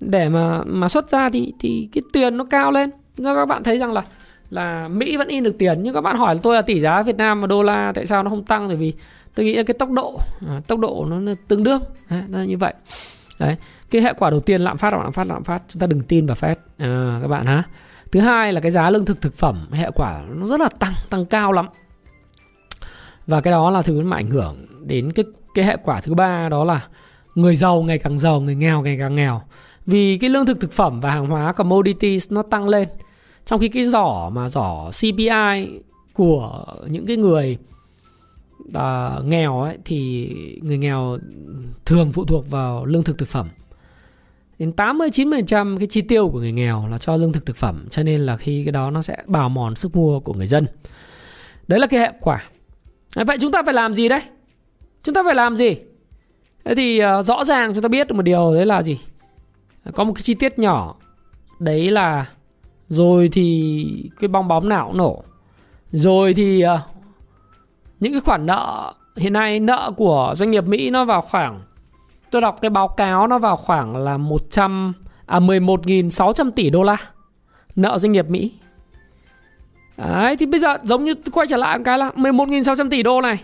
để 0.09 0.29
mà 0.29 0.63
mà 0.65 0.89
xuất 0.89 1.09
ra 1.09 1.29
thì 1.29 1.53
thì 1.59 1.89
cái 1.91 2.01
tiền 2.13 2.37
nó 2.37 2.45
cao 2.45 2.71
lên. 2.71 2.89
Do 3.17 3.35
các 3.35 3.45
bạn 3.45 3.63
thấy 3.63 3.79
rằng 3.79 3.91
là 3.91 4.03
là 4.49 4.87
Mỹ 4.87 5.17
vẫn 5.17 5.27
in 5.27 5.43
được 5.43 5.55
tiền. 5.57 5.83
Nhưng 5.83 5.93
các 5.93 6.01
bạn 6.01 6.17
hỏi 6.17 6.39
tôi 6.43 6.55
là 6.55 6.61
tỷ 6.61 6.79
giá 6.79 7.03
Việt 7.03 7.17
Nam 7.17 7.41
và 7.41 7.47
đô 7.47 7.63
la 7.63 7.91
tại 7.95 8.05
sao 8.05 8.23
nó 8.23 8.29
không 8.29 8.43
tăng 8.43 8.69
thì 8.69 8.75
vì 8.75 8.93
tôi 9.35 9.45
nghĩ 9.45 9.55
là 9.55 9.63
cái 9.63 9.73
tốc 9.79 9.91
độ 9.91 10.19
à, 10.47 10.61
tốc 10.67 10.79
độ 10.79 11.05
nó 11.09 11.33
tương 11.47 11.63
đương. 11.63 11.81
Đấy, 12.09 12.21
nó 12.27 12.39
như 12.39 12.57
vậy. 12.57 12.73
Đấy 13.39 13.55
cái 13.91 14.01
hệ 14.01 14.13
quả 14.13 14.29
đầu 14.29 14.39
tiên 14.39 14.61
lạm 14.61 14.77
phát 14.77 14.93
lạm 14.93 15.11
phát 15.11 15.27
lạm 15.27 15.43
phát. 15.43 15.63
Chúng 15.67 15.79
ta 15.79 15.87
đừng 15.87 16.01
tin 16.01 16.25
vào 16.25 16.37
Fed. 16.41 16.55
À, 16.77 17.19
các 17.21 17.27
bạn 17.27 17.45
ha. 17.45 17.63
Thứ 18.11 18.19
hai 18.19 18.53
là 18.53 18.61
cái 18.61 18.71
giá 18.71 18.89
lương 18.89 19.05
thực 19.05 19.21
thực 19.21 19.35
phẩm 19.35 19.67
hệ 19.71 19.91
quả 19.95 20.23
nó 20.29 20.47
rất 20.47 20.59
là 20.59 20.69
tăng 20.79 20.93
tăng 21.09 21.25
cao 21.25 21.51
lắm. 21.51 21.67
Và 23.27 23.41
cái 23.41 23.51
đó 23.51 23.69
là 23.69 23.81
thứ 23.81 24.01
mà 24.01 24.17
ảnh 24.17 24.29
hưởng 24.29 24.65
đến 24.85 25.11
cái 25.11 25.25
cái 25.55 25.65
hệ 25.65 25.77
quả 25.83 26.01
thứ 26.01 26.13
ba 26.13 26.49
đó 26.49 26.63
là 26.63 26.87
người 27.35 27.55
giàu 27.55 27.83
ngày 27.83 27.97
càng 27.97 28.19
giàu 28.19 28.41
người 28.41 28.55
nghèo 28.55 28.81
ngày 28.81 28.97
càng 28.99 29.15
nghèo 29.15 29.41
vì 29.85 30.17
cái 30.17 30.29
lương 30.29 30.45
thực 30.45 30.59
thực 30.59 30.71
phẩm 30.71 30.99
và 30.99 31.11
hàng 31.11 31.27
hóa 31.27 31.53
commodities 31.53 32.31
nó 32.31 32.41
tăng 32.41 32.67
lên 32.67 32.87
trong 33.45 33.59
khi 33.59 33.69
cái 33.69 33.83
giỏ 33.83 34.29
mà 34.33 34.49
giỏ 34.49 34.91
CPI 34.91 35.79
của 36.13 36.65
những 36.87 37.05
cái 37.05 37.17
người 37.17 37.57
uh, 38.67 39.25
nghèo 39.25 39.61
ấy 39.61 39.77
thì 39.85 40.29
người 40.61 40.77
nghèo 40.77 41.17
thường 41.85 42.11
phụ 42.13 42.25
thuộc 42.25 42.49
vào 42.49 42.85
lương 42.85 43.03
thực 43.03 43.17
thực 43.17 43.27
phẩm 43.27 43.47
đến 44.59 44.71
80 44.71 45.09
90% 45.09 45.77
cái 45.77 45.87
chi 45.87 46.01
tiêu 46.01 46.29
của 46.29 46.39
người 46.39 46.51
nghèo 46.51 46.87
là 46.87 46.97
cho 46.97 47.15
lương 47.15 47.33
thực 47.33 47.45
thực 47.45 47.57
phẩm 47.57 47.85
cho 47.89 48.03
nên 48.03 48.21
là 48.21 48.37
khi 48.37 48.63
cái 48.65 48.71
đó 48.71 48.91
nó 48.91 49.01
sẽ 49.01 49.17
bào 49.27 49.49
mòn 49.49 49.75
sức 49.75 49.95
mua 49.95 50.19
của 50.19 50.33
người 50.33 50.47
dân. 50.47 50.65
Đấy 51.67 51.79
là 51.79 51.87
cái 51.87 51.99
hệ 51.99 52.11
quả. 52.21 52.43
À, 53.15 53.23
vậy 53.23 53.37
chúng 53.41 53.51
ta 53.51 53.63
phải 53.65 53.73
làm 53.73 53.93
gì 53.93 54.09
đấy? 54.09 54.21
Chúng 55.03 55.15
ta 55.15 55.23
phải 55.25 55.35
làm 55.35 55.57
gì? 55.57 55.75
Thế 56.65 56.75
thì 56.75 57.01
uh, 57.03 57.25
rõ 57.25 57.43
ràng 57.43 57.73
chúng 57.73 57.83
ta 57.83 57.87
biết 57.87 58.07
được 58.07 58.15
một 58.15 58.21
điều 58.21 58.53
đấy 58.53 58.65
là 58.65 58.83
gì? 58.83 58.99
Có 59.93 60.03
một 60.03 60.13
cái 60.15 60.21
chi 60.21 60.33
tiết 60.33 60.59
nhỏ 60.59 60.95
đấy 61.59 61.91
là, 61.91 62.25
rồi 62.87 63.29
thì 63.31 63.85
cái 64.19 64.27
bong 64.27 64.47
bóng 64.47 64.69
nào 64.69 64.87
cũng 64.87 64.97
nổ. 64.97 65.23
Rồi 65.91 66.33
thì 66.33 66.61
ờ, 66.61 66.79
những 67.99 68.11
cái 68.11 68.21
khoản 68.21 68.45
nợ, 68.45 68.93
hiện 69.15 69.33
nay 69.33 69.59
nợ 69.59 69.91
của 69.97 70.33
doanh 70.37 70.51
nghiệp 70.51 70.67
Mỹ 70.67 70.89
nó 70.89 71.05
vào 71.05 71.21
khoảng, 71.21 71.61
tôi 72.31 72.41
đọc 72.41 72.57
cái 72.61 72.69
báo 72.69 72.87
cáo 72.87 73.27
nó 73.27 73.39
vào 73.39 73.55
khoảng 73.55 73.97
là 73.97 74.17
100 74.17 74.93
à 75.25 75.39
11.600 75.39 76.51
tỷ 76.51 76.69
đô 76.69 76.83
la 76.83 76.97
nợ 77.75 77.97
doanh 77.99 78.11
nghiệp 78.11 78.29
Mỹ. 78.29 78.51
Đấy, 79.97 80.37
thì 80.37 80.45
bây 80.45 80.59
giờ 80.59 80.77
giống 80.83 81.03
như 81.03 81.15
quay 81.31 81.47
trở 81.47 81.57
lại 81.57 81.77
một 81.77 81.83
cái 81.85 81.97
là 81.97 82.11
11.600 82.15 82.89
tỷ 82.89 83.03
đô 83.03 83.21
này 83.21 83.43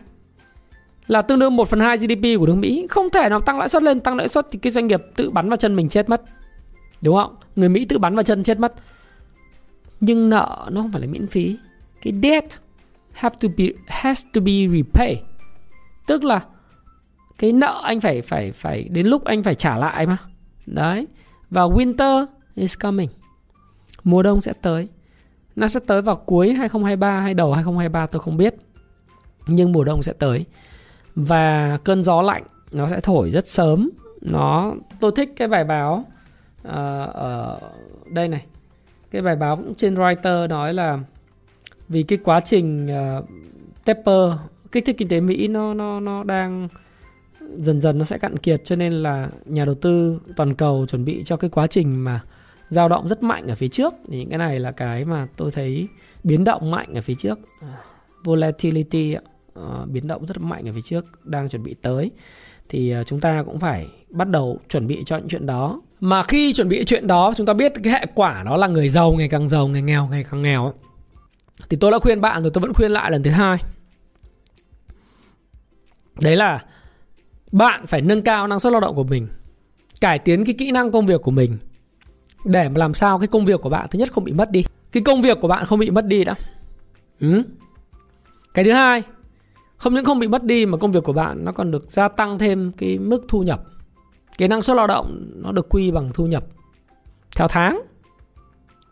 là 1.09 1.21
tương 1.21 1.39
đương 1.39 1.55
1 1.55 1.69
phần 1.69 1.79
2 1.79 1.97
GDP 1.97 2.39
của 2.39 2.45
nước 2.45 2.55
Mỹ. 2.55 2.87
Không 2.89 3.09
thể 3.09 3.29
nào 3.29 3.41
tăng 3.41 3.59
lãi 3.59 3.69
suất 3.69 3.83
lên, 3.83 3.99
tăng 3.99 4.15
lãi 4.15 4.27
suất 4.27 4.47
thì 4.51 4.59
cái 4.59 4.71
doanh 4.71 4.87
nghiệp 4.87 5.01
tự 5.15 5.29
bắn 5.29 5.49
vào 5.49 5.57
chân 5.57 5.75
mình 5.75 5.89
chết 5.89 6.09
mất. 6.09 6.21
Đúng 7.01 7.15
không? 7.15 7.35
Người 7.55 7.69
Mỹ 7.69 7.85
tự 7.85 7.97
bắn 7.97 8.15
vào 8.15 8.23
chân 8.23 8.43
chết 8.43 8.59
mất. 8.59 8.73
Nhưng 9.99 10.29
nợ 10.29 10.67
nó 10.71 10.81
không 10.81 10.91
phải 10.91 11.01
là 11.01 11.07
miễn 11.07 11.27
phí. 11.27 11.57
Cái 12.01 12.13
debt 12.23 12.45
have 13.11 13.35
to 13.41 13.49
be 13.57 13.65
has 13.87 14.25
to 14.33 14.41
be 14.41 14.51
repaid. 14.51 15.17
Tức 16.07 16.23
là 16.23 16.41
cái 17.37 17.51
nợ 17.51 17.81
anh 17.83 17.99
phải 17.99 18.21
phải 18.21 18.51
phải 18.51 18.83
đến 18.83 19.07
lúc 19.07 19.23
anh 19.23 19.43
phải 19.43 19.55
trả 19.55 19.77
lại 19.77 20.05
mà. 20.05 20.17
Đấy. 20.65 21.07
Và 21.49 21.61
winter 21.61 22.25
is 22.55 22.77
coming. 22.79 23.09
Mùa 24.03 24.23
đông 24.23 24.41
sẽ 24.41 24.53
tới. 24.61 24.87
Nó 25.55 25.67
sẽ 25.67 25.79
tới 25.87 26.01
vào 26.01 26.15
cuối 26.15 26.53
2023 26.53 27.19
hay 27.19 27.33
đầu 27.33 27.53
2023 27.53 28.05
tôi 28.05 28.19
không 28.19 28.37
biết. 28.37 28.55
Nhưng 29.47 29.71
mùa 29.71 29.83
đông 29.83 30.03
sẽ 30.03 30.13
tới. 30.13 30.45
Và 31.27 31.77
cơn 31.83 32.03
gió 32.03 32.21
lạnh 32.21 32.43
nó 32.71 32.87
sẽ 32.87 32.99
thổi 32.99 33.31
rất 33.31 33.47
sớm. 33.47 33.89
Nó 34.21 34.73
tôi 34.99 35.11
thích 35.15 35.33
cái 35.35 35.47
bài 35.47 35.63
báo 35.63 36.05
uh, 36.67 36.73
ở 37.13 37.59
đây 38.11 38.27
này. 38.27 38.45
Cái 39.11 39.21
bài 39.21 39.35
báo 39.35 39.55
cũng 39.55 39.75
trên 39.75 39.95
Reuters 39.95 40.49
nói 40.49 40.73
là 40.73 40.99
vì 41.89 42.03
cái 42.03 42.19
quá 42.23 42.39
trình 42.39 42.87
ờ, 42.87 43.17
uh, 43.17 43.29
taper 43.85 44.31
kích 44.71 44.85
thích 44.85 44.95
kinh 44.97 45.07
tế 45.07 45.19
Mỹ 45.21 45.47
nó 45.47 45.73
nó 45.73 45.99
nó 45.99 46.23
đang 46.23 46.67
dần 47.57 47.81
dần 47.81 47.97
nó 47.97 48.05
sẽ 48.05 48.17
cạn 48.17 48.37
kiệt 48.37 48.61
cho 48.65 48.75
nên 48.75 48.93
là 48.93 49.29
nhà 49.45 49.65
đầu 49.65 49.75
tư 49.75 50.19
toàn 50.35 50.53
cầu 50.53 50.85
chuẩn 50.89 51.05
bị 51.05 51.23
cho 51.23 51.37
cái 51.37 51.49
quá 51.49 51.67
trình 51.67 52.03
mà 52.03 52.21
dao 52.69 52.89
động 52.89 53.07
rất 53.07 53.23
mạnh 53.23 53.47
ở 53.47 53.55
phía 53.55 53.67
trước 53.67 53.93
thì 54.07 54.19
những 54.19 54.29
cái 54.29 54.37
này 54.37 54.59
là 54.59 54.71
cái 54.71 55.05
mà 55.05 55.27
tôi 55.37 55.51
thấy 55.51 55.87
biến 56.23 56.43
động 56.43 56.71
mạnh 56.71 56.93
ở 56.93 57.01
phía 57.01 57.15
trước 57.15 57.39
volatility 58.23 59.15
uh, 59.59 59.87
biến 59.87 60.07
động 60.07 60.25
rất 60.25 60.37
mạnh 60.37 60.69
ở 60.69 60.73
phía 60.73 60.81
trước 60.81 61.25
đang 61.25 61.49
chuẩn 61.49 61.63
bị 61.63 61.75
tới. 61.81 62.11
Thì 62.69 62.95
uh, 63.01 63.07
chúng 63.07 63.19
ta 63.19 63.43
cũng 63.45 63.59
phải 63.59 63.87
bắt 64.09 64.27
đầu 64.29 64.59
chuẩn 64.69 64.87
bị 64.87 65.03
cho 65.05 65.17
những 65.17 65.27
chuyện 65.27 65.45
đó. 65.45 65.81
Mà 65.99 66.23
khi 66.23 66.53
chuẩn 66.53 66.69
bị 66.69 66.85
chuyện 66.85 67.07
đó 67.07 67.33
chúng 67.37 67.45
ta 67.45 67.53
biết 67.53 67.73
cái 67.83 67.93
hệ 67.93 68.05
quả 68.15 68.43
đó 68.43 68.57
là 68.57 68.67
người 68.67 68.89
giàu 68.89 69.11
ngày 69.11 69.27
càng 69.27 69.49
giàu 69.49 69.67
người 69.67 69.81
nghèo 69.81 70.07
ngày 70.07 70.25
càng 70.31 70.41
nghèo. 70.41 70.73
Thì 71.69 71.77
tôi 71.77 71.91
đã 71.91 71.99
khuyên 71.99 72.21
bạn 72.21 72.41
rồi 72.41 72.51
tôi 72.53 72.61
vẫn 72.61 72.73
khuyên 72.73 72.91
lại 72.91 73.11
lần 73.11 73.23
thứ 73.23 73.31
hai. 73.31 73.57
Đấy 76.21 76.35
là 76.35 76.65
bạn 77.51 77.85
phải 77.87 78.01
nâng 78.01 78.21
cao 78.21 78.47
năng 78.47 78.59
suất 78.59 78.73
lao 78.73 78.81
động 78.81 78.95
của 78.95 79.03
mình 79.03 79.27
cải 80.01 80.19
tiến 80.19 80.45
cái 80.45 80.55
kỹ 80.57 80.71
năng 80.71 80.91
công 80.91 81.05
việc 81.05 81.21
của 81.21 81.31
mình 81.31 81.57
để 82.45 82.69
mà 82.69 82.77
làm 82.77 82.93
sao 82.93 83.19
cái 83.19 83.27
công 83.27 83.45
việc 83.45 83.61
của 83.61 83.69
bạn 83.69 83.87
thứ 83.91 83.99
nhất 83.99 84.11
không 84.11 84.23
bị 84.23 84.33
mất 84.33 84.51
đi. 84.51 84.65
Cái 84.91 85.03
công 85.03 85.21
việc 85.21 85.37
của 85.41 85.47
bạn 85.47 85.65
không 85.65 85.79
bị 85.79 85.89
mất 85.89 86.05
đi 86.05 86.23
đã 86.23 86.35
ừ. 87.19 87.43
cái 88.53 88.65
thứ 88.65 88.71
hai 88.71 89.03
không 89.79 89.93
những 89.93 90.05
không 90.05 90.19
bị 90.19 90.27
mất 90.27 90.43
đi 90.43 90.65
mà 90.65 90.77
công 90.77 90.91
việc 90.91 91.03
của 91.03 91.13
bạn 91.13 91.45
nó 91.45 91.51
còn 91.51 91.71
được 91.71 91.91
gia 91.91 92.07
tăng 92.07 92.39
thêm 92.39 92.71
cái 92.77 92.97
mức 92.97 93.25
thu 93.27 93.43
nhập. 93.43 93.63
Cái 94.37 94.47
năng 94.47 94.61
suất 94.61 94.77
lao 94.77 94.87
động 94.87 95.31
nó 95.35 95.51
được 95.51 95.69
quy 95.69 95.91
bằng 95.91 96.11
thu 96.13 96.25
nhập 96.25 96.45
theo 97.35 97.47
tháng. 97.47 97.81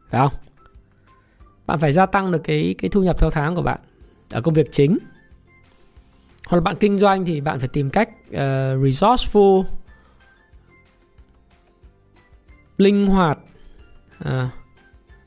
Phải 0.09 0.21
không? 0.29 0.39
Bạn 1.65 1.79
phải 1.79 1.91
gia 1.91 2.05
tăng 2.05 2.31
được 2.31 2.41
cái 2.43 2.75
cái 2.77 2.89
thu 2.89 3.03
nhập 3.03 3.19
theo 3.19 3.29
tháng 3.29 3.55
của 3.55 3.61
bạn 3.61 3.79
ở 4.31 4.41
công 4.41 4.53
việc 4.53 4.71
chính. 4.71 4.97
Hoặc 6.47 6.57
là 6.57 6.61
bạn 6.61 6.75
kinh 6.79 6.97
doanh 6.97 7.25
thì 7.25 7.41
bạn 7.41 7.59
phải 7.59 7.67
tìm 7.67 7.89
cách 7.89 8.09
uh, 8.29 8.35
resourceful 8.83 9.63
linh 12.77 13.07
hoạt 13.07 13.39
uh, 14.23 14.29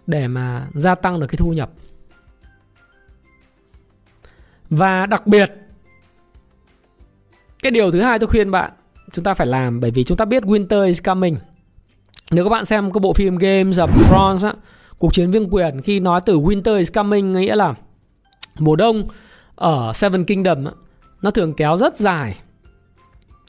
để 0.06 0.28
mà 0.28 0.68
gia 0.74 0.94
tăng 0.94 1.20
được 1.20 1.26
cái 1.26 1.36
thu 1.36 1.52
nhập 1.52 1.70
và 4.70 5.06
đặc 5.06 5.26
biệt 5.26 5.52
cái 7.62 7.70
điều 7.70 7.90
thứ 7.90 8.00
hai 8.00 8.18
tôi 8.18 8.28
khuyên 8.28 8.50
bạn 8.50 8.72
chúng 9.12 9.24
ta 9.24 9.34
phải 9.34 9.46
làm 9.46 9.80
bởi 9.80 9.90
vì 9.90 10.04
chúng 10.04 10.16
ta 10.16 10.24
biết 10.24 10.42
winter 10.42 10.86
is 10.86 11.02
coming. 11.02 11.36
Nếu 12.30 12.44
các 12.44 12.50
bạn 12.50 12.64
xem 12.64 12.92
cái 12.92 13.00
bộ 13.00 13.12
phim 13.12 13.36
Games 13.36 13.78
of 13.78 13.88
Thrones 14.08 14.44
á, 14.44 14.54
cuộc 14.98 15.14
chiến 15.14 15.30
vương 15.30 15.50
quyền 15.50 15.82
khi 15.82 16.00
nói 16.00 16.20
từ 16.26 16.38
winter 16.38 16.78
is 16.78 16.92
coming 16.92 17.32
nghĩa 17.32 17.56
là 17.56 17.74
mùa 18.58 18.76
đông 18.76 19.08
ở 19.54 19.92
Seven 19.94 20.24
Kingdom 20.24 20.64
á, 20.64 20.72
nó 21.22 21.30
thường 21.30 21.54
kéo 21.54 21.76
rất 21.76 21.96
dài. 21.96 22.38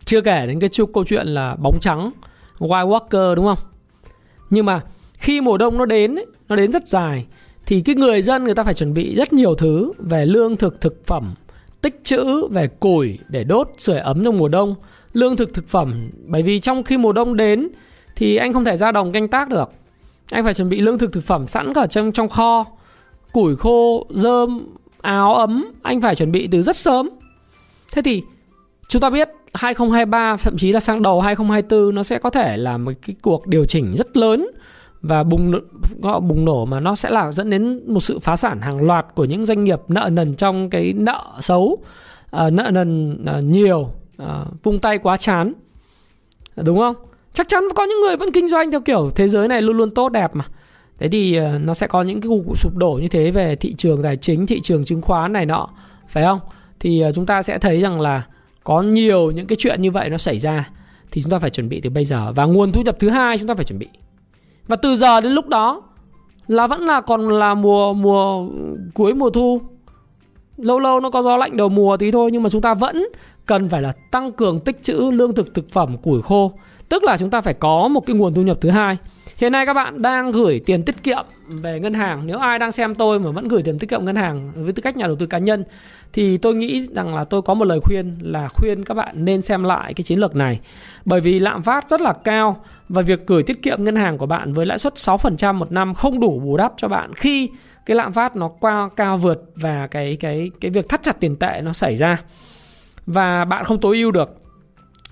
Chưa 0.05 0.21
kể 0.21 0.47
đến 0.47 0.59
cái 0.59 0.69
câu 0.93 1.03
chuyện 1.03 1.27
là 1.27 1.55
bóng 1.55 1.77
trắng 1.81 2.11
White 2.59 2.87
Walker 2.87 3.35
đúng 3.35 3.45
không? 3.45 3.67
Nhưng 4.49 4.65
mà 4.65 4.81
khi 5.13 5.41
mùa 5.41 5.57
đông 5.57 5.77
nó 5.77 5.85
đến 5.85 6.15
nó 6.47 6.55
đến 6.55 6.71
rất 6.71 6.87
dài 6.87 7.25
thì 7.71 7.81
cái 7.81 7.95
người 7.95 8.21
dân 8.21 8.43
người 8.43 8.55
ta 8.55 8.63
phải 8.63 8.73
chuẩn 8.73 8.93
bị 8.93 9.15
rất 9.15 9.33
nhiều 9.33 9.55
thứ 9.55 9.91
về 9.97 10.25
lương 10.25 10.57
thực 10.57 10.81
thực 10.81 11.05
phẩm, 11.05 11.33
tích 11.81 11.99
trữ 12.03 12.47
về 12.47 12.67
củi 12.67 13.19
để 13.29 13.43
đốt 13.43 13.67
sưởi 13.77 13.99
ấm 13.99 14.23
trong 14.23 14.37
mùa 14.37 14.47
đông. 14.47 14.75
Lương 15.13 15.37
thực 15.37 15.53
thực 15.53 15.67
phẩm, 15.67 16.09
bởi 16.25 16.43
vì 16.43 16.59
trong 16.59 16.83
khi 16.83 16.97
mùa 16.97 17.11
đông 17.11 17.37
đến 17.37 17.67
thì 18.15 18.35
anh 18.35 18.53
không 18.53 18.65
thể 18.65 18.77
ra 18.77 18.91
đồng 18.91 19.11
canh 19.11 19.27
tác 19.27 19.49
được. 19.49 19.69
Anh 20.31 20.43
phải 20.43 20.53
chuẩn 20.53 20.69
bị 20.69 20.81
lương 20.81 20.97
thực 20.97 21.13
thực 21.13 21.23
phẩm 21.23 21.47
sẵn 21.47 21.73
cả 21.73 21.87
trong 21.87 22.11
trong 22.11 22.29
kho. 22.29 22.65
Củi 23.31 23.55
khô, 23.55 24.05
rơm, 24.09 24.67
áo 25.01 25.35
ấm, 25.35 25.71
anh 25.81 26.01
phải 26.01 26.15
chuẩn 26.15 26.31
bị 26.31 26.47
từ 26.51 26.63
rất 26.63 26.75
sớm. 26.75 27.09
Thế 27.91 28.01
thì 28.01 28.21
chúng 28.87 29.01
ta 29.01 29.09
biết 29.09 29.29
2023 29.53 30.37
thậm 30.37 30.57
chí 30.57 30.71
là 30.71 30.79
sang 30.79 31.01
đầu 31.01 31.21
2024 31.21 31.95
nó 31.95 32.03
sẽ 32.03 32.19
có 32.19 32.29
thể 32.29 32.57
là 32.57 32.77
một 32.77 32.91
cái 33.07 33.15
cuộc 33.21 33.47
điều 33.47 33.65
chỉnh 33.65 33.95
rất 33.97 34.17
lớn 34.17 34.47
và 35.01 35.23
bùng 35.23 35.51
gọi 36.01 36.19
bùng 36.19 36.45
nổ 36.45 36.65
mà 36.65 36.79
nó 36.79 36.95
sẽ 36.95 37.09
là 37.09 37.31
dẫn 37.31 37.49
đến 37.49 37.93
một 37.93 37.99
sự 37.99 38.19
phá 38.19 38.35
sản 38.35 38.61
hàng 38.61 38.81
loạt 38.81 39.05
của 39.15 39.25
những 39.25 39.45
doanh 39.45 39.63
nghiệp 39.63 39.79
nợ 39.87 40.09
nần 40.11 40.35
trong 40.35 40.69
cái 40.69 40.93
nợ 40.93 41.23
xấu 41.39 41.77
à, 42.31 42.49
nợ 42.49 42.69
nần 42.73 43.17
à, 43.25 43.39
nhiều 43.39 43.89
à, 44.17 44.45
vung 44.63 44.79
tay 44.79 44.97
quá 44.97 45.17
chán. 45.17 45.53
Đúng 46.55 46.77
không? 46.77 46.95
Chắc 47.33 47.47
chắn 47.47 47.63
có 47.75 47.83
những 47.83 48.01
người 48.01 48.17
vẫn 48.17 48.31
kinh 48.31 48.49
doanh 48.49 48.71
theo 48.71 48.81
kiểu 48.81 49.09
thế 49.15 49.27
giới 49.27 49.47
này 49.47 49.61
luôn 49.61 49.77
luôn 49.77 49.91
tốt, 49.91 50.09
đẹp 50.09 50.35
mà. 50.35 50.45
Thế 50.99 51.09
thì 51.09 51.39
nó 51.39 51.73
sẽ 51.73 51.87
có 51.87 52.01
những 52.01 52.21
cái 52.21 52.29
cuộc 52.29 52.57
sụp 52.57 52.75
đổ 52.75 52.99
như 53.01 53.07
thế 53.07 53.31
về 53.31 53.55
thị 53.55 53.73
trường 53.73 54.03
tài 54.03 54.15
chính, 54.15 54.47
thị 54.47 54.59
trường 54.61 54.83
chứng 54.83 55.01
khoán 55.01 55.33
này 55.33 55.45
nọ, 55.45 55.69
phải 56.07 56.23
không? 56.23 56.39
Thì 56.79 57.03
chúng 57.15 57.25
ta 57.25 57.41
sẽ 57.41 57.57
thấy 57.57 57.81
rằng 57.81 58.01
là 58.01 58.25
có 58.63 58.81
nhiều 58.81 59.31
những 59.31 59.47
cái 59.47 59.55
chuyện 59.59 59.81
như 59.81 59.91
vậy 59.91 60.09
nó 60.09 60.17
xảy 60.17 60.39
ra. 60.39 60.69
Thì 61.11 61.21
chúng 61.21 61.31
ta 61.31 61.39
phải 61.39 61.49
chuẩn 61.49 61.69
bị 61.69 61.81
từ 61.81 61.89
bây 61.89 62.05
giờ. 62.05 62.31
Và 62.35 62.45
nguồn 62.45 62.71
thu 62.71 62.81
nhập 62.81 62.95
thứ 62.99 63.09
hai 63.09 63.37
chúng 63.37 63.47
ta 63.47 63.55
phải 63.55 63.65
chuẩn 63.65 63.79
bị 63.79 63.87
và 64.71 64.77
từ 64.77 64.95
giờ 64.95 65.21
đến 65.21 65.31
lúc 65.31 65.47
đó, 65.47 65.81
là 66.47 66.67
vẫn 66.67 66.81
là 66.81 67.01
còn 67.01 67.29
là 67.29 67.53
mùa 67.53 67.93
mùa 67.93 68.45
cuối 68.93 69.13
mùa 69.13 69.29
thu. 69.29 69.61
Lâu 70.57 70.79
lâu 70.79 70.99
nó 70.99 71.09
có 71.09 71.21
gió 71.21 71.37
lạnh 71.37 71.57
đầu 71.57 71.69
mùa 71.69 71.97
tí 71.97 72.11
thôi, 72.11 72.29
nhưng 72.31 72.43
mà 72.43 72.49
chúng 72.49 72.61
ta 72.61 72.73
vẫn 72.73 73.07
cần 73.45 73.69
phải 73.69 73.81
là 73.81 73.93
tăng 74.11 74.31
cường 74.31 74.59
tích 74.59 74.83
trữ 74.83 75.11
lương 75.13 75.35
thực 75.35 75.53
thực 75.53 75.69
phẩm 75.69 75.97
củi 75.97 76.21
khô. 76.21 76.51
Tức 76.89 77.03
là 77.03 77.17
chúng 77.17 77.29
ta 77.29 77.41
phải 77.41 77.53
có 77.53 77.87
một 77.87 78.05
cái 78.05 78.15
nguồn 78.15 78.33
thu 78.33 78.41
nhập 78.41 78.57
thứ 78.61 78.69
hai 78.69 78.97
hiện 79.41 79.51
nay 79.51 79.65
các 79.65 79.73
bạn 79.73 80.01
đang 80.01 80.31
gửi 80.31 80.61
tiền 80.65 80.83
tiết 80.83 81.03
kiệm 81.03 81.25
về 81.47 81.79
ngân 81.79 81.93
hàng. 81.93 82.27
Nếu 82.27 82.37
ai 82.37 82.59
đang 82.59 82.71
xem 82.71 82.95
tôi 82.95 83.19
mà 83.19 83.31
vẫn 83.31 83.47
gửi 83.47 83.63
tiền 83.63 83.79
tiết 83.79 83.89
kiệm 83.89 84.05
ngân 84.05 84.15
hàng 84.15 84.51
với 84.55 84.73
tư 84.73 84.81
cách 84.81 84.97
nhà 84.97 85.07
đầu 85.07 85.15
tư 85.15 85.25
cá 85.25 85.37
nhân 85.37 85.63
thì 86.13 86.37
tôi 86.37 86.55
nghĩ 86.55 86.81
rằng 86.81 87.15
là 87.15 87.23
tôi 87.23 87.41
có 87.41 87.53
một 87.53 87.65
lời 87.65 87.79
khuyên 87.83 88.17
là 88.21 88.47
khuyên 88.47 88.85
các 88.85 88.93
bạn 88.93 89.25
nên 89.25 89.41
xem 89.41 89.63
lại 89.63 89.93
cái 89.93 90.03
chiến 90.03 90.19
lược 90.19 90.35
này. 90.35 90.59
Bởi 91.05 91.21
vì 91.21 91.39
lạm 91.39 91.63
phát 91.63 91.89
rất 91.89 92.01
là 92.01 92.13
cao 92.13 92.63
và 92.89 93.01
việc 93.01 93.27
gửi 93.27 93.43
tiết 93.43 93.61
kiệm 93.61 93.83
ngân 93.83 93.95
hàng 93.95 94.17
của 94.17 94.25
bạn 94.25 94.53
với 94.53 94.65
lãi 94.65 94.79
suất 94.79 94.93
6% 94.95 95.53
một 95.53 95.71
năm 95.71 95.93
không 95.93 96.19
đủ 96.19 96.39
bù 96.39 96.57
đắp 96.57 96.73
cho 96.77 96.87
bạn 96.87 97.13
khi 97.13 97.49
cái 97.85 97.95
lạm 97.95 98.13
phát 98.13 98.35
nó 98.35 98.47
qua 98.47 98.89
cao 98.95 99.17
vượt 99.17 99.43
và 99.55 99.87
cái 99.87 100.17
cái 100.19 100.51
cái 100.61 100.71
việc 100.71 100.89
thắt 100.89 101.03
chặt 101.03 101.19
tiền 101.19 101.35
tệ 101.35 101.61
nó 101.63 101.73
xảy 101.73 101.95
ra. 101.95 102.21
Và 103.05 103.45
bạn 103.45 103.65
không 103.65 103.79
tối 103.79 103.97
ưu 103.97 104.11
được. 104.11 104.29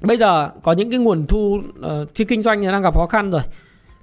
Bây 0.02 0.18
giờ 0.18 0.50
có 0.64 0.72
những 0.72 0.92
cái 0.92 1.00
nguồn 1.00 1.28
thu 1.28 1.60
ờ, 1.82 2.02
uh, 2.02 2.16
khi 2.16 2.24
kinh 2.24 2.42
doanh 2.42 2.72
đang 2.72 2.82
gặp 2.82 2.94
khó 2.96 3.06
khăn 3.06 3.32
rồi 3.32 3.42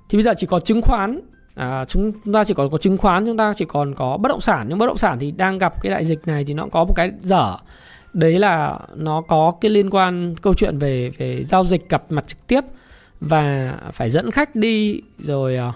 thì 0.09 0.19
bây 0.19 0.23
giờ 0.23 0.35
chỉ 0.37 0.47
có 0.47 0.59
chứng 0.61 0.83
khoán. 0.83 1.21
À, 1.55 1.85
chúng 1.85 2.12
ta 2.33 2.45
chỉ 2.45 2.55
còn 2.55 2.71
có 2.71 2.79
chứng 2.79 2.99
khoán 2.99 3.27
chúng 3.27 3.37
ta 3.37 3.53
chỉ 3.57 3.64
còn 3.69 3.95
có 3.95 4.16
bất 4.16 4.29
động 4.29 4.40
sản. 4.40 4.66
Nhưng 4.69 4.79
bất 4.79 4.87
động 4.87 4.99
sản 4.99 5.19
thì 5.19 5.31
đang 5.31 5.59
gặp 5.59 5.83
cái 5.83 5.92
đại 5.92 6.05
dịch 6.05 6.27
này 6.27 6.45
thì 6.45 6.55
nó 6.55 6.66
có 6.73 6.85
một 6.85 6.92
cái 6.97 7.12
dở. 7.21 7.57
Đấy 8.12 8.38
là 8.38 8.79
nó 8.95 9.21
có 9.21 9.55
cái 9.61 9.71
liên 9.71 9.90
quan 9.90 10.35
câu 10.42 10.55
chuyện 10.55 10.79
về 10.79 11.11
về 11.11 11.45
giao 11.45 11.64
dịch 11.64 11.88
gặp 11.88 12.12
mặt 12.12 12.27
trực 12.27 12.47
tiếp 12.47 12.61
và 13.21 13.75
phải 13.92 14.11
dẫn 14.11 14.31
khách 14.31 14.57
đi 14.57 15.01
rồi 15.19 15.57
à, 15.57 15.73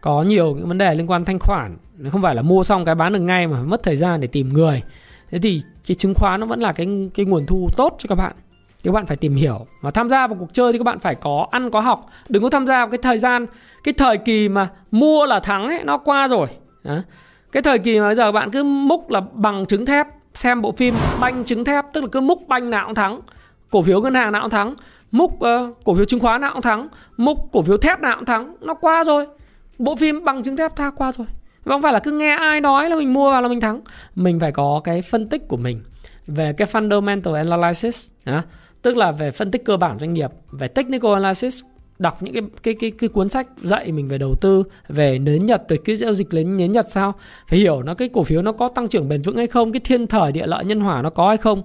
có 0.00 0.22
nhiều 0.22 0.54
những 0.54 0.68
vấn 0.68 0.78
đề 0.78 0.94
liên 0.94 1.10
quan 1.10 1.24
thanh 1.24 1.38
khoản. 1.38 1.76
Không 2.10 2.22
phải 2.22 2.34
là 2.34 2.42
mua 2.42 2.64
xong 2.64 2.84
cái 2.84 2.94
bán 2.94 3.12
được 3.12 3.20
ngay 3.20 3.46
mà 3.46 3.62
mất 3.62 3.82
thời 3.82 3.96
gian 3.96 4.20
để 4.20 4.26
tìm 4.26 4.52
người. 4.52 4.82
Thế 5.30 5.38
thì 5.38 5.60
cái 5.88 5.94
chứng 5.94 6.14
khoán 6.14 6.40
nó 6.40 6.46
vẫn 6.46 6.60
là 6.60 6.72
cái 6.72 7.10
cái 7.14 7.26
nguồn 7.26 7.46
thu 7.46 7.68
tốt 7.76 7.96
cho 7.98 8.06
các 8.08 8.14
bạn 8.14 8.32
các 8.84 8.92
bạn 8.92 9.06
phải 9.06 9.16
tìm 9.16 9.34
hiểu. 9.34 9.66
Mà 9.82 9.90
tham 9.90 10.08
gia 10.08 10.26
vào 10.26 10.36
cuộc 10.40 10.52
chơi 10.54 10.72
thì 10.72 10.78
các 10.78 10.84
bạn 10.84 10.98
phải 10.98 11.14
có 11.14 11.46
ăn 11.50 11.70
có 11.70 11.80
học. 11.80 12.06
Đừng 12.28 12.42
có 12.42 12.50
tham 12.50 12.66
gia 12.66 12.78
vào 12.78 12.88
cái 12.88 12.98
thời 13.02 13.18
gian 13.18 13.46
cái 13.84 13.94
thời 13.94 14.16
kỳ 14.16 14.48
mà 14.48 14.68
mua 14.90 15.26
là 15.26 15.40
thắng 15.40 15.68
ấy 15.68 15.84
nó 15.84 15.98
qua 15.98 16.28
rồi. 16.28 16.48
Đó. 16.84 16.96
cái 17.52 17.62
thời 17.62 17.78
kỳ 17.78 18.00
mà 18.00 18.06
bây 18.06 18.14
giờ 18.14 18.32
bạn 18.32 18.50
cứ 18.50 18.62
múc 18.62 19.10
là 19.10 19.20
bằng 19.32 19.66
trứng 19.66 19.86
thép 19.86 20.06
xem 20.34 20.62
bộ 20.62 20.72
phim 20.72 20.94
banh 21.20 21.44
trứng 21.44 21.64
thép 21.64 21.84
tức 21.92 22.00
là 22.00 22.08
cứ 22.12 22.20
múc 22.20 22.48
banh 22.48 22.70
nào 22.70 22.86
cũng 22.86 22.94
thắng. 22.94 23.20
Cổ 23.70 23.82
phiếu 23.82 24.00
ngân 24.00 24.14
hàng 24.14 24.32
nào 24.32 24.42
cũng 24.42 24.50
thắng. 24.50 24.74
Múc 25.10 25.32
uh, 25.32 25.84
cổ 25.84 25.94
phiếu 25.94 26.04
chứng 26.04 26.20
khoán 26.20 26.40
nào 26.40 26.52
cũng 26.52 26.62
thắng. 26.62 26.88
Múc 27.16 27.38
cổ 27.52 27.62
phiếu 27.62 27.76
thép 27.76 28.00
nào 28.00 28.16
cũng 28.16 28.24
thắng. 28.24 28.56
Nó 28.60 28.74
qua 28.74 29.04
rồi. 29.04 29.26
Bộ 29.78 29.96
phim 29.96 30.24
bằng 30.24 30.42
trứng 30.42 30.56
thép 30.56 30.76
tha 30.76 30.90
qua 30.90 31.12
rồi. 31.12 31.26
Và 31.64 31.74
không 31.74 31.82
phải 31.82 31.92
là 31.92 31.98
cứ 31.98 32.10
nghe 32.10 32.36
ai 32.36 32.60
nói 32.60 32.90
là 32.90 32.96
mình 32.96 33.12
mua 33.12 33.30
vào 33.30 33.42
là 33.42 33.48
mình 33.48 33.60
thắng. 33.60 33.80
Mình 34.14 34.40
phải 34.40 34.52
có 34.52 34.80
cái 34.84 35.02
phân 35.02 35.28
tích 35.28 35.48
của 35.48 35.56
mình 35.56 35.82
về 36.26 36.52
cái 36.52 36.68
fundamental 36.72 37.34
analysis 37.34 38.10
đó 38.24 38.42
tức 38.82 38.96
là 38.96 39.12
về 39.12 39.30
phân 39.30 39.50
tích 39.50 39.64
cơ 39.64 39.76
bản 39.76 39.98
doanh 39.98 40.12
nghiệp 40.12 40.30
về 40.50 40.68
technical 40.68 41.14
analysis 41.14 41.60
đọc 41.98 42.22
những 42.22 42.34
cái 42.34 42.42
cái 42.62 42.74
cái 42.74 42.90
cái 42.90 43.08
cuốn 43.08 43.28
sách 43.28 43.46
dạy 43.56 43.92
mình 43.92 44.08
về 44.08 44.18
đầu 44.18 44.34
tư 44.40 44.64
về 44.88 45.18
nến 45.18 45.46
nhật 45.46 45.62
về 45.68 45.76
cái 45.84 45.96
giao 45.96 46.14
dịch 46.14 46.34
lấy 46.34 46.44
nến 46.44 46.72
nhật 46.72 46.86
sao 46.88 47.14
phải 47.48 47.58
hiểu 47.58 47.82
nó 47.82 47.94
cái 47.94 48.08
cổ 48.08 48.24
phiếu 48.24 48.42
nó 48.42 48.52
có 48.52 48.68
tăng 48.68 48.88
trưởng 48.88 49.08
bền 49.08 49.22
vững 49.22 49.36
hay 49.36 49.46
không 49.46 49.72
cái 49.72 49.80
thiên 49.80 50.06
thời 50.06 50.32
địa 50.32 50.46
lợi 50.46 50.64
nhân 50.64 50.80
hòa 50.80 51.02
nó 51.02 51.10
có 51.10 51.28
hay 51.28 51.36
không. 51.36 51.62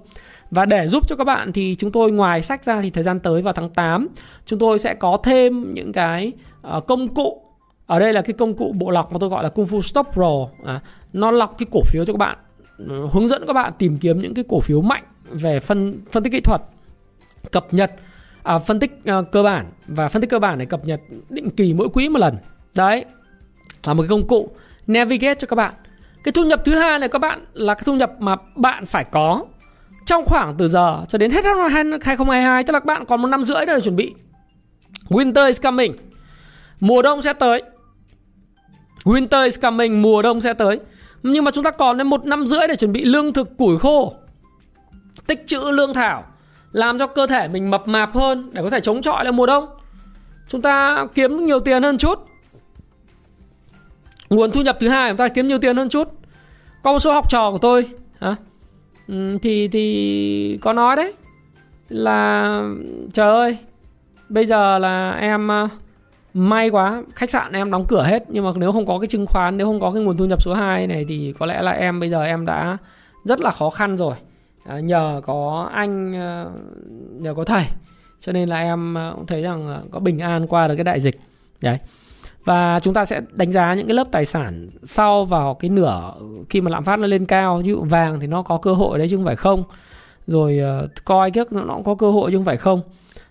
Và 0.50 0.64
để 0.64 0.88
giúp 0.88 1.08
cho 1.08 1.16
các 1.16 1.24
bạn 1.24 1.52
thì 1.52 1.74
chúng 1.78 1.92
tôi 1.92 2.12
ngoài 2.12 2.42
sách 2.42 2.64
ra 2.64 2.80
thì 2.82 2.90
thời 2.90 3.04
gian 3.04 3.20
tới 3.20 3.42
vào 3.42 3.52
tháng 3.52 3.70
8 3.70 4.08
chúng 4.46 4.58
tôi 4.58 4.78
sẽ 4.78 4.94
có 4.94 5.18
thêm 5.24 5.74
những 5.74 5.92
cái 5.92 6.32
ờ, 6.62 6.80
công 6.80 7.14
cụ. 7.14 7.40
Ở 7.86 7.98
đây 7.98 8.12
là 8.12 8.22
cái 8.22 8.32
công 8.32 8.54
cụ 8.54 8.72
bộ 8.78 8.90
lọc 8.90 9.12
mà 9.12 9.18
tôi 9.18 9.30
gọi 9.30 9.42
là 9.42 9.48
Kung 9.48 9.66
Fu 9.66 9.80
Stop 9.80 10.06
Pro. 10.12 10.48
À, 10.64 10.80
nó 11.12 11.30
lọc 11.30 11.58
cái 11.58 11.66
cổ 11.70 11.80
phiếu 11.84 12.04
cho 12.04 12.12
các 12.12 12.18
bạn 12.18 12.38
hướng 13.12 13.28
dẫn 13.28 13.44
các 13.46 13.52
bạn 13.52 13.72
tìm 13.78 13.96
kiếm 13.96 14.18
những 14.18 14.34
cái 14.34 14.44
cổ 14.48 14.60
phiếu 14.60 14.80
mạnh 14.80 15.02
về 15.30 15.60
phân 15.60 16.00
phân 16.12 16.22
tích 16.22 16.32
kỹ 16.32 16.40
thuật 16.40 16.62
cập 17.52 17.74
nhật 17.74 17.92
à, 18.42 18.58
phân 18.58 18.80
tích 18.80 19.00
à, 19.04 19.22
cơ 19.32 19.42
bản. 19.42 19.66
Và 19.86 20.08
phân 20.08 20.22
tích 20.22 20.30
cơ 20.30 20.38
bản 20.38 20.58
này 20.58 20.66
cập 20.66 20.84
nhật 20.84 21.00
định 21.28 21.50
kỳ 21.50 21.74
mỗi 21.74 21.88
quý 21.92 22.08
một 22.08 22.18
lần. 22.18 22.36
Đấy 22.76 23.04
là 23.84 23.94
một 23.94 24.02
cái 24.02 24.08
công 24.08 24.26
cụ 24.26 24.50
navigate 24.86 25.34
cho 25.34 25.46
các 25.46 25.56
bạn. 25.56 25.74
Cái 26.24 26.32
thu 26.32 26.44
nhập 26.44 26.62
thứ 26.64 26.78
hai 26.78 26.98
này 26.98 27.08
các 27.08 27.18
bạn 27.18 27.44
là 27.52 27.74
cái 27.74 27.82
thu 27.86 27.94
nhập 27.94 28.12
mà 28.18 28.36
bạn 28.56 28.86
phải 28.86 29.04
có 29.04 29.44
trong 30.06 30.24
khoảng 30.24 30.54
từ 30.58 30.68
giờ 30.68 31.04
cho 31.08 31.18
đến 31.18 31.30
hết 31.30 31.44
năm 31.44 31.56
2022 31.70 32.64
tức 32.64 32.72
là 32.72 32.80
các 32.80 32.86
bạn 32.86 33.04
còn 33.06 33.22
một 33.22 33.28
năm 33.28 33.44
rưỡi 33.44 33.66
để 33.66 33.80
chuẩn 33.80 33.96
bị. 33.96 34.14
Winter 35.08 35.46
is 35.46 35.60
coming. 35.60 35.96
Mùa 36.80 37.02
đông 37.02 37.22
sẽ 37.22 37.32
tới. 37.32 37.62
Winter 39.04 39.44
is 39.44 39.60
coming 39.60 40.02
mùa 40.02 40.22
đông 40.22 40.40
sẽ 40.40 40.52
tới. 40.52 40.80
Nhưng 41.22 41.44
mà 41.44 41.50
chúng 41.50 41.64
ta 41.64 41.70
còn 41.70 41.98
đến 41.98 42.06
một 42.06 42.26
năm 42.26 42.46
rưỡi 42.46 42.68
để 42.68 42.76
chuẩn 42.76 42.92
bị 42.92 43.04
lương 43.04 43.32
thực 43.32 43.56
củi 43.58 43.78
khô 43.78 44.14
tích 45.26 45.46
trữ 45.46 45.70
lương 45.70 45.94
thảo 45.94 46.24
làm 46.74 46.98
cho 46.98 47.06
cơ 47.06 47.26
thể 47.26 47.48
mình 47.48 47.70
mập 47.70 47.88
mạp 47.88 48.14
hơn 48.14 48.50
để 48.52 48.62
có 48.62 48.70
thể 48.70 48.80
chống 48.80 49.02
chọi 49.02 49.24
lại 49.24 49.32
mùa 49.32 49.46
đông. 49.46 49.66
Chúng 50.48 50.62
ta 50.62 51.06
kiếm 51.14 51.46
nhiều 51.46 51.60
tiền 51.60 51.82
hơn 51.82 51.98
chút. 51.98 52.18
Nguồn 54.30 54.50
thu 54.50 54.62
nhập 54.62 54.76
thứ 54.80 54.88
hai, 54.88 55.10
chúng 55.10 55.16
ta 55.16 55.28
kiếm 55.28 55.48
nhiều 55.48 55.58
tiền 55.58 55.76
hơn 55.76 55.88
chút. 55.88 56.08
Có 56.82 56.92
một 56.92 56.98
số 56.98 57.12
học 57.12 57.30
trò 57.30 57.50
của 57.50 57.58
tôi, 57.58 57.88
hả? 58.20 58.36
Ừ, 59.08 59.38
thì 59.42 59.68
thì 59.68 60.58
có 60.62 60.72
nói 60.72 60.96
đấy, 60.96 61.12
là, 61.88 62.62
trời 63.12 63.28
ơi, 63.28 63.56
bây 64.28 64.46
giờ 64.46 64.78
là 64.78 65.10
em 65.10 65.48
ờ, 65.48 65.68
may 66.34 66.68
quá, 66.68 67.02
khách 67.14 67.30
sạn 67.30 67.52
em 67.52 67.70
đóng 67.70 67.84
cửa 67.88 68.02
hết, 68.02 68.24
nhưng 68.28 68.44
mà 68.44 68.50
nếu 68.56 68.72
không 68.72 68.86
có 68.86 68.98
cái 68.98 69.06
chứng 69.06 69.26
khoán, 69.26 69.56
nếu 69.56 69.66
không 69.66 69.80
có 69.80 69.92
cái 69.92 70.02
nguồn 70.02 70.16
thu 70.16 70.24
nhập 70.24 70.42
số 70.42 70.54
2 70.54 70.86
này 70.86 71.04
thì 71.08 71.34
có 71.38 71.46
lẽ 71.46 71.62
là 71.62 71.70
em 71.72 72.00
bây 72.00 72.10
giờ 72.10 72.24
em 72.24 72.46
đã 72.46 72.76
rất 73.24 73.40
là 73.40 73.50
khó 73.50 73.70
khăn 73.70 73.96
rồi. 73.96 74.14
Ờ, 74.66 74.78
nhờ 74.78 75.20
có 75.24 75.70
anh 75.72 76.12
ờ, 76.12 76.50
nhờ 77.20 77.34
có 77.34 77.44
thầy. 77.44 77.64
Cho 78.20 78.32
nên 78.32 78.48
là 78.48 78.60
em 78.60 78.94
ờ, 78.94 79.12
cũng 79.16 79.26
thấy 79.26 79.42
rằng 79.42 79.88
có 79.90 80.00
bình 80.00 80.18
an 80.18 80.46
qua 80.46 80.68
được 80.68 80.74
cái 80.76 80.84
đại 80.84 81.00
dịch. 81.00 81.20
Đấy. 81.60 81.78
Và 82.44 82.80
chúng 82.80 82.94
ta 82.94 83.04
sẽ 83.04 83.20
đánh 83.32 83.52
giá 83.52 83.74
những 83.74 83.86
cái 83.86 83.94
lớp 83.94 84.06
tài 84.12 84.24
sản 84.24 84.68
sau 84.82 85.24
vào 85.24 85.54
cái 85.54 85.70
nửa 85.70 86.12
khi 86.50 86.60
mà 86.60 86.70
lạm 86.70 86.84
phát 86.84 86.98
nó 86.98 87.06
lên 87.06 87.24
cao. 87.24 87.58
Ví 87.58 87.70
dụ 87.70 87.82
vàng 87.82 88.20
thì 88.20 88.26
nó 88.26 88.42
có 88.42 88.56
cơ 88.56 88.74
hội 88.74 88.98
đấy 88.98 89.08
chứ 89.08 89.16
không 89.16 89.24
phải 89.24 89.36
không. 89.36 89.64
Rồi 90.26 90.60
coi 91.04 91.30
kiếc 91.30 91.52
nó 91.52 91.74
cũng 91.74 91.84
có 91.84 91.94
cơ 91.94 92.10
hội 92.10 92.30
chứ 92.30 92.36
không 92.36 92.44
phải 92.44 92.56
không. 92.56 92.80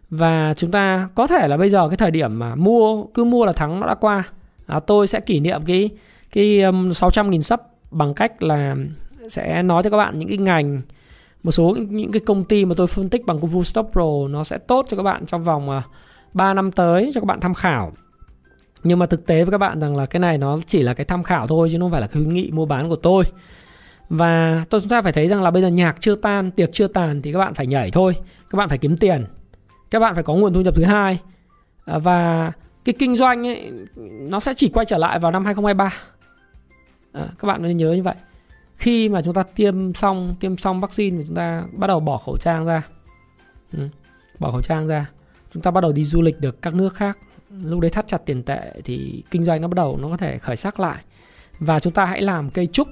Và 0.10 0.54
chúng 0.58 0.72
ta 0.72 1.10
có 1.16 1.28
thể 1.28 1.48
là 1.48 1.58
bây 1.58 1.70
giờ 1.70 1.90
cái 1.90 1.98
thời 1.98 2.12
điểm 2.12 2.40
mà 2.40 2.56
mua 2.56 3.04
cứ 3.04 3.24
mua 3.24 3.46
là 3.46 3.52
thắng 3.52 3.80
nó 3.80 3.88
đã 3.88 3.96
qua. 3.96 4.24
À, 4.68 4.80
tôi 4.80 5.08
sẽ 5.08 5.20
kỷ 5.20 5.40
niệm 5.40 5.62
cái 5.66 5.90
cái 6.34 6.62
um, 6.62 6.90
600.000 6.90 7.42
sub 7.42 7.60
bằng 7.92 8.14
cách 8.14 8.44
là 8.44 8.76
sẽ 9.30 9.64
nói 9.64 9.84
cho 9.84 9.90
các 9.90 9.98
bạn 9.98 10.20
những 10.20 10.30
cái 10.30 10.38
ngành 10.38 10.82
một 11.44 11.52
số 11.52 11.78
những 11.90 12.12
cái 12.12 12.20
công 12.20 12.44
ty 12.44 12.66
mà 12.66 12.76
tôi 12.78 12.88
phân 12.88 13.10
tích 13.10 13.26
bằng 13.26 13.42
công 13.42 13.64
Stock 13.64 13.92
Pro 13.92 14.28
nó 14.30 14.44
sẽ 14.44 14.58
tốt 14.58 14.86
cho 14.90 14.98
các 14.98 15.04
bạn 15.04 15.26
trong 15.26 15.44
vòng 15.44 15.70
à, 15.70 15.84
3 16.34 16.54
năm 16.54 16.72
tới 16.72 17.12
cho 17.14 17.22
các 17.22 17.26
bạn 17.26 17.40
tham 17.40 17.54
khảo. 17.54 17.92
Nhưng 18.84 19.00
mà 19.00 19.06
thực 19.06 19.26
tế 19.26 19.44
với 19.44 19.52
các 19.52 19.58
bạn 19.58 19.80
rằng 19.80 19.96
là 19.96 20.06
cái 20.06 20.20
này 20.20 20.38
nó 20.38 20.60
chỉ 20.68 20.82
là 20.82 20.94
cái 20.94 21.06
tham 21.06 21.24
khảo 21.24 21.48
thôi 21.48 21.70
chứ 21.72 21.78
nó 21.78 21.84
không 21.84 21.92
phải 21.92 22.02
là 22.02 22.08
cái 22.08 22.24
khuyến 22.24 22.34
nghị 22.34 22.52
mua 22.52 22.66
bán 22.66 22.90
của 22.90 22.96
tôi. 22.96 23.24
Và 24.10 24.66
tôi 24.70 24.82
chúng 24.82 24.90
ta 24.90 25.02
phải 25.02 25.14
thấy 25.14 25.28
rằng 25.28 25.42
là 25.42 25.52
bây 25.52 25.62
giờ 25.62 25.68
nhạc 25.68 26.02
chưa 26.02 26.16
tan 26.16 26.52
tiệc 26.52 26.70
chưa 26.74 26.88
tàn 26.88 27.22
thì 27.22 27.34
các 27.34 27.40
bạn 27.40 27.54
phải 27.54 27.68
nhảy 27.68 27.92
thôi 27.92 28.16
các 28.50 28.58
bạn 28.58 28.70
phải 28.70 28.78
kiếm 28.78 28.98
tiền 28.98 29.26
các 29.94 30.00
bạn 30.00 30.14
phải 30.14 30.24
có 30.24 30.34
nguồn 30.34 30.54
thu 30.54 30.62
nhập 30.62 30.76
thứ 30.76 30.84
hai. 30.84 31.20
À, 31.86 32.00
và 32.00 32.52
cái 32.86 32.94
kinh 33.00 33.16
doanh 33.16 33.48
ấy, 33.48 33.72
nó 34.30 34.40
sẽ 34.40 34.54
chỉ 34.54 34.70
quay 34.70 34.86
trở 34.86 34.98
lại 34.98 35.20
vào 35.20 35.32
năm 35.32 35.46
2023 35.46 35.94
à, 37.12 37.28
các 37.40 37.48
bạn 37.48 37.64
nên 37.64 37.78
nhớ 37.78 37.92
như 37.92 38.04
vậy 38.04 38.16
khi 38.76 39.10
mà 39.10 39.22
chúng 39.22 39.34
ta 39.34 39.44
tiêm 39.44 39.94
xong 39.94 40.36
tiêm 40.40 40.58
xong 40.58 40.82
vaccine 40.82 41.18
thì 41.18 41.24
chúng 41.28 41.36
ta 41.36 41.64
bắt 41.74 41.88
đầu 41.88 42.00
bỏ 42.00 42.18
khẩu 42.18 42.38
trang 42.38 42.66
ra. 42.66 42.82
Ừ. 43.74 43.88
bỏ 44.40 44.52
khẩu 44.52 44.62
trang 44.62 44.88
ra. 44.88 45.10
Chúng 45.54 45.64
ta 45.64 45.72
bắt 45.72 45.82
đầu 45.82 45.92
đi 45.92 46.04
du 46.04 46.22
lịch 46.22 46.40
được 46.40 46.62
các 46.62 46.74
nước 46.74 46.94
khác. 46.96 47.18
Lúc 47.64 47.80
đấy 47.80 47.90
thắt 47.90 48.08
chặt 48.08 48.26
tiền 48.26 48.44
tệ 48.44 48.74
thì 48.84 49.24
kinh 49.32 49.44
doanh 49.44 49.62
nó 49.62 49.68
bắt 49.68 49.76
đầu 49.76 49.98
nó 50.02 50.08
có 50.08 50.18
thể 50.18 50.38
khởi 50.38 50.56
sắc 50.56 50.80
lại. 50.80 51.04
Và 51.60 51.80
chúng 51.80 51.94
ta 51.94 52.06
hãy 52.06 52.22
làm 52.22 52.50
cây 52.50 52.68
trúc 52.68 52.88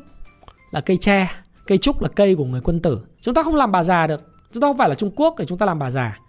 là 0.71 0.81
cây 0.81 0.97
tre. 0.97 1.29
Cây 1.67 1.77
trúc 1.77 2.01
là 2.01 2.09
cây 2.15 2.35
của 2.35 2.45
người 2.45 2.61
quân 2.61 2.79
tử. 2.79 3.01
Chúng 3.21 3.33
ta 3.33 3.43
không 3.43 3.55
làm 3.55 3.71
bà 3.71 3.83
già 3.83 4.07
được. 4.07 4.21
Chúng 4.53 4.61
ta 4.61 4.67
không 4.67 4.77
phải 4.77 4.89
là 4.89 4.95
trung 4.95 5.11
quốc 5.15 5.35
để 5.37 5.45
chúng 5.45 5.57
ta 5.57 5.65
làm 5.65 5.79
bà 5.79 5.91
già. 5.91 6.19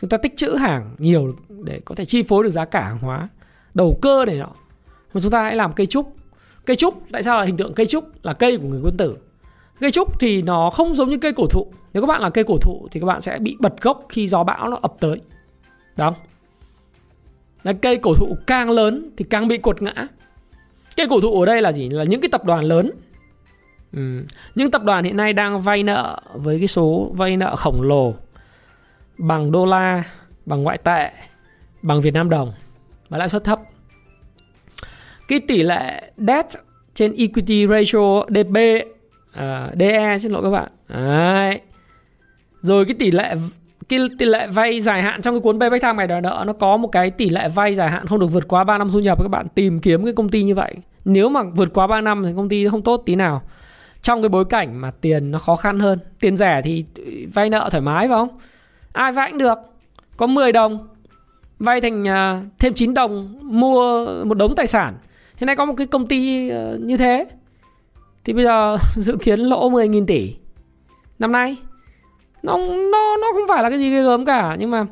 Chúng 0.00 0.10
ta 0.10 0.16
tích 0.16 0.36
trữ 0.36 0.54
hàng 0.54 0.94
nhiều 0.98 1.36
để 1.64 1.80
có 1.84 1.94
thể 1.94 2.04
chi 2.04 2.22
phối 2.22 2.44
được 2.44 2.50
giá 2.50 2.64
cả 2.64 2.82
hàng 2.82 2.98
hóa, 2.98 3.28
đầu 3.74 3.98
cơ 4.02 4.24
để 4.24 4.38
nọ. 4.38 4.50
Mà 5.14 5.20
chúng 5.20 5.30
ta 5.32 5.42
hãy 5.42 5.56
làm 5.56 5.72
cây 5.72 5.86
trúc 5.86 6.16
cây 6.66 6.76
trúc, 6.76 7.02
tại 7.12 7.22
sao 7.22 7.38
là 7.38 7.44
hình 7.44 7.56
tượng 7.56 7.74
cây 7.74 7.86
trúc? 7.86 8.24
Là 8.24 8.32
cây 8.32 8.56
của 8.56 8.68
người 8.68 8.80
quân 8.82 8.96
tử. 8.96 9.16
Cây 9.80 9.90
trúc 9.90 10.20
thì 10.20 10.42
nó 10.42 10.70
không 10.70 10.94
giống 10.94 11.10
như 11.10 11.18
cây 11.18 11.32
cổ 11.32 11.46
thụ. 11.46 11.72
Nếu 11.92 12.02
các 12.02 12.06
bạn 12.06 12.20
là 12.20 12.30
cây 12.30 12.44
cổ 12.44 12.58
thụ 12.58 12.88
thì 12.90 13.00
các 13.00 13.06
bạn 13.06 13.20
sẽ 13.20 13.38
bị 13.38 13.56
bật 13.60 13.82
gốc 13.82 14.06
khi 14.08 14.28
gió 14.28 14.44
bão 14.44 14.68
nó 14.68 14.78
ập 14.82 14.94
tới. 15.00 15.20
Đó 15.96 16.14
là 17.62 17.72
cây 17.72 17.96
cổ 17.96 18.14
thụ 18.14 18.36
càng 18.46 18.70
lớn 18.70 19.10
thì 19.16 19.24
càng 19.30 19.48
bị 19.48 19.58
cột 19.58 19.82
ngã. 19.82 20.08
Cây 20.96 21.06
cổ 21.10 21.20
thụ 21.20 21.40
ở 21.40 21.46
đây 21.46 21.62
là 21.62 21.72
gì? 21.72 21.88
Là 21.90 22.04
những 22.04 22.20
cái 22.20 22.28
tập 22.28 22.44
đoàn 22.44 22.64
lớn. 22.64 22.90
Ừ. 23.92 24.24
những 24.54 24.70
tập 24.70 24.82
đoàn 24.84 25.04
hiện 25.04 25.16
nay 25.16 25.32
đang 25.32 25.60
vay 25.60 25.82
nợ 25.82 26.20
với 26.34 26.58
cái 26.58 26.68
số 26.68 27.10
vay 27.14 27.36
nợ 27.36 27.56
khổng 27.56 27.82
lồ 27.82 28.14
bằng 29.18 29.52
đô 29.52 29.66
la, 29.66 30.04
bằng 30.46 30.62
ngoại 30.62 30.78
tệ, 30.78 31.12
bằng 31.82 32.00
việt 32.00 32.14
nam 32.14 32.30
đồng. 32.30 32.52
Và 33.08 33.18
lãi 33.18 33.28
suất 33.28 33.44
thấp 33.44 33.60
cái 35.32 35.40
tỷ 35.40 35.62
lệ 35.62 36.10
debt 36.16 36.46
trên 36.94 37.14
equity 37.16 37.66
ratio 37.66 38.24
DB 38.28 38.56
uh, 38.56 39.78
DE 39.78 40.18
xin 40.18 40.32
lỗi 40.32 40.42
các 40.42 40.50
bạn. 40.50 40.70
Đấy. 40.88 41.60
rồi 42.60 42.84
cái 42.84 42.94
tỷ 42.98 43.10
lệ 43.10 43.34
cái 43.88 43.98
tỷ 44.18 44.26
lệ 44.26 44.46
vay 44.46 44.80
dài 44.80 45.02
hạn 45.02 45.22
trong 45.22 45.34
cái 45.34 45.40
cuốn 45.40 45.60
payback 45.60 45.82
time 45.82 45.94
ngày 45.94 46.06
đòi 46.06 46.20
nợ 46.20 46.44
nó 46.46 46.52
có 46.52 46.76
một 46.76 46.88
cái 46.88 47.10
tỷ 47.10 47.28
lệ 47.28 47.48
vay 47.48 47.74
dài 47.74 47.90
hạn 47.90 48.06
không 48.06 48.18
được 48.18 48.26
vượt 48.26 48.48
quá 48.48 48.64
3 48.64 48.78
năm 48.78 48.90
thu 48.92 48.98
nhập 48.98 49.18
các 49.22 49.28
bạn. 49.28 49.46
Tìm 49.54 49.80
kiếm 49.80 50.04
cái 50.04 50.12
công 50.12 50.28
ty 50.28 50.42
như 50.42 50.54
vậy. 50.54 50.74
Nếu 51.04 51.28
mà 51.28 51.42
vượt 51.42 51.72
quá 51.72 51.86
3 51.86 52.00
năm 52.00 52.22
thì 52.24 52.32
công 52.36 52.48
ty 52.48 52.68
không 52.68 52.82
tốt 52.82 53.02
tí 53.06 53.14
nào. 53.14 53.42
Trong 54.02 54.22
cái 54.22 54.28
bối 54.28 54.44
cảnh 54.44 54.80
mà 54.80 54.90
tiền 55.00 55.30
nó 55.30 55.38
khó 55.38 55.56
khăn 55.56 55.78
hơn 55.78 55.98
tiền 56.20 56.36
rẻ 56.36 56.62
thì 56.64 56.84
vay 57.34 57.50
nợ 57.50 57.68
thoải 57.70 57.82
mái 57.82 58.08
phải 58.08 58.16
không? 58.16 58.28
Ai 58.92 59.12
vay 59.12 59.30
cũng 59.30 59.38
được. 59.38 59.58
Có 60.16 60.26
10 60.26 60.52
đồng 60.52 60.88
vay 61.58 61.80
thành 61.80 62.08
à, 62.08 62.42
thêm 62.58 62.74
9 62.74 62.94
đồng 62.94 63.38
mua 63.42 64.06
một 64.24 64.34
đống 64.34 64.54
tài 64.56 64.66
sản 64.66 64.94
hiện 65.36 65.46
nay 65.46 65.56
có 65.56 65.64
một 65.64 65.74
cái 65.76 65.86
công 65.86 66.06
ty 66.06 66.48
ờ, 66.48 66.78
như 66.80 66.96
thế. 66.96 67.26
Thì 68.24 68.32
bây 68.32 68.44
giờ 68.44 68.76
dự 68.96 69.16
kiến 69.16 69.40
lỗ 69.40 69.70
10.000 69.70 70.06
tỷ. 70.06 70.34
Năm 71.18 71.32
nay. 71.32 71.56
Nó 72.42 72.56
nó 72.92 73.16
nó 73.16 73.26
không 73.32 73.48
phải 73.48 73.62
là 73.62 73.70
cái 73.70 73.78
gì 73.78 73.90
ghê 73.90 74.02
gớm 74.02 74.24
cả, 74.24 74.56
nhưng 74.58 74.70
mà 74.70 74.86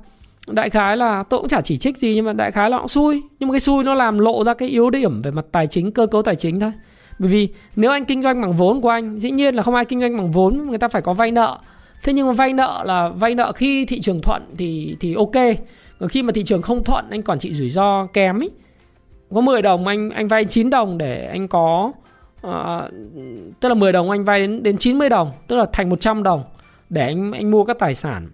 đại 0.49 0.71
khái 0.71 0.97
là 0.97 1.23
tôi 1.23 1.41
cũng 1.41 1.49
chả 1.49 1.61
chỉ 1.61 1.77
trích 1.77 1.99
gì, 1.99 2.15
nhưng 2.15 2.25
mà 2.25 2.33
đại 2.33 2.51
khái 2.51 2.71
là 2.71 2.79
cũng 2.79 2.89
xui. 2.89 3.23
Nhưng 3.41 3.49
mà 3.49 3.53
cái 3.53 3.61
xui 3.61 3.85
nó 3.85 3.95
làm 3.95 4.19
lộ 4.19 4.45
ra 4.45 4.55
cái 4.55 4.69
yếu 4.69 4.91
điểm 4.91 5.21
về 5.21 5.31
mặt 5.31 5.45
tài 5.53 5.67
chính, 5.67 5.93
cơ 5.93 6.07
cấu 6.07 6.23
tài 6.23 6.37
chính 6.37 6.61
thôi. 6.61 6.73
Bởi 7.19 7.31
vì 7.31 7.49
nếu 7.77 7.91
anh 7.91 8.05
kinh 8.05 8.23
doanh 8.23 8.41
bằng 8.41 8.53
vốn 8.53 8.81
của 8.81 8.89
anh, 8.89 9.19
dĩ 9.19 9.31
nhiên 9.31 9.55
là 9.55 9.63
không 9.63 9.75
ai 9.75 9.85
kinh 9.85 10.01
doanh 10.01 10.17
bằng 10.17 10.31
vốn, 10.31 10.67
người 10.69 10.79
ta 10.79 10.89
phải 10.89 11.03
có 11.03 11.15
vay 11.15 11.31
nợ. 11.31 11.59
Thế 12.03 12.13
nhưng 12.13 12.27
mà 12.27 12.33
vay 12.33 12.53
nợ 12.53 12.83
là 12.87 13.09
vay 13.09 13.35
nợ 13.35 13.53
khi 13.53 13.85
thị 13.85 14.01
trường 14.01 14.21
thuận 14.21 14.43
thì 14.59 14.97
thì 15.01 15.15
ok. 15.15 15.57
Còn 16.01 16.09
khi 16.09 16.23
mà 16.23 16.33
thị 16.33 16.43
trường 16.43 16.63
không 16.63 16.85
thuận, 16.85 17.11
anh 17.11 17.23
quản 17.23 17.39
trị 17.39 17.55
rủi 17.55 17.71
ro 17.71 18.07
kém 18.07 18.43
ấy 18.43 18.51
có 19.35 19.41
10 19.41 19.63
đồng 19.63 19.87
anh 19.87 20.11
anh 20.11 20.29
vay 20.29 20.45
9 20.45 20.71
đồng 20.71 20.99
để 20.99 21.27
anh 21.27 21.49
có 21.49 21.93
uh, 22.47 22.91
tức 23.61 23.69
là 23.69 23.75
10 23.75 23.93
đồng 23.93 24.11
anh 24.11 24.25
vay 24.25 24.41
đến 24.41 24.63
đến 24.63 24.79
90 24.79 25.09
đồng 25.09 25.33
tức 25.47 25.57
là 25.57 25.67
thành 25.73 25.89
100 25.89 26.23
đồng 26.23 26.45
để 26.91 27.07
anh 27.07 27.33
anh 27.33 27.51
mua 27.51 27.65
các 27.65 27.79
tài 27.79 27.95
sản. 27.95 28.29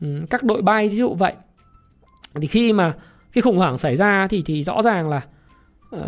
Ừ, 0.00 0.16
các 0.30 0.42
đội 0.42 0.62
bay 0.62 0.88
ví 0.88 0.96
dụ 0.96 1.14
vậy. 1.14 1.34
Thì 2.34 2.46
khi 2.46 2.72
mà 2.72 2.94
cái 3.32 3.42
khủng 3.42 3.56
hoảng 3.56 3.78
xảy 3.78 3.96
ra 3.96 4.26
thì 4.30 4.42
thì 4.46 4.64
rõ 4.64 4.82
ràng 4.82 5.08
là 5.08 5.20
uh, 5.96 6.00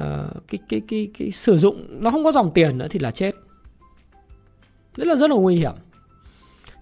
cái, 0.49 0.59
cái 0.69 0.83
cái 0.89 1.09
cái 1.19 1.31
sử 1.31 1.59
dụng 1.59 1.87
nó 2.03 2.11
không 2.11 2.25
có 2.25 2.33
dòng 2.33 2.51
tiền 2.55 2.79
nữa 2.79 2.87
thì 2.91 2.99
là 2.99 3.11
chết. 3.11 3.35
Rất 4.97 5.07
là 5.07 5.15
rất 5.15 5.31
là 5.31 5.37
nguy 5.37 5.57
hiểm. 5.57 5.73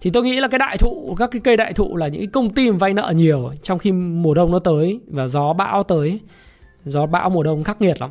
Thì 0.01 0.09
tôi 0.09 0.23
nghĩ 0.23 0.39
là 0.39 0.47
cái 0.47 0.59
đại 0.59 0.77
thụ 0.77 1.15
các 1.19 1.31
cái 1.31 1.41
cây 1.43 1.57
đại 1.57 1.73
thụ 1.73 1.95
là 1.95 2.07
những 2.07 2.29
công 2.29 2.53
ty 2.53 2.69
vay 2.69 2.93
nợ 2.93 3.13
nhiều 3.15 3.51
trong 3.63 3.79
khi 3.79 3.91
mùa 3.91 4.33
đông 4.33 4.51
nó 4.51 4.59
tới 4.59 4.99
và 5.07 5.27
gió 5.27 5.53
bão 5.53 5.83
tới 5.83 6.19
gió 6.85 7.05
bão 7.05 7.29
mùa 7.29 7.43
đông 7.43 7.63
khắc 7.63 7.81
nghiệt 7.81 8.01
lắm. 8.01 8.09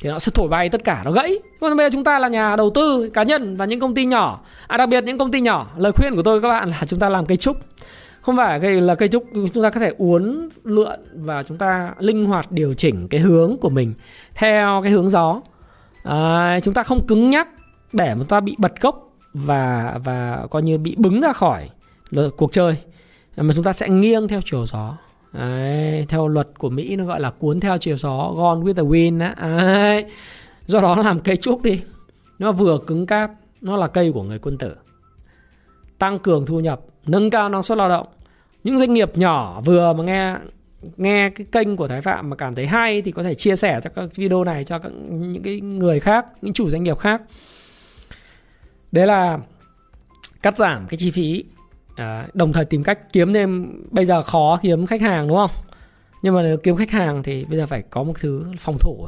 Thì 0.00 0.10
nó 0.10 0.18
sẽ 0.18 0.32
thổi 0.34 0.48
bay 0.48 0.68
tất 0.68 0.84
cả 0.84 1.02
nó 1.04 1.10
gãy. 1.10 1.38
Còn 1.60 1.76
bây 1.76 1.86
giờ 1.86 1.90
chúng 1.92 2.04
ta 2.04 2.18
là 2.18 2.28
nhà 2.28 2.56
đầu 2.56 2.70
tư 2.70 3.10
cá 3.14 3.22
nhân 3.22 3.56
và 3.56 3.64
những 3.64 3.80
công 3.80 3.94
ty 3.94 4.04
nhỏ. 4.04 4.40
À 4.66 4.76
đặc 4.76 4.88
biệt 4.88 5.04
những 5.04 5.18
công 5.18 5.30
ty 5.30 5.40
nhỏ. 5.40 5.66
Lời 5.76 5.92
khuyên 5.92 6.16
của 6.16 6.22
tôi 6.22 6.40
các 6.40 6.48
bạn 6.48 6.70
là 6.70 6.80
chúng 6.86 6.98
ta 6.98 7.08
làm 7.08 7.26
cây 7.26 7.36
trúc. 7.36 7.56
Không 8.20 8.36
phải 8.36 8.60
cây 8.60 8.80
là 8.80 8.94
cây 8.94 9.08
trúc 9.08 9.24
chúng 9.32 9.62
ta 9.62 9.70
có 9.70 9.80
thể 9.80 9.92
uốn 9.98 10.48
lượn 10.64 11.00
và 11.14 11.42
chúng 11.42 11.58
ta 11.58 11.94
linh 11.98 12.24
hoạt 12.24 12.52
điều 12.52 12.74
chỉnh 12.74 13.08
cái 13.08 13.20
hướng 13.20 13.56
của 13.60 13.70
mình 13.70 13.94
theo 14.34 14.80
cái 14.82 14.92
hướng 14.92 15.10
gió. 15.10 15.40
À, 16.02 16.60
chúng 16.62 16.74
ta 16.74 16.82
không 16.82 17.06
cứng 17.06 17.30
nhắc 17.30 17.48
để 17.92 18.14
chúng 18.18 18.26
ta 18.26 18.40
bị 18.40 18.54
bật 18.58 18.80
gốc 18.80 19.10
và 19.34 19.94
và 20.04 20.46
coi 20.50 20.62
như 20.62 20.78
bị 20.78 20.94
bứng 20.98 21.20
ra 21.20 21.32
khỏi 21.32 21.70
cuộc 22.36 22.52
chơi. 22.52 22.76
Mà 23.36 23.54
chúng 23.54 23.64
ta 23.64 23.72
sẽ 23.72 23.88
nghiêng 23.88 24.28
theo 24.28 24.40
chiều 24.44 24.64
gió. 24.66 24.96
Đấy, 25.34 26.06
theo 26.08 26.28
luật 26.28 26.48
của 26.58 26.70
Mỹ 26.70 26.96
nó 26.96 27.04
gọi 27.04 27.20
là 27.20 27.30
cuốn 27.30 27.60
theo 27.60 27.78
chiều 27.78 27.96
gió 27.96 28.32
gone 28.36 28.60
with 28.60 28.74
the 28.74 28.82
wind 28.82 29.20
á. 29.20 29.34
Đấy. 29.40 30.04
Do 30.66 30.80
đó 30.80 30.96
làm 31.04 31.20
cây 31.20 31.36
trúc 31.36 31.62
đi. 31.62 31.80
Nó 32.38 32.52
vừa 32.52 32.78
cứng 32.86 33.06
cáp, 33.06 33.30
nó 33.60 33.76
là 33.76 33.86
cây 33.86 34.12
của 34.12 34.22
người 34.22 34.38
quân 34.38 34.58
tử. 34.58 34.74
Tăng 35.98 36.18
cường 36.18 36.46
thu 36.46 36.60
nhập, 36.60 36.80
nâng 37.06 37.30
cao 37.30 37.48
năng 37.48 37.62
suất 37.62 37.78
lao 37.78 37.88
động. 37.88 38.06
Những 38.64 38.78
doanh 38.78 38.94
nghiệp 38.94 39.18
nhỏ 39.18 39.60
vừa 39.64 39.92
mà 39.92 40.04
nghe 40.04 40.36
nghe 40.96 41.30
cái 41.30 41.46
kênh 41.52 41.76
của 41.76 41.88
Thái 41.88 42.00
Phạm 42.00 42.30
mà 42.30 42.36
cảm 42.36 42.54
thấy 42.54 42.66
hay 42.66 43.02
thì 43.02 43.12
có 43.12 43.22
thể 43.22 43.34
chia 43.34 43.56
sẻ 43.56 43.80
cho 43.84 43.90
các 43.90 44.16
video 44.16 44.44
này 44.44 44.64
cho 44.64 44.78
các 44.78 44.92
những 45.10 45.42
cái 45.42 45.60
người 45.60 46.00
khác, 46.00 46.26
những 46.42 46.52
chủ 46.52 46.70
doanh 46.70 46.82
nghiệp 46.82 46.98
khác. 46.98 47.22
Đấy 48.92 49.06
là 49.06 49.38
cắt 50.42 50.58
giảm 50.58 50.86
cái 50.88 50.98
chi 50.98 51.10
phí 51.10 51.44
à, 51.96 52.28
đồng 52.34 52.52
thời 52.52 52.64
tìm 52.64 52.82
cách 52.82 53.12
kiếm 53.12 53.32
thêm 53.32 53.82
bây 53.90 54.04
giờ 54.04 54.22
khó 54.22 54.58
kiếm 54.62 54.86
khách 54.86 55.00
hàng 55.00 55.28
đúng 55.28 55.36
không? 55.36 55.50
Nhưng 56.22 56.34
mà 56.34 56.42
nếu 56.42 56.56
kiếm 56.56 56.76
khách 56.76 56.90
hàng 56.90 57.22
thì 57.22 57.44
bây 57.44 57.58
giờ 57.58 57.66
phải 57.66 57.82
có 57.82 58.02
một 58.02 58.12
thứ 58.20 58.44
phòng 58.58 58.76
thủ 58.80 59.06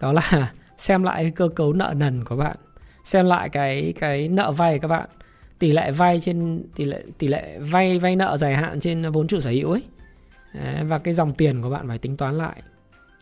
đó 0.00 0.12
là 0.12 0.52
xem 0.76 1.02
lại 1.02 1.22
cái 1.22 1.30
cơ 1.30 1.48
cấu 1.48 1.72
nợ 1.72 1.94
nần 1.96 2.24
của 2.24 2.36
bạn 2.36 2.56
xem 3.08 3.26
lại 3.26 3.48
cái 3.48 3.94
cái 4.00 4.28
nợ 4.28 4.52
vay 4.52 4.78
các 4.78 4.88
bạn. 4.88 5.08
Tỷ 5.58 5.72
lệ 5.72 5.90
vay 5.90 6.20
trên 6.20 6.62
tỷ 6.76 6.84
lệ 6.84 7.02
tỷ 7.18 7.28
lệ 7.28 7.58
vay 7.58 7.98
vay 7.98 8.16
nợ 8.16 8.36
dài 8.36 8.54
hạn 8.54 8.80
trên 8.80 9.10
vốn 9.10 9.26
chủ 9.26 9.40
sở 9.40 9.50
hữu 9.50 9.70
ấy. 9.70 9.82
Đấy, 10.54 10.84
và 10.84 10.98
cái 10.98 11.14
dòng 11.14 11.34
tiền 11.34 11.62
của 11.62 11.70
bạn 11.70 11.88
phải 11.88 11.98
tính 11.98 12.16
toán 12.16 12.38
lại. 12.38 12.62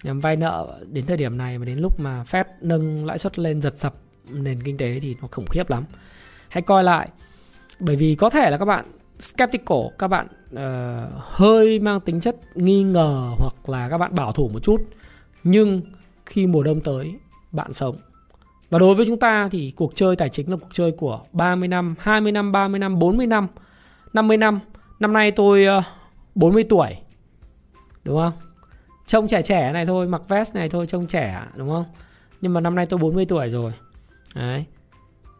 Nhằm 0.03 0.21
vay 0.21 0.37
nợ 0.37 0.79
đến 0.93 1.07
thời 1.07 1.17
điểm 1.17 1.39
này 1.39 1.59
mà 1.59 1.65
đến 1.65 1.79
lúc 1.79 2.01
mà 2.01 2.25
Fed 2.31 2.45
nâng 2.61 3.07
lãi 3.07 3.19
suất 3.19 3.39
lên 3.39 3.61
giật 3.61 3.79
sập 3.79 3.95
nền 4.31 4.63
kinh 4.63 4.77
tế 4.77 5.01
thì 5.01 5.17
nó 5.21 5.29
khủng 5.31 5.47
khiếp 5.51 5.71
lắm. 5.71 5.85
Hãy 6.49 6.63
coi 6.63 6.85
lại 6.85 7.09
bởi 7.81 7.97
vì 7.97 8.15
có 8.15 8.31
thể 8.31 8.51
là 8.51 8.59
các 8.59 8.65
bạn 8.65 8.85
skeptical 9.19 9.79
các 9.99 10.09
bạn 10.09 10.27
uh, 10.55 10.61
hơi 11.17 11.79
mang 11.79 12.01
tính 12.01 12.21
chất 12.21 12.37
nghi 12.57 12.83
ngờ 12.83 13.31
hoặc 13.39 13.69
là 13.69 13.89
các 13.89 13.99
bạn 13.99 14.15
bảo 14.15 14.33
thủ 14.33 14.49
một 14.49 14.61
chút 14.63 14.83
nhưng 15.45 15.81
khi 16.27 16.47
mùa 16.47 16.63
đông 16.63 16.81
tới 16.81 17.15
bạn 17.53 17.73
sống 17.73 17.97
và 18.71 18.79
đối 18.79 18.95
với 18.95 19.07
chúng 19.07 19.19
ta 19.19 19.49
thì 19.53 19.73
cuộc 19.77 19.95
chơi 19.95 20.17
tài 20.17 20.29
chính 20.29 20.51
là 20.51 20.57
cuộc 20.57 20.69
chơi 20.73 20.93
của 20.93 21.21
30 21.33 21.69
năm, 21.69 21.95
20 21.99 22.33
năm, 22.33 22.53
30 22.53 22.79
năm, 22.79 22.99
40 22.99 23.27
năm, 23.27 23.49
50 24.13 24.37
năm. 24.37 24.61
Năm 25.01 25.13
nay 25.13 25.31
tôi 25.31 25.65
ờ, 25.65 25.79
uh, 25.79 25.85
40 26.35 26.65
tuổi. 26.69 26.97
Đúng 28.05 28.19
không? 28.19 28.33
Trông 29.07 29.29
trẻ 29.29 29.43
trẻ 29.43 29.73
này 29.73 29.87
thôi, 29.87 30.07
mặc 30.07 30.23
vest 30.29 30.55
này 30.55 30.69
thôi 30.69 30.87
trông 30.87 31.07
trẻ 31.07 31.43
đúng 31.55 31.71
không? 31.71 31.85
Nhưng 32.41 32.53
mà 32.53 32.61
năm 32.61 32.75
nay 32.75 32.87
tôi 32.87 32.99
40 32.99 33.25
tuổi 33.25 33.51
rồi. 33.51 33.73
Đấy. 34.35 34.65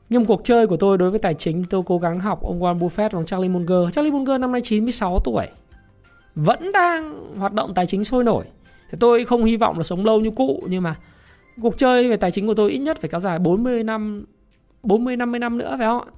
Nhưng 0.09 0.25
cuộc 0.25 0.41
chơi 0.45 0.67
của 0.67 0.77
tôi 0.77 0.99
đối 0.99 1.11
với 1.11 1.19
tài 1.19 1.35
chính 1.35 1.65
tôi 1.65 1.83
cố 1.87 1.99
gắng 1.99 2.21
học 2.21 2.43
ông 2.43 2.61
Warren 2.63 2.79
Buffett 2.79 3.11
và 3.11 3.19
ông 3.19 3.25
Charlie 3.25 3.49
Munger. 3.49 3.93
Charlie 3.93 4.13
Munger 4.13 4.41
năm 4.41 4.53
nay 4.53 4.61
96 4.61 5.21
tuổi. 5.25 5.47
Vẫn 6.35 6.73
đang 6.73 7.35
hoạt 7.39 7.53
động 7.53 7.75
tài 7.75 7.87
chính 7.87 8.05
sôi 8.05 8.25
nổi. 8.25 8.45
Tôi 9.01 9.25
không 9.25 9.45
hy 9.45 9.57
vọng 9.57 9.77
là 9.77 9.83
sống 9.83 10.05
lâu 10.05 10.21
như 10.21 10.31
cụ 10.31 10.63
nhưng 10.69 10.83
mà 10.83 10.97
cuộc 11.63 11.79
chơi 11.79 12.09
về 12.09 12.17
tài 12.17 12.31
chính 12.31 12.47
của 12.47 12.55
tôi 12.55 12.71
ít 12.71 12.79
nhất 12.79 12.99
phải 13.01 13.11
kéo 13.11 13.21
dài 13.21 13.39
40 13.39 13.85
năm 13.85 14.25
40 14.83 15.17
50 15.17 15.39
năm 15.39 15.59
nữa 15.59 15.75
phải 15.79 15.87
không 15.87 16.01
ạ? 16.01 16.11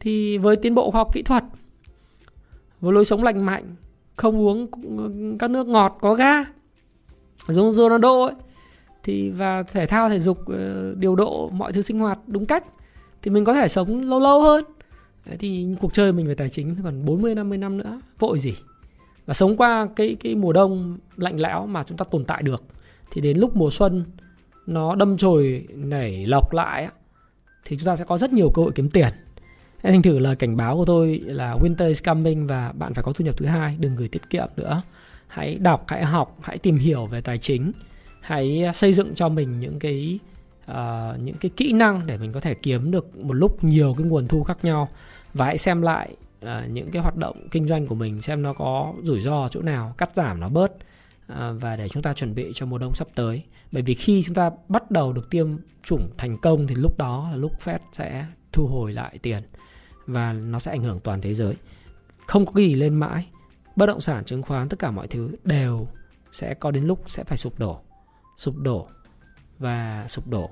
Thì 0.00 0.38
với 0.38 0.56
tiến 0.56 0.74
bộ 0.74 0.90
khoa 0.90 1.00
học 1.00 1.14
kỹ 1.14 1.22
thuật 1.22 1.44
với 2.80 2.92
lối 2.92 3.04
sống 3.04 3.22
lành 3.22 3.46
mạnh, 3.46 3.64
không 4.16 4.40
uống 4.40 4.66
các 5.38 5.50
nước 5.50 5.66
ngọt 5.66 5.98
có 6.00 6.14
ga 6.14 6.44
giống 7.48 7.72
Ronaldo 7.72 8.22
ấy 8.22 8.34
thì 9.02 9.30
và 9.30 9.62
thể 9.62 9.86
thao 9.86 10.08
thể 10.08 10.18
dục 10.18 10.38
ờ, 10.46 10.94
điều 10.94 11.16
độ 11.16 11.50
mọi 11.52 11.72
thứ 11.72 11.82
sinh 11.82 11.98
hoạt 11.98 12.18
đúng 12.26 12.46
cách 12.46 12.64
thì 13.28 13.32
mình 13.32 13.44
có 13.44 13.54
thể 13.54 13.68
sống 13.68 14.00
lâu 14.00 14.20
lâu 14.20 14.40
hơn. 14.40 14.64
Đấy, 15.26 15.36
thì 15.40 15.66
cuộc 15.80 15.92
chơi 15.92 16.12
mình 16.12 16.26
về 16.26 16.34
tài 16.34 16.48
chính 16.48 16.76
còn 16.84 17.04
40 17.04 17.34
50 17.34 17.58
năm 17.58 17.76
nữa 17.76 18.00
vội 18.18 18.38
gì. 18.38 18.54
Và 19.26 19.34
sống 19.34 19.56
qua 19.56 19.88
cái 19.96 20.16
cái 20.20 20.34
mùa 20.34 20.52
đông 20.52 20.98
lạnh 21.16 21.40
lẽo 21.40 21.66
mà 21.66 21.82
chúng 21.82 21.98
ta 21.98 22.04
tồn 22.10 22.24
tại 22.24 22.42
được 22.42 22.62
thì 23.10 23.20
đến 23.20 23.38
lúc 23.38 23.56
mùa 23.56 23.70
xuân 23.70 24.04
nó 24.66 24.94
đâm 24.94 25.16
chồi 25.16 25.66
nảy 25.74 26.26
lọc 26.26 26.52
lại 26.52 26.88
thì 27.64 27.76
chúng 27.76 27.86
ta 27.86 27.96
sẽ 27.96 28.04
có 28.04 28.18
rất 28.18 28.32
nhiều 28.32 28.50
cơ 28.54 28.62
hội 28.62 28.72
kiếm 28.74 28.90
tiền. 28.90 29.08
Thành 29.82 30.02
thử 30.02 30.18
lời 30.18 30.36
cảnh 30.36 30.56
báo 30.56 30.76
của 30.76 30.84
tôi 30.84 31.20
là 31.24 31.56
winter 31.60 31.88
is 31.88 32.04
coming 32.04 32.46
và 32.46 32.72
bạn 32.72 32.94
phải 32.94 33.02
có 33.04 33.12
thu 33.12 33.24
nhập 33.24 33.34
thứ 33.38 33.46
hai 33.46 33.76
đừng 33.80 33.96
gửi 33.96 34.08
tiết 34.08 34.30
kiệm 34.30 34.48
nữa. 34.56 34.82
Hãy 35.26 35.54
đọc 35.54 35.84
hãy 35.88 36.04
học 36.04 36.38
hãy 36.42 36.58
tìm 36.58 36.76
hiểu 36.76 37.06
về 37.06 37.20
tài 37.20 37.38
chính. 37.38 37.72
Hãy 38.20 38.70
xây 38.74 38.92
dựng 38.92 39.14
cho 39.14 39.28
mình 39.28 39.58
những 39.58 39.78
cái 39.78 40.18
uh, 40.70 41.20
những 41.22 41.36
cái 41.40 41.50
kỹ 41.56 41.72
năng 41.72 42.06
để 42.06 42.18
mình 42.18 42.32
có 42.32 42.40
thể 42.40 42.54
kiếm 42.54 42.90
được 42.90 43.16
một 43.16 43.34
lúc 43.34 43.64
nhiều 43.64 43.94
cái 43.98 44.06
nguồn 44.06 44.28
thu 44.28 44.44
khác 44.44 44.58
nhau. 44.62 44.88
Và 45.34 45.46
hãy 45.46 45.58
xem 45.58 45.82
lại 45.82 46.16
uh, 46.44 46.48
những 46.70 46.90
cái 46.90 47.02
hoạt 47.02 47.16
động 47.16 47.48
kinh 47.50 47.68
doanh 47.68 47.86
của 47.86 47.94
mình 47.94 48.22
xem 48.22 48.42
nó 48.42 48.52
có 48.52 48.94
rủi 49.02 49.20
ro 49.20 49.48
chỗ 49.48 49.62
nào 49.62 49.94
cắt 49.98 50.10
giảm 50.14 50.40
nó 50.40 50.48
bớt 50.48 50.72
uh, 50.72 51.36
và 51.60 51.76
để 51.76 51.88
chúng 51.88 52.02
ta 52.02 52.12
chuẩn 52.12 52.34
bị 52.34 52.50
cho 52.54 52.66
mùa 52.66 52.78
đông 52.78 52.94
sắp 52.94 53.08
tới. 53.14 53.42
Bởi 53.72 53.82
vì 53.82 53.94
khi 53.94 54.22
chúng 54.22 54.34
ta 54.34 54.50
bắt 54.68 54.90
đầu 54.90 55.12
được 55.12 55.30
tiêm 55.30 55.46
chủng 55.82 56.10
thành 56.18 56.38
công 56.38 56.66
thì 56.66 56.74
lúc 56.74 56.98
đó 56.98 57.28
là 57.30 57.36
lúc 57.36 57.52
Fed 57.64 57.78
sẽ 57.92 58.26
thu 58.52 58.66
hồi 58.66 58.92
lại 58.92 59.18
tiền 59.22 59.42
và 60.06 60.32
nó 60.32 60.58
sẽ 60.58 60.70
ảnh 60.70 60.82
hưởng 60.82 61.00
toàn 61.00 61.20
thế 61.20 61.34
giới. 61.34 61.54
Không 62.26 62.46
có 62.46 62.52
gì 62.56 62.74
lên 62.74 62.94
mãi. 62.94 63.26
Bất 63.76 63.86
động 63.86 64.00
sản 64.00 64.24
chứng 64.24 64.42
khoán 64.42 64.68
tất 64.68 64.78
cả 64.78 64.90
mọi 64.90 65.06
thứ 65.06 65.30
đều 65.44 65.88
sẽ 66.32 66.54
có 66.54 66.70
đến 66.70 66.84
lúc 66.84 67.02
sẽ 67.06 67.24
phải 67.24 67.38
sụp 67.38 67.58
đổ 67.58 67.80
sụp 68.36 68.56
đổ 68.56 68.88
và 69.58 70.04
sụp 70.08 70.26
đổ 70.26 70.50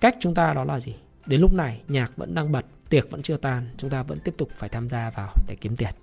cách 0.00 0.16
chúng 0.20 0.34
ta 0.34 0.54
đó 0.54 0.64
là 0.64 0.80
gì? 0.80 0.94
Đến 1.26 1.40
lúc 1.40 1.52
này 1.52 1.80
nhạc 1.88 2.16
vẫn 2.16 2.34
đang 2.34 2.52
bật 2.52 2.64
tiệc 2.88 3.10
vẫn 3.10 3.22
chưa 3.22 3.36
tan 3.36 3.68
chúng 3.76 3.90
ta 3.90 4.02
vẫn 4.02 4.18
tiếp 4.18 4.34
tục 4.38 4.50
phải 4.56 4.68
tham 4.68 4.88
gia 4.88 5.10
vào 5.10 5.32
để 5.46 5.56
kiếm 5.60 5.76
tiền. 5.76 5.94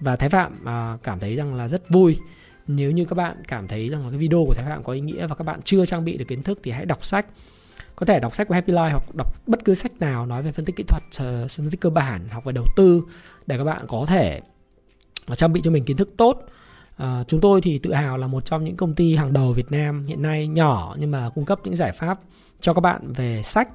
Và 0.00 0.16
thái 0.16 0.28
phạm 0.28 0.64
à, 0.64 0.96
cảm 1.02 1.18
thấy 1.18 1.36
rằng 1.36 1.54
là 1.54 1.68
rất 1.68 1.88
vui. 1.88 2.18
Nếu 2.66 2.90
như 2.90 3.04
các 3.04 3.14
bạn 3.14 3.36
cảm 3.48 3.68
thấy 3.68 3.88
rằng 3.88 4.04
là 4.04 4.10
cái 4.10 4.18
video 4.18 4.44
của 4.46 4.54
thái 4.54 4.64
phạm 4.68 4.84
có 4.84 4.92
ý 4.92 5.00
nghĩa 5.00 5.26
và 5.26 5.34
các 5.34 5.44
bạn 5.44 5.60
chưa 5.62 5.86
trang 5.86 6.04
bị 6.04 6.16
được 6.16 6.24
kiến 6.28 6.42
thức 6.42 6.60
thì 6.62 6.70
hãy 6.70 6.86
đọc 6.86 7.04
sách. 7.04 7.26
Có 7.96 8.06
thể 8.06 8.20
đọc 8.20 8.34
sách 8.34 8.48
của 8.48 8.54
Happy 8.54 8.72
Life 8.72 8.90
hoặc 8.90 9.14
đọc 9.14 9.48
bất 9.48 9.64
cứ 9.64 9.74
sách 9.74 9.92
nào 10.00 10.26
nói 10.26 10.42
về 10.42 10.52
phân 10.52 10.64
tích 10.64 10.76
kỹ 10.76 10.84
thuật 10.88 11.02
ờ, 11.18 11.48
phân 11.48 11.70
tích 11.70 11.80
cơ 11.80 11.90
bản 11.90 12.28
học 12.28 12.44
về 12.44 12.52
đầu 12.52 12.64
tư 12.76 13.02
để 13.46 13.58
các 13.58 13.64
bạn 13.64 13.82
có 13.88 14.06
thể 14.08 14.40
ờ, 15.26 15.34
trang 15.34 15.52
bị 15.52 15.60
cho 15.64 15.70
mình 15.70 15.84
kiến 15.84 15.96
thức 15.96 16.10
tốt. 16.16 16.42
À, 16.96 17.24
chúng 17.28 17.40
tôi 17.40 17.60
thì 17.60 17.78
tự 17.78 17.94
hào 17.94 18.18
là 18.18 18.26
một 18.26 18.44
trong 18.44 18.64
những 18.64 18.76
công 18.76 18.94
ty 18.94 19.16
hàng 19.16 19.32
đầu 19.32 19.52
Việt 19.52 19.72
Nam 19.72 20.06
hiện 20.06 20.22
nay 20.22 20.46
nhỏ 20.46 20.96
nhưng 20.98 21.10
mà 21.10 21.30
cung 21.34 21.44
cấp 21.44 21.60
những 21.64 21.76
giải 21.76 21.92
pháp 21.92 22.20
cho 22.62 22.74
các 22.74 22.80
bạn 22.80 23.12
về 23.12 23.42
sách 23.42 23.68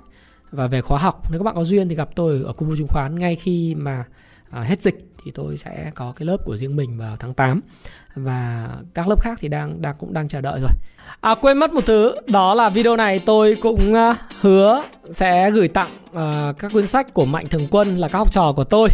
và 0.52 0.68
về 0.68 0.82
khóa 0.82 0.98
học. 0.98 1.32
Nếu 1.32 1.40
các 1.40 1.44
bạn 1.44 1.56
có 1.56 1.64
duyên 1.64 1.90
thì 1.90 1.96
gặp 1.96 2.10
tôi 2.16 2.42
ở 2.46 2.54
cung 2.54 2.70
vụ 2.70 2.76
chứng 2.78 2.88
khoán 2.88 3.20
ngay 3.20 3.36
khi 3.36 3.76
mà 3.76 4.04
à, 4.50 4.62
hết 4.62 4.82
dịch 4.82 5.08
thì 5.26 5.32
tôi 5.32 5.58
sẽ 5.58 5.92
có 5.96 6.14
cái 6.16 6.26
lớp 6.26 6.38
của 6.46 6.58
riêng 6.58 6.76
mình 6.76 6.98
vào 6.98 7.16
tháng 7.20 7.34
8 7.34 7.62
và 8.16 8.70
các 8.94 9.08
lớp 9.08 9.22
khác 9.22 9.38
thì 9.42 9.48
đang 9.48 9.82
đang 9.82 9.96
cũng 10.00 10.14
đang 10.14 10.28
chờ 10.28 10.42
đợi 10.42 10.60
rồi. 10.62 10.72
À 11.22 11.36
quên 11.42 11.58
mất 11.58 11.74
một 11.74 11.86
thứ, 11.86 12.16
đó 12.28 12.54
là 12.54 12.70
video 12.70 12.96
này 12.96 13.20
tôi 13.20 13.58
cũng 13.62 13.94
uh, 13.94 14.16
hứa 14.42 14.84
sẽ 15.12 15.52
gửi 15.52 15.68
tặng 15.68 15.90
uh, 16.10 16.58
các 16.60 16.72
cuốn 16.74 16.88
sách 16.88 17.14
của 17.14 17.26
Mạnh 17.26 17.48
Thường 17.48 17.68
Quân 17.72 17.98
là 17.98 18.08
các 18.08 18.18
học 18.18 18.32
trò 18.32 18.54
của 18.56 18.64
tôi 18.64 18.90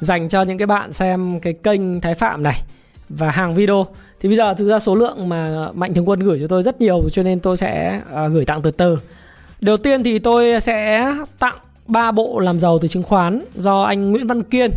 dành 0.00 0.28
cho 0.28 0.42
những 0.42 0.58
cái 0.58 0.66
bạn 0.66 0.92
xem 0.92 1.40
cái 1.40 1.52
kênh 1.52 2.00
Thái 2.00 2.14
Phạm 2.14 2.42
này 2.42 2.62
và 3.08 3.30
hàng 3.30 3.54
video 3.54 3.86
thì 4.20 4.28
bây 4.28 4.36
giờ 4.36 4.54
thực 4.54 4.68
ra 4.68 4.78
số 4.78 4.94
lượng 4.94 5.28
mà 5.28 5.68
mạnh 5.74 5.94
thường 5.94 6.08
quân 6.08 6.20
gửi 6.20 6.38
cho 6.40 6.48
tôi 6.48 6.62
rất 6.62 6.80
nhiều 6.80 7.02
cho 7.12 7.22
nên 7.22 7.40
tôi 7.40 7.56
sẽ 7.56 8.00
uh, 8.26 8.32
gửi 8.32 8.44
tặng 8.44 8.62
từ 8.62 8.70
từ 8.70 8.98
đầu 9.64 9.76
tiên 9.76 10.04
thì 10.04 10.18
tôi 10.18 10.60
sẽ 10.60 11.08
tặng 11.38 11.54
ba 11.86 12.12
bộ 12.12 12.38
làm 12.38 12.60
giàu 12.60 12.78
từ 12.78 12.88
chứng 12.88 13.02
khoán 13.02 13.44
do 13.54 13.82
anh 13.82 14.10
Nguyễn 14.10 14.26
Văn 14.26 14.42
Kiên. 14.42 14.70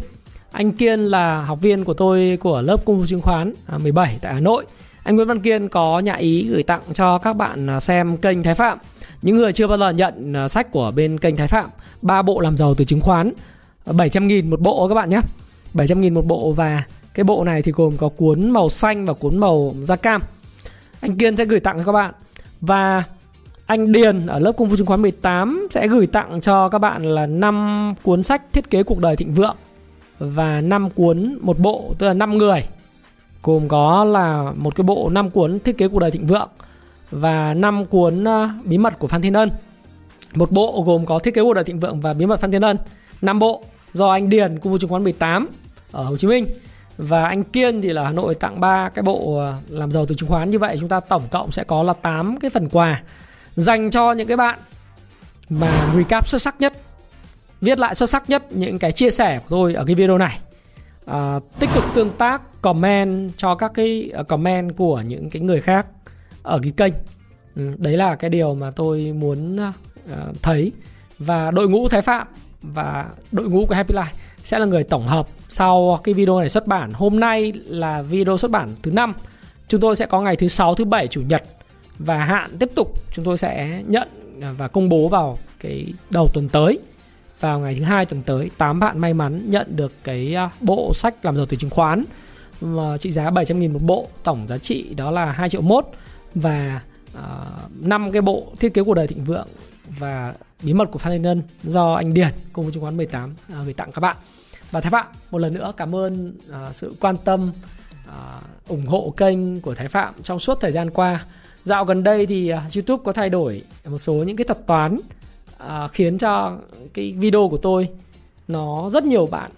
Anh 0.51 0.71
Kiên 0.71 0.99
là 0.99 1.41
học 1.41 1.61
viên 1.61 1.83
của 1.83 1.93
tôi 1.93 2.38
của 2.41 2.61
lớp 2.61 2.85
công 2.85 2.99
phu 2.99 3.05
chứng 3.05 3.21
khoán 3.21 3.53
à, 3.65 3.77
17 3.77 4.19
tại 4.21 4.33
Hà 4.33 4.39
Nội. 4.39 4.65
Anh 5.03 5.15
Nguyễn 5.15 5.27
Văn 5.27 5.41
Kiên 5.41 5.69
có 5.69 5.99
nhà 5.99 6.13
ý 6.13 6.47
gửi 6.47 6.63
tặng 6.63 6.81
cho 6.93 7.17
các 7.17 7.33
bạn 7.33 7.69
à, 7.69 7.79
xem 7.79 8.17
kênh 8.17 8.43
Thái 8.43 8.55
Phạm. 8.55 8.77
Những 9.21 9.38
người 9.38 9.53
chưa 9.53 9.67
bao 9.67 9.77
giờ 9.77 9.89
nhận 9.89 10.33
à, 10.33 10.47
sách 10.47 10.71
của 10.71 10.91
bên 10.91 11.17
kênh 11.17 11.35
Thái 11.35 11.47
Phạm, 11.47 11.69
ba 12.01 12.21
bộ 12.21 12.39
làm 12.39 12.57
giàu 12.57 12.73
từ 12.73 12.85
chứng 12.85 13.01
khoán 13.01 13.33
700.000 13.85 14.49
một 14.49 14.59
bộ 14.59 14.88
các 14.88 14.95
bạn 14.95 15.09
nhé. 15.09 15.21
700.000 15.73 16.13
một 16.13 16.25
bộ 16.25 16.51
và 16.51 16.83
cái 17.13 17.23
bộ 17.23 17.43
này 17.43 17.61
thì 17.61 17.71
gồm 17.71 17.97
có 17.97 18.09
cuốn 18.09 18.49
màu 18.49 18.69
xanh 18.69 19.05
và 19.05 19.13
cuốn 19.13 19.38
màu 19.38 19.75
da 19.83 19.95
cam. 19.95 20.21
Anh 20.99 21.17
Kiên 21.17 21.35
sẽ 21.35 21.45
gửi 21.45 21.59
tặng 21.59 21.77
cho 21.77 21.83
các 21.83 21.91
bạn. 21.91 22.13
Và 22.61 23.03
anh 23.68 23.91
Điền 23.91 24.26
ở 24.26 24.39
lớp 24.39 24.51
công 24.51 24.70
vụ 24.70 24.76
chứng 24.76 24.88
khoán 24.88 25.01
18 25.01 25.68
sẽ 25.72 25.88
gửi 25.88 26.07
tặng 26.07 26.41
cho 26.41 26.70
các 26.70 26.80
bạn 26.80 27.03
là 27.03 27.26
5 27.26 27.93
cuốn 28.03 28.24
sách 28.24 28.41
thiết 28.53 28.70
kế 28.70 28.84
cuộc 28.84 28.99
đời 28.99 29.15
thịnh 29.15 29.34
vượng 29.34 29.55
và 30.20 30.61
5 30.61 30.89
cuốn 30.89 31.38
một 31.41 31.59
bộ, 31.59 31.93
tức 31.97 32.07
là 32.07 32.13
5 32.13 32.38
người, 32.38 32.63
gồm 33.43 33.68
có 33.68 34.03
là 34.03 34.51
một 34.55 34.76
cái 34.76 34.84
bộ 34.84 35.09
5 35.09 35.30
cuốn 35.30 35.59
thiết 35.59 35.78
kế 35.78 35.88
cuộc 35.88 35.99
đời 35.99 36.11
thịnh 36.11 36.28
vượng 36.28 36.49
và 37.11 37.53
5 37.53 37.86
cuốn 37.86 38.24
ờ, 38.24 38.49
bí 38.63 38.78
mật 38.78 38.99
của 38.99 39.07
Phan 39.07 39.22
Thiên 39.22 39.34
Ân. 39.34 39.49
Một 40.34 40.51
bộ 40.51 40.84
gồm 40.86 41.05
có 41.05 41.20
thiết 41.20 41.34
kế 41.34 41.41
cuộc 41.41 41.53
đời 41.53 41.63
thịnh 41.63 41.80
vượng 41.80 42.01
và 42.01 42.13
bí 42.13 42.26
mật 42.26 42.39
Phan 42.39 42.51
Thiên 42.51 42.61
Ân. 42.61 42.78
5 43.22 43.39
bộ 43.39 43.63
do 43.93 44.11
anh 44.11 44.30
Điền, 44.30 44.59
công 44.59 44.72
vụ 44.72 44.78
chứng 44.78 44.89
khoán 44.89 45.03
18 45.03 45.47
ở 45.91 46.03
Hồ 46.03 46.18
Chí 46.18 46.28
Minh 46.28 46.47
và 46.97 47.26
anh 47.26 47.43
Kiên 47.43 47.82
thì 47.82 47.89
là 47.89 48.03
Hà 48.03 48.11
Nội 48.11 48.36
tặng 48.36 48.59
ba 48.59 48.89
cái 48.89 49.03
bộ 49.03 49.38
ờ, 49.38 49.55
làm 49.70 49.91
giàu 49.91 50.05
từ 50.05 50.15
chứng 50.15 50.30
khoán 50.30 50.51
như 50.51 50.59
vậy 50.59 50.78
chúng 50.80 50.89
ta 50.89 50.99
tổng 50.99 51.24
cộng 51.32 51.51
sẽ 51.51 51.63
có 51.63 51.84
là 51.84 51.93
8 51.93 52.38
cái 52.38 52.49
phần 52.49 52.70
quà 52.70 53.01
dành 53.57 53.91
cho 53.91 54.11
những 54.11 54.27
cái 54.27 54.37
bạn 54.37 54.59
mà 55.49 55.93
recap 55.95 56.27
xuất 56.27 56.41
sắc 56.41 56.55
nhất 56.59 56.73
viết 57.61 57.79
lại 57.79 57.95
xuất 57.95 58.09
sắc 58.09 58.29
nhất 58.29 58.43
những 58.49 58.79
cái 58.79 58.91
chia 58.91 59.09
sẻ 59.09 59.39
của 59.39 59.45
tôi 59.49 59.73
ở 59.73 59.85
cái 59.85 59.95
video 59.95 60.17
này 60.17 60.39
à, 61.05 61.39
tích 61.59 61.69
cực 61.75 61.83
tương 61.93 62.09
tác 62.09 62.61
comment 62.61 63.31
cho 63.37 63.55
các 63.55 63.71
cái 63.73 64.11
à, 64.13 64.23
comment 64.23 64.77
của 64.77 65.01
những 65.07 65.29
cái 65.29 65.41
người 65.41 65.61
khác 65.61 65.87
ở 66.43 66.59
cái 66.63 66.73
kênh 66.77 66.93
ừ, 67.55 67.75
đấy 67.77 67.97
là 67.97 68.15
cái 68.15 68.29
điều 68.29 68.55
mà 68.55 68.71
tôi 68.71 69.13
muốn 69.17 69.55
uh, 69.55 70.41
thấy 70.41 70.71
và 71.19 71.51
đội 71.51 71.69
ngũ 71.69 71.89
thái 71.89 72.01
phạm 72.01 72.27
và 72.61 73.05
đội 73.31 73.49
ngũ 73.49 73.65
của 73.65 73.75
happy 73.75 73.95
life 73.95 74.13
sẽ 74.43 74.59
là 74.59 74.65
người 74.65 74.83
tổng 74.83 75.07
hợp 75.07 75.27
sau 75.49 75.99
cái 76.03 76.13
video 76.13 76.39
này 76.39 76.49
xuất 76.49 76.67
bản. 76.67 76.91
Hôm 76.93 77.19
nay 77.19 77.53
là 77.65 78.01
video 78.01 78.37
xuất 78.37 78.51
bản 78.51 78.75
thứ 78.83 78.91
năm. 78.91 79.13
Chúng 79.67 79.81
tôi 79.81 79.95
sẽ 79.95 80.05
có 80.05 80.21
ngày 80.21 80.35
thứ 80.35 80.47
sáu, 80.47 80.75
thứ 80.75 80.85
bảy, 80.85 81.07
chủ 81.07 81.21
nhật 81.21 81.43
và 81.99 82.25
hạn 82.25 82.57
tiếp 82.59 82.69
tục 82.75 82.93
chúng 83.11 83.25
tôi 83.25 83.37
sẽ 83.37 83.83
nhận 83.87 84.07
và 84.57 84.67
công 84.67 84.89
bố 84.89 85.07
vào 85.07 85.39
cái 85.59 85.93
đầu 86.09 86.27
tuần 86.33 86.49
tới. 86.49 86.79
Vào 87.39 87.59
ngày 87.59 87.75
thứ 87.75 87.83
hai 87.83 88.05
tuần 88.05 88.21
tới 88.23 88.49
8 88.57 88.79
bạn 88.79 88.99
may 88.99 89.13
mắn 89.13 89.41
nhận 89.49 89.75
được 89.75 89.93
cái 90.03 90.35
à, 90.35 90.49
bộ 90.61 90.93
sách 90.93 91.25
làm 91.25 91.35
giàu 91.35 91.45
từ 91.45 91.57
chứng 91.57 91.69
khoán. 91.69 92.03
Mà 92.61 92.97
trị 92.97 93.11
giá 93.11 93.29
700 93.29 93.59
nghìn 93.59 93.73
một 93.73 93.81
bộ 93.81 94.07
tổng 94.23 94.47
giá 94.47 94.57
trị 94.57 94.93
đó 94.93 95.11
là 95.11 95.31
2 95.31 95.49
triệu 95.49 95.61
mốt. 95.61 95.85
Và 96.35 96.81
à, 97.13 97.41
uh, 97.65 97.85
5 97.85 98.11
cái 98.11 98.21
bộ 98.21 98.47
thiết 98.59 98.73
kế 98.73 98.83
cuộc 98.83 98.93
đời 98.93 99.07
thịnh 99.07 99.23
vượng 99.23 99.47
và 99.99 100.33
bí 100.63 100.73
mật 100.73 100.91
của 100.91 100.99
Phan 100.99 101.13
Thanh 101.13 101.21
Ngân 101.21 101.41
do 101.63 101.93
anh 101.93 102.13
Điền 102.13 102.29
cùng 102.53 102.65
với 102.65 102.71
chứng 102.71 102.83
khoán 102.83 102.97
18 102.97 103.31
uh, 103.31 103.55
à, 103.55 103.61
gửi 103.63 103.73
tặng 103.73 103.91
các 103.91 103.99
bạn. 103.99 104.15
Và 104.71 104.81
Thái 104.81 104.91
Phạm 104.91 105.07
một 105.31 105.37
lần 105.37 105.53
nữa 105.53 105.73
cảm 105.77 105.95
ơn 105.95 106.33
uh, 106.49 106.75
sự 106.75 106.95
quan 106.99 107.17
tâm 107.17 107.51
uh, 108.07 108.67
ủng 108.67 108.87
hộ 108.87 109.13
kênh 109.17 109.61
của 109.61 109.75
Thái 109.75 109.87
Phạm 109.87 110.13
trong 110.23 110.39
suốt 110.39 110.57
thời 110.61 110.71
gian 110.71 110.89
qua 110.89 111.25
dạo 111.68 111.86
gần 111.86 112.03
đây 112.03 112.26
thì 112.26 112.49
à, 112.49 112.63
YouTube 112.76 113.01
có 113.05 113.11
thay 113.11 113.30
đổi 113.30 113.61
một 113.86 113.97
số 113.97 114.13
những 114.13 114.38
cái 114.38 114.45
thuật 114.45 114.68
toán 114.68 114.99
à, 115.57 115.88
khiến 115.88 116.18
cho 116.18 116.57
cái 116.93 117.13
video 117.18 117.49
của 117.49 117.57
tôi 117.57 117.89
nó 118.47 118.89
rất 118.89 119.03
nhiều 119.03 119.26
bạn 119.26 119.51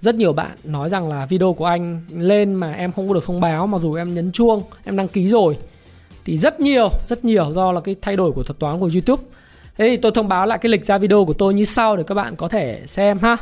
rất 0.00 0.14
nhiều 0.14 0.32
bạn 0.32 0.56
nói 0.64 0.88
rằng 0.88 1.08
là 1.08 1.26
video 1.26 1.52
của 1.52 1.64
anh 1.64 2.00
lên 2.10 2.54
mà 2.54 2.72
em 2.72 2.92
không 2.92 3.08
có 3.08 3.14
được 3.14 3.24
thông 3.26 3.40
báo 3.40 3.66
mặc 3.66 3.80
dù 3.82 3.94
em 3.94 4.14
nhấn 4.14 4.32
chuông 4.32 4.62
em 4.84 4.96
đăng 4.96 5.08
ký 5.08 5.28
rồi 5.28 5.56
thì 6.26 6.38
rất 6.38 6.60
nhiều 6.60 6.90
rất 7.08 7.24
nhiều 7.24 7.52
do 7.52 7.72
là 7.72 7.80
cái 7.80 7.96
thay 8.02 8.16
đổi 8.16 8.32
của 8.32 8.42
thuật 8.42 8.58
toán 8.58 8.80
của 8.80 8.90
YouTube. 8.92 9.22
Thế 9.76 9.88
thì 9.88 9.96
tôi 9.96 10.12
thông 10.12 10.28
báo 10.28 10.46
lại 10.46 10.58
cái 10.58 10.70
lịch 10.70 10.84
ra 10.84 10.98
video 10.98 11.24
của 11.24 11.32
tôi 11.32 11.54
như 11.54 11.64
sau 11.64 11.96
để 11.96 12.02
các 12.06 12.14
bạn 12.14 12.36
có 12.36 12.48
thể 12.48 12.82
xem 12.86 13.18
ha. 13.18 13.36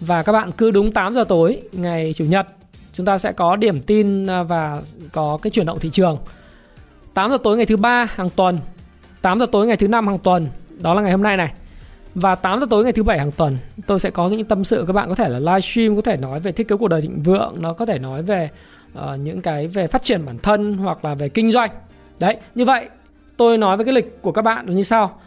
Và 0.00 0.22
các 0.22 0.32
bạn 0.32 0.52
cứ 0.52 0.70
đúng 0.70 0.92
8 0.92 1.14
giờ 1.14 1.24
tối 1.24 1.62
ngày 1.72 2.12
chủ 2.16 2.24
nhật 2.24 2.46
chúng 2.92 3.06
ta 3.06 3.18
sẽ 3.18 3.32
có 3.32 3.56
điểm 3.56 3.80
tin 3.80 4.26
à, 4.26 4.42
và 4.42 4.82
có 5.12 5.38
cái 5.42 5.50
chuyển 5.50 5.66
động 5.66 5.78
thị 5.78 5.90
trường. 5.90 6.18
8 7.14 7.30
giờ 7.30 7.38
tối 7.44 7.56
ngày 7.56 7.66
thứ 7.66 7.76
ba 7.76 8.06
hàng 8.14 8.30
tuần. 8.30 8.58
8 9.22 9.38
giờ 9.38 9.46
tối 9.52 9.66
ngày 9.66 9.76
thứ 9.76 9.88
năm 9.88 10.06
hàng 10.06 10.18
tuần. 10.18 10.48
Đó 10.80 10.94
là 10.94 11.02
ngày 11.02 11.12
hôm 11.12 11.22
nay 11.22 11.36
này. 11.36 11.52
Và 12.14 12.34
8 12.34 12.60
giờ 12.60 12.66
tối 12.70 12.84
ngày 12.84 12.92
thứ 12.92 13.02
bảy 13.02 13.18
hàng 13.18 13.32
tuần 13.32 13.58
tôi 13.86 14.00
sẽ 14.00 14.10
có 14.10 14.28
những 14.28 14.44
tâm 14.44 14.64
sự 14.64 14.84
các 14.86 14.92
bạn. 14.92 15.08
Có 15.08 15.14
thể 15.14 15.28
là 15.28 15.38
livestream 15.38 15.96
có 15.96 16.02
thể 16.02 16.16
nói 16.16 16.40
về 16.40 16.52
thiết 16.52 16.68
kế 16.68 16.76
cuộc 16.76 16.88
đời 16.88 17.00
thịnh 17.00 17.22
vượng. 17.22 17.54
Nó 17.58 17.72
có 17.72 17.86
thể 17.86 17.98
nói 17.98 18.22
về 18.22 18.48
uh, 18.98 19.18
những 19.18 19.40
cái 19.40 19.66
về 19.66 19.86
phát 19.86 20.02
triển 20.02 20.26
bản 20.26 20.38
thân 20.38 20.72
hoặc 20.72 21.04
là 21.04 21.14
về 21.14 21.28
kinh 21.28 21.50
doanh. 21.50 21.70
Đấy 22.20 22.36
như 22.54 22.64
vậy 22.64 22.88
tôi 23.36 23.58
nói 23.58 23.76
với 23.76 23.84
cái 23.84 23.94
lịch 23.94 24.22
của 24.22 24.32
các 24.32 24.42
bạn 24.42 24.66
là 24.66 24.74
như 24.74 24.82
sau. 24.82 25.20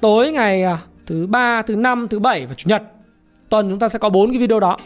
Tối 0.00 0.32
ngày 0.32 0.64
uh, 0.64 0.78
thứ 1.06 1.26
ba 1.26 1.62
thứ 1.62 1.76
năm 1.76 2.08
thứ 2.08 2.18
bảy 2.18 2.46
và 2.46 2.54
chủ 2.54 2.68
nhật 2.68 2.82
tuần 3.48 3.70
chúng 3.70 3.78
ta 3.78 3.88
sẽ 3.88 3.98
có 3.98 4.08
bốn 4.08 4.30
cái 4.30 4.38
video 4.38 4.60
đó 4.60 4.76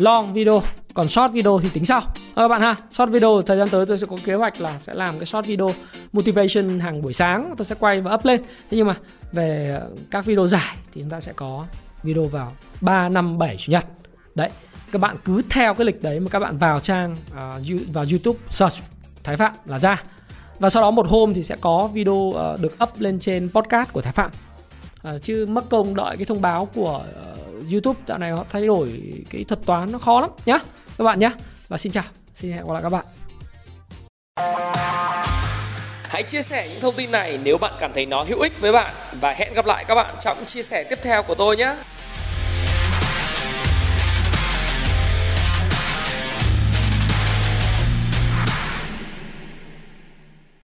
long 0.00 0.32
video. 0.32 0.62
Còn 0.94 1.08
short 1.08 1.32
video 1.32 1.58
thì 1.58 1.68
tính 1.68 1.84
sau. 1.84 2.02
Các 2.36 2.48
bạn 2.48 2.60
ha 2.60 2.76
short 2.90 3.10
video 3.10 3.42
thời 3.42 3.58
gian 3.58 3.68
tới 3.68 3.86
tôi 3.86 3.98
sẽ 3.98 4.06
có 4.10 4.16
kế 4.24 4.34
hoạch 4.34 4.60
là 4.60 4.78
sẽ 4.78 4.94
làm 4.94 5.18
cái 5.18 5.26
short 5.26 5.46
video 5.46 5.74
motivation 6.12 6.78
hàng 6.78 7.02
buổi 7.02 7.12
sáng. 7.12 7.54
Tôi 7.58 7.64
sẽ 7.64 7.74
quay 7.78 8.00
và 8.00 8.14
up 8.14 8.24
lên. 8.24 8.42
Thế 8.42 8.76
nhưng 8.76 8.86
mà 8.86 8.96
về 9.32 9.78
ờ, 9.80 9.90
các 10.10 10.24
video 10.24 10.46
dài 10.46 10.76
thì 10.92 11.00
chúng 11.00 11.10
ta 11.10 11.20
sẽ 11.20 11.32
có 11.36 11.66
video 12.02 12.26
vào 12.26 12.52
3, 12.80 13.08
năm 13.08 13.38
7 13.38 13.56
chủ 13.56 13.72
nhật. 13.72 13.84
Đấy 14.34 14.50
các 14.92 15.00
bạn 15.00 15.16
cứ 15.24 15.42
theo 15.50 15.74
cái 15.74 15.84
lịch 15.84 16.02
đấy 16.02 16.20
mà 16.20 16.28
các 16.30 16.38
bạn 16.38 16.58
vào 16.58 16.80
trang 16.80 17.16
uh, 17.30 17.92
vào 17.92 18.04
YouTube 18.10 18.38
search 18.50 18.74
Thái 19.24 19.36
Phạm 19.36 19.52
là 19.64 19.78
ra. 19.78 20.02
Và 20.58 20.68
sau 20.68 20.82
đó 20.82 20.90
một 20.90 21.08
hôm 21.08 21.34
thì 21.34 21.42
sẽ 21.42 21.56
có 21.60 21.86
video 21.92 22.14
uh, 22.14 22.60
được 22.60 22.72
up 22.82 22.90
lên 22.98 23.18
trên 23.18 23.48
podcast 23.54 23.92
của 23.92 24.00
Thái 24.00 24.12
Phạm 24.12 24.30
uh, 25.08 25.22
chứ 25.22 25.46
mất 25.46 25.64
công 25.70 25.94
đợi 25.94 26.16
cái 26.16 26.24
thông 26.24 26.40
báo 26.40 26.68
của 26.74 27.04
uh, 27.08 27.72
YouTube 27.72 28.00
dạo 28.06 28.18
này 28.18 28.30
họ 28.30 28.44
thay 28.50 28.66
đổi 28.66 29.02
cái 29.30 29.44
thuật 29.44 29.60
toán 29.66 29.92
nó 29.92 29.98
khó 29.98 30.20
lắm 30.20 30.30
nhá. 30.46 30.58
Các 30.98 31.04
bạn 31.04 31.18
nhé 31.18 31.30
và 31.68 31.78
xin 31.78 31.92
chào. 31.92 32.04
Xin 32.34 32.52
hẹn 32.52 32.66
gặp 32.66 32.72
lại 32.72 32.82
các 32.82 32.92
bạn. 32.92 33.04
Hãy 36.02 36.22
chia 36.22 36.42
sẻ 36.42 36.68
những 36.68 36.80
thông 36.80 36.94
tin 36.96 37.10
này 37.10 37.38
nếu 37.44 37.58
bạn 37.58 37.72
cảm 37.78 37.92
thấy 37.94 38.06
nó 38.06 38.22
hữu 38.22 38.40
ích 38.40 38.60
với 38.60 38.72
bạn. 38.72 38.94
Và 39.20 39.32
hẹn 39.32 39.54
gặp 39.54 39.66
lại 39.66 39.84
các 39.88 39.94
bạn 39.94 40.14
trong 40.20 40.44
chia 40.44 40.62
sẻ 40.62 40.84
tiếp 40.90 40.98
theo 41.02 41.22
của 41.22 41.34
tôi 41.34 41.56
nhé. 41.56 41.74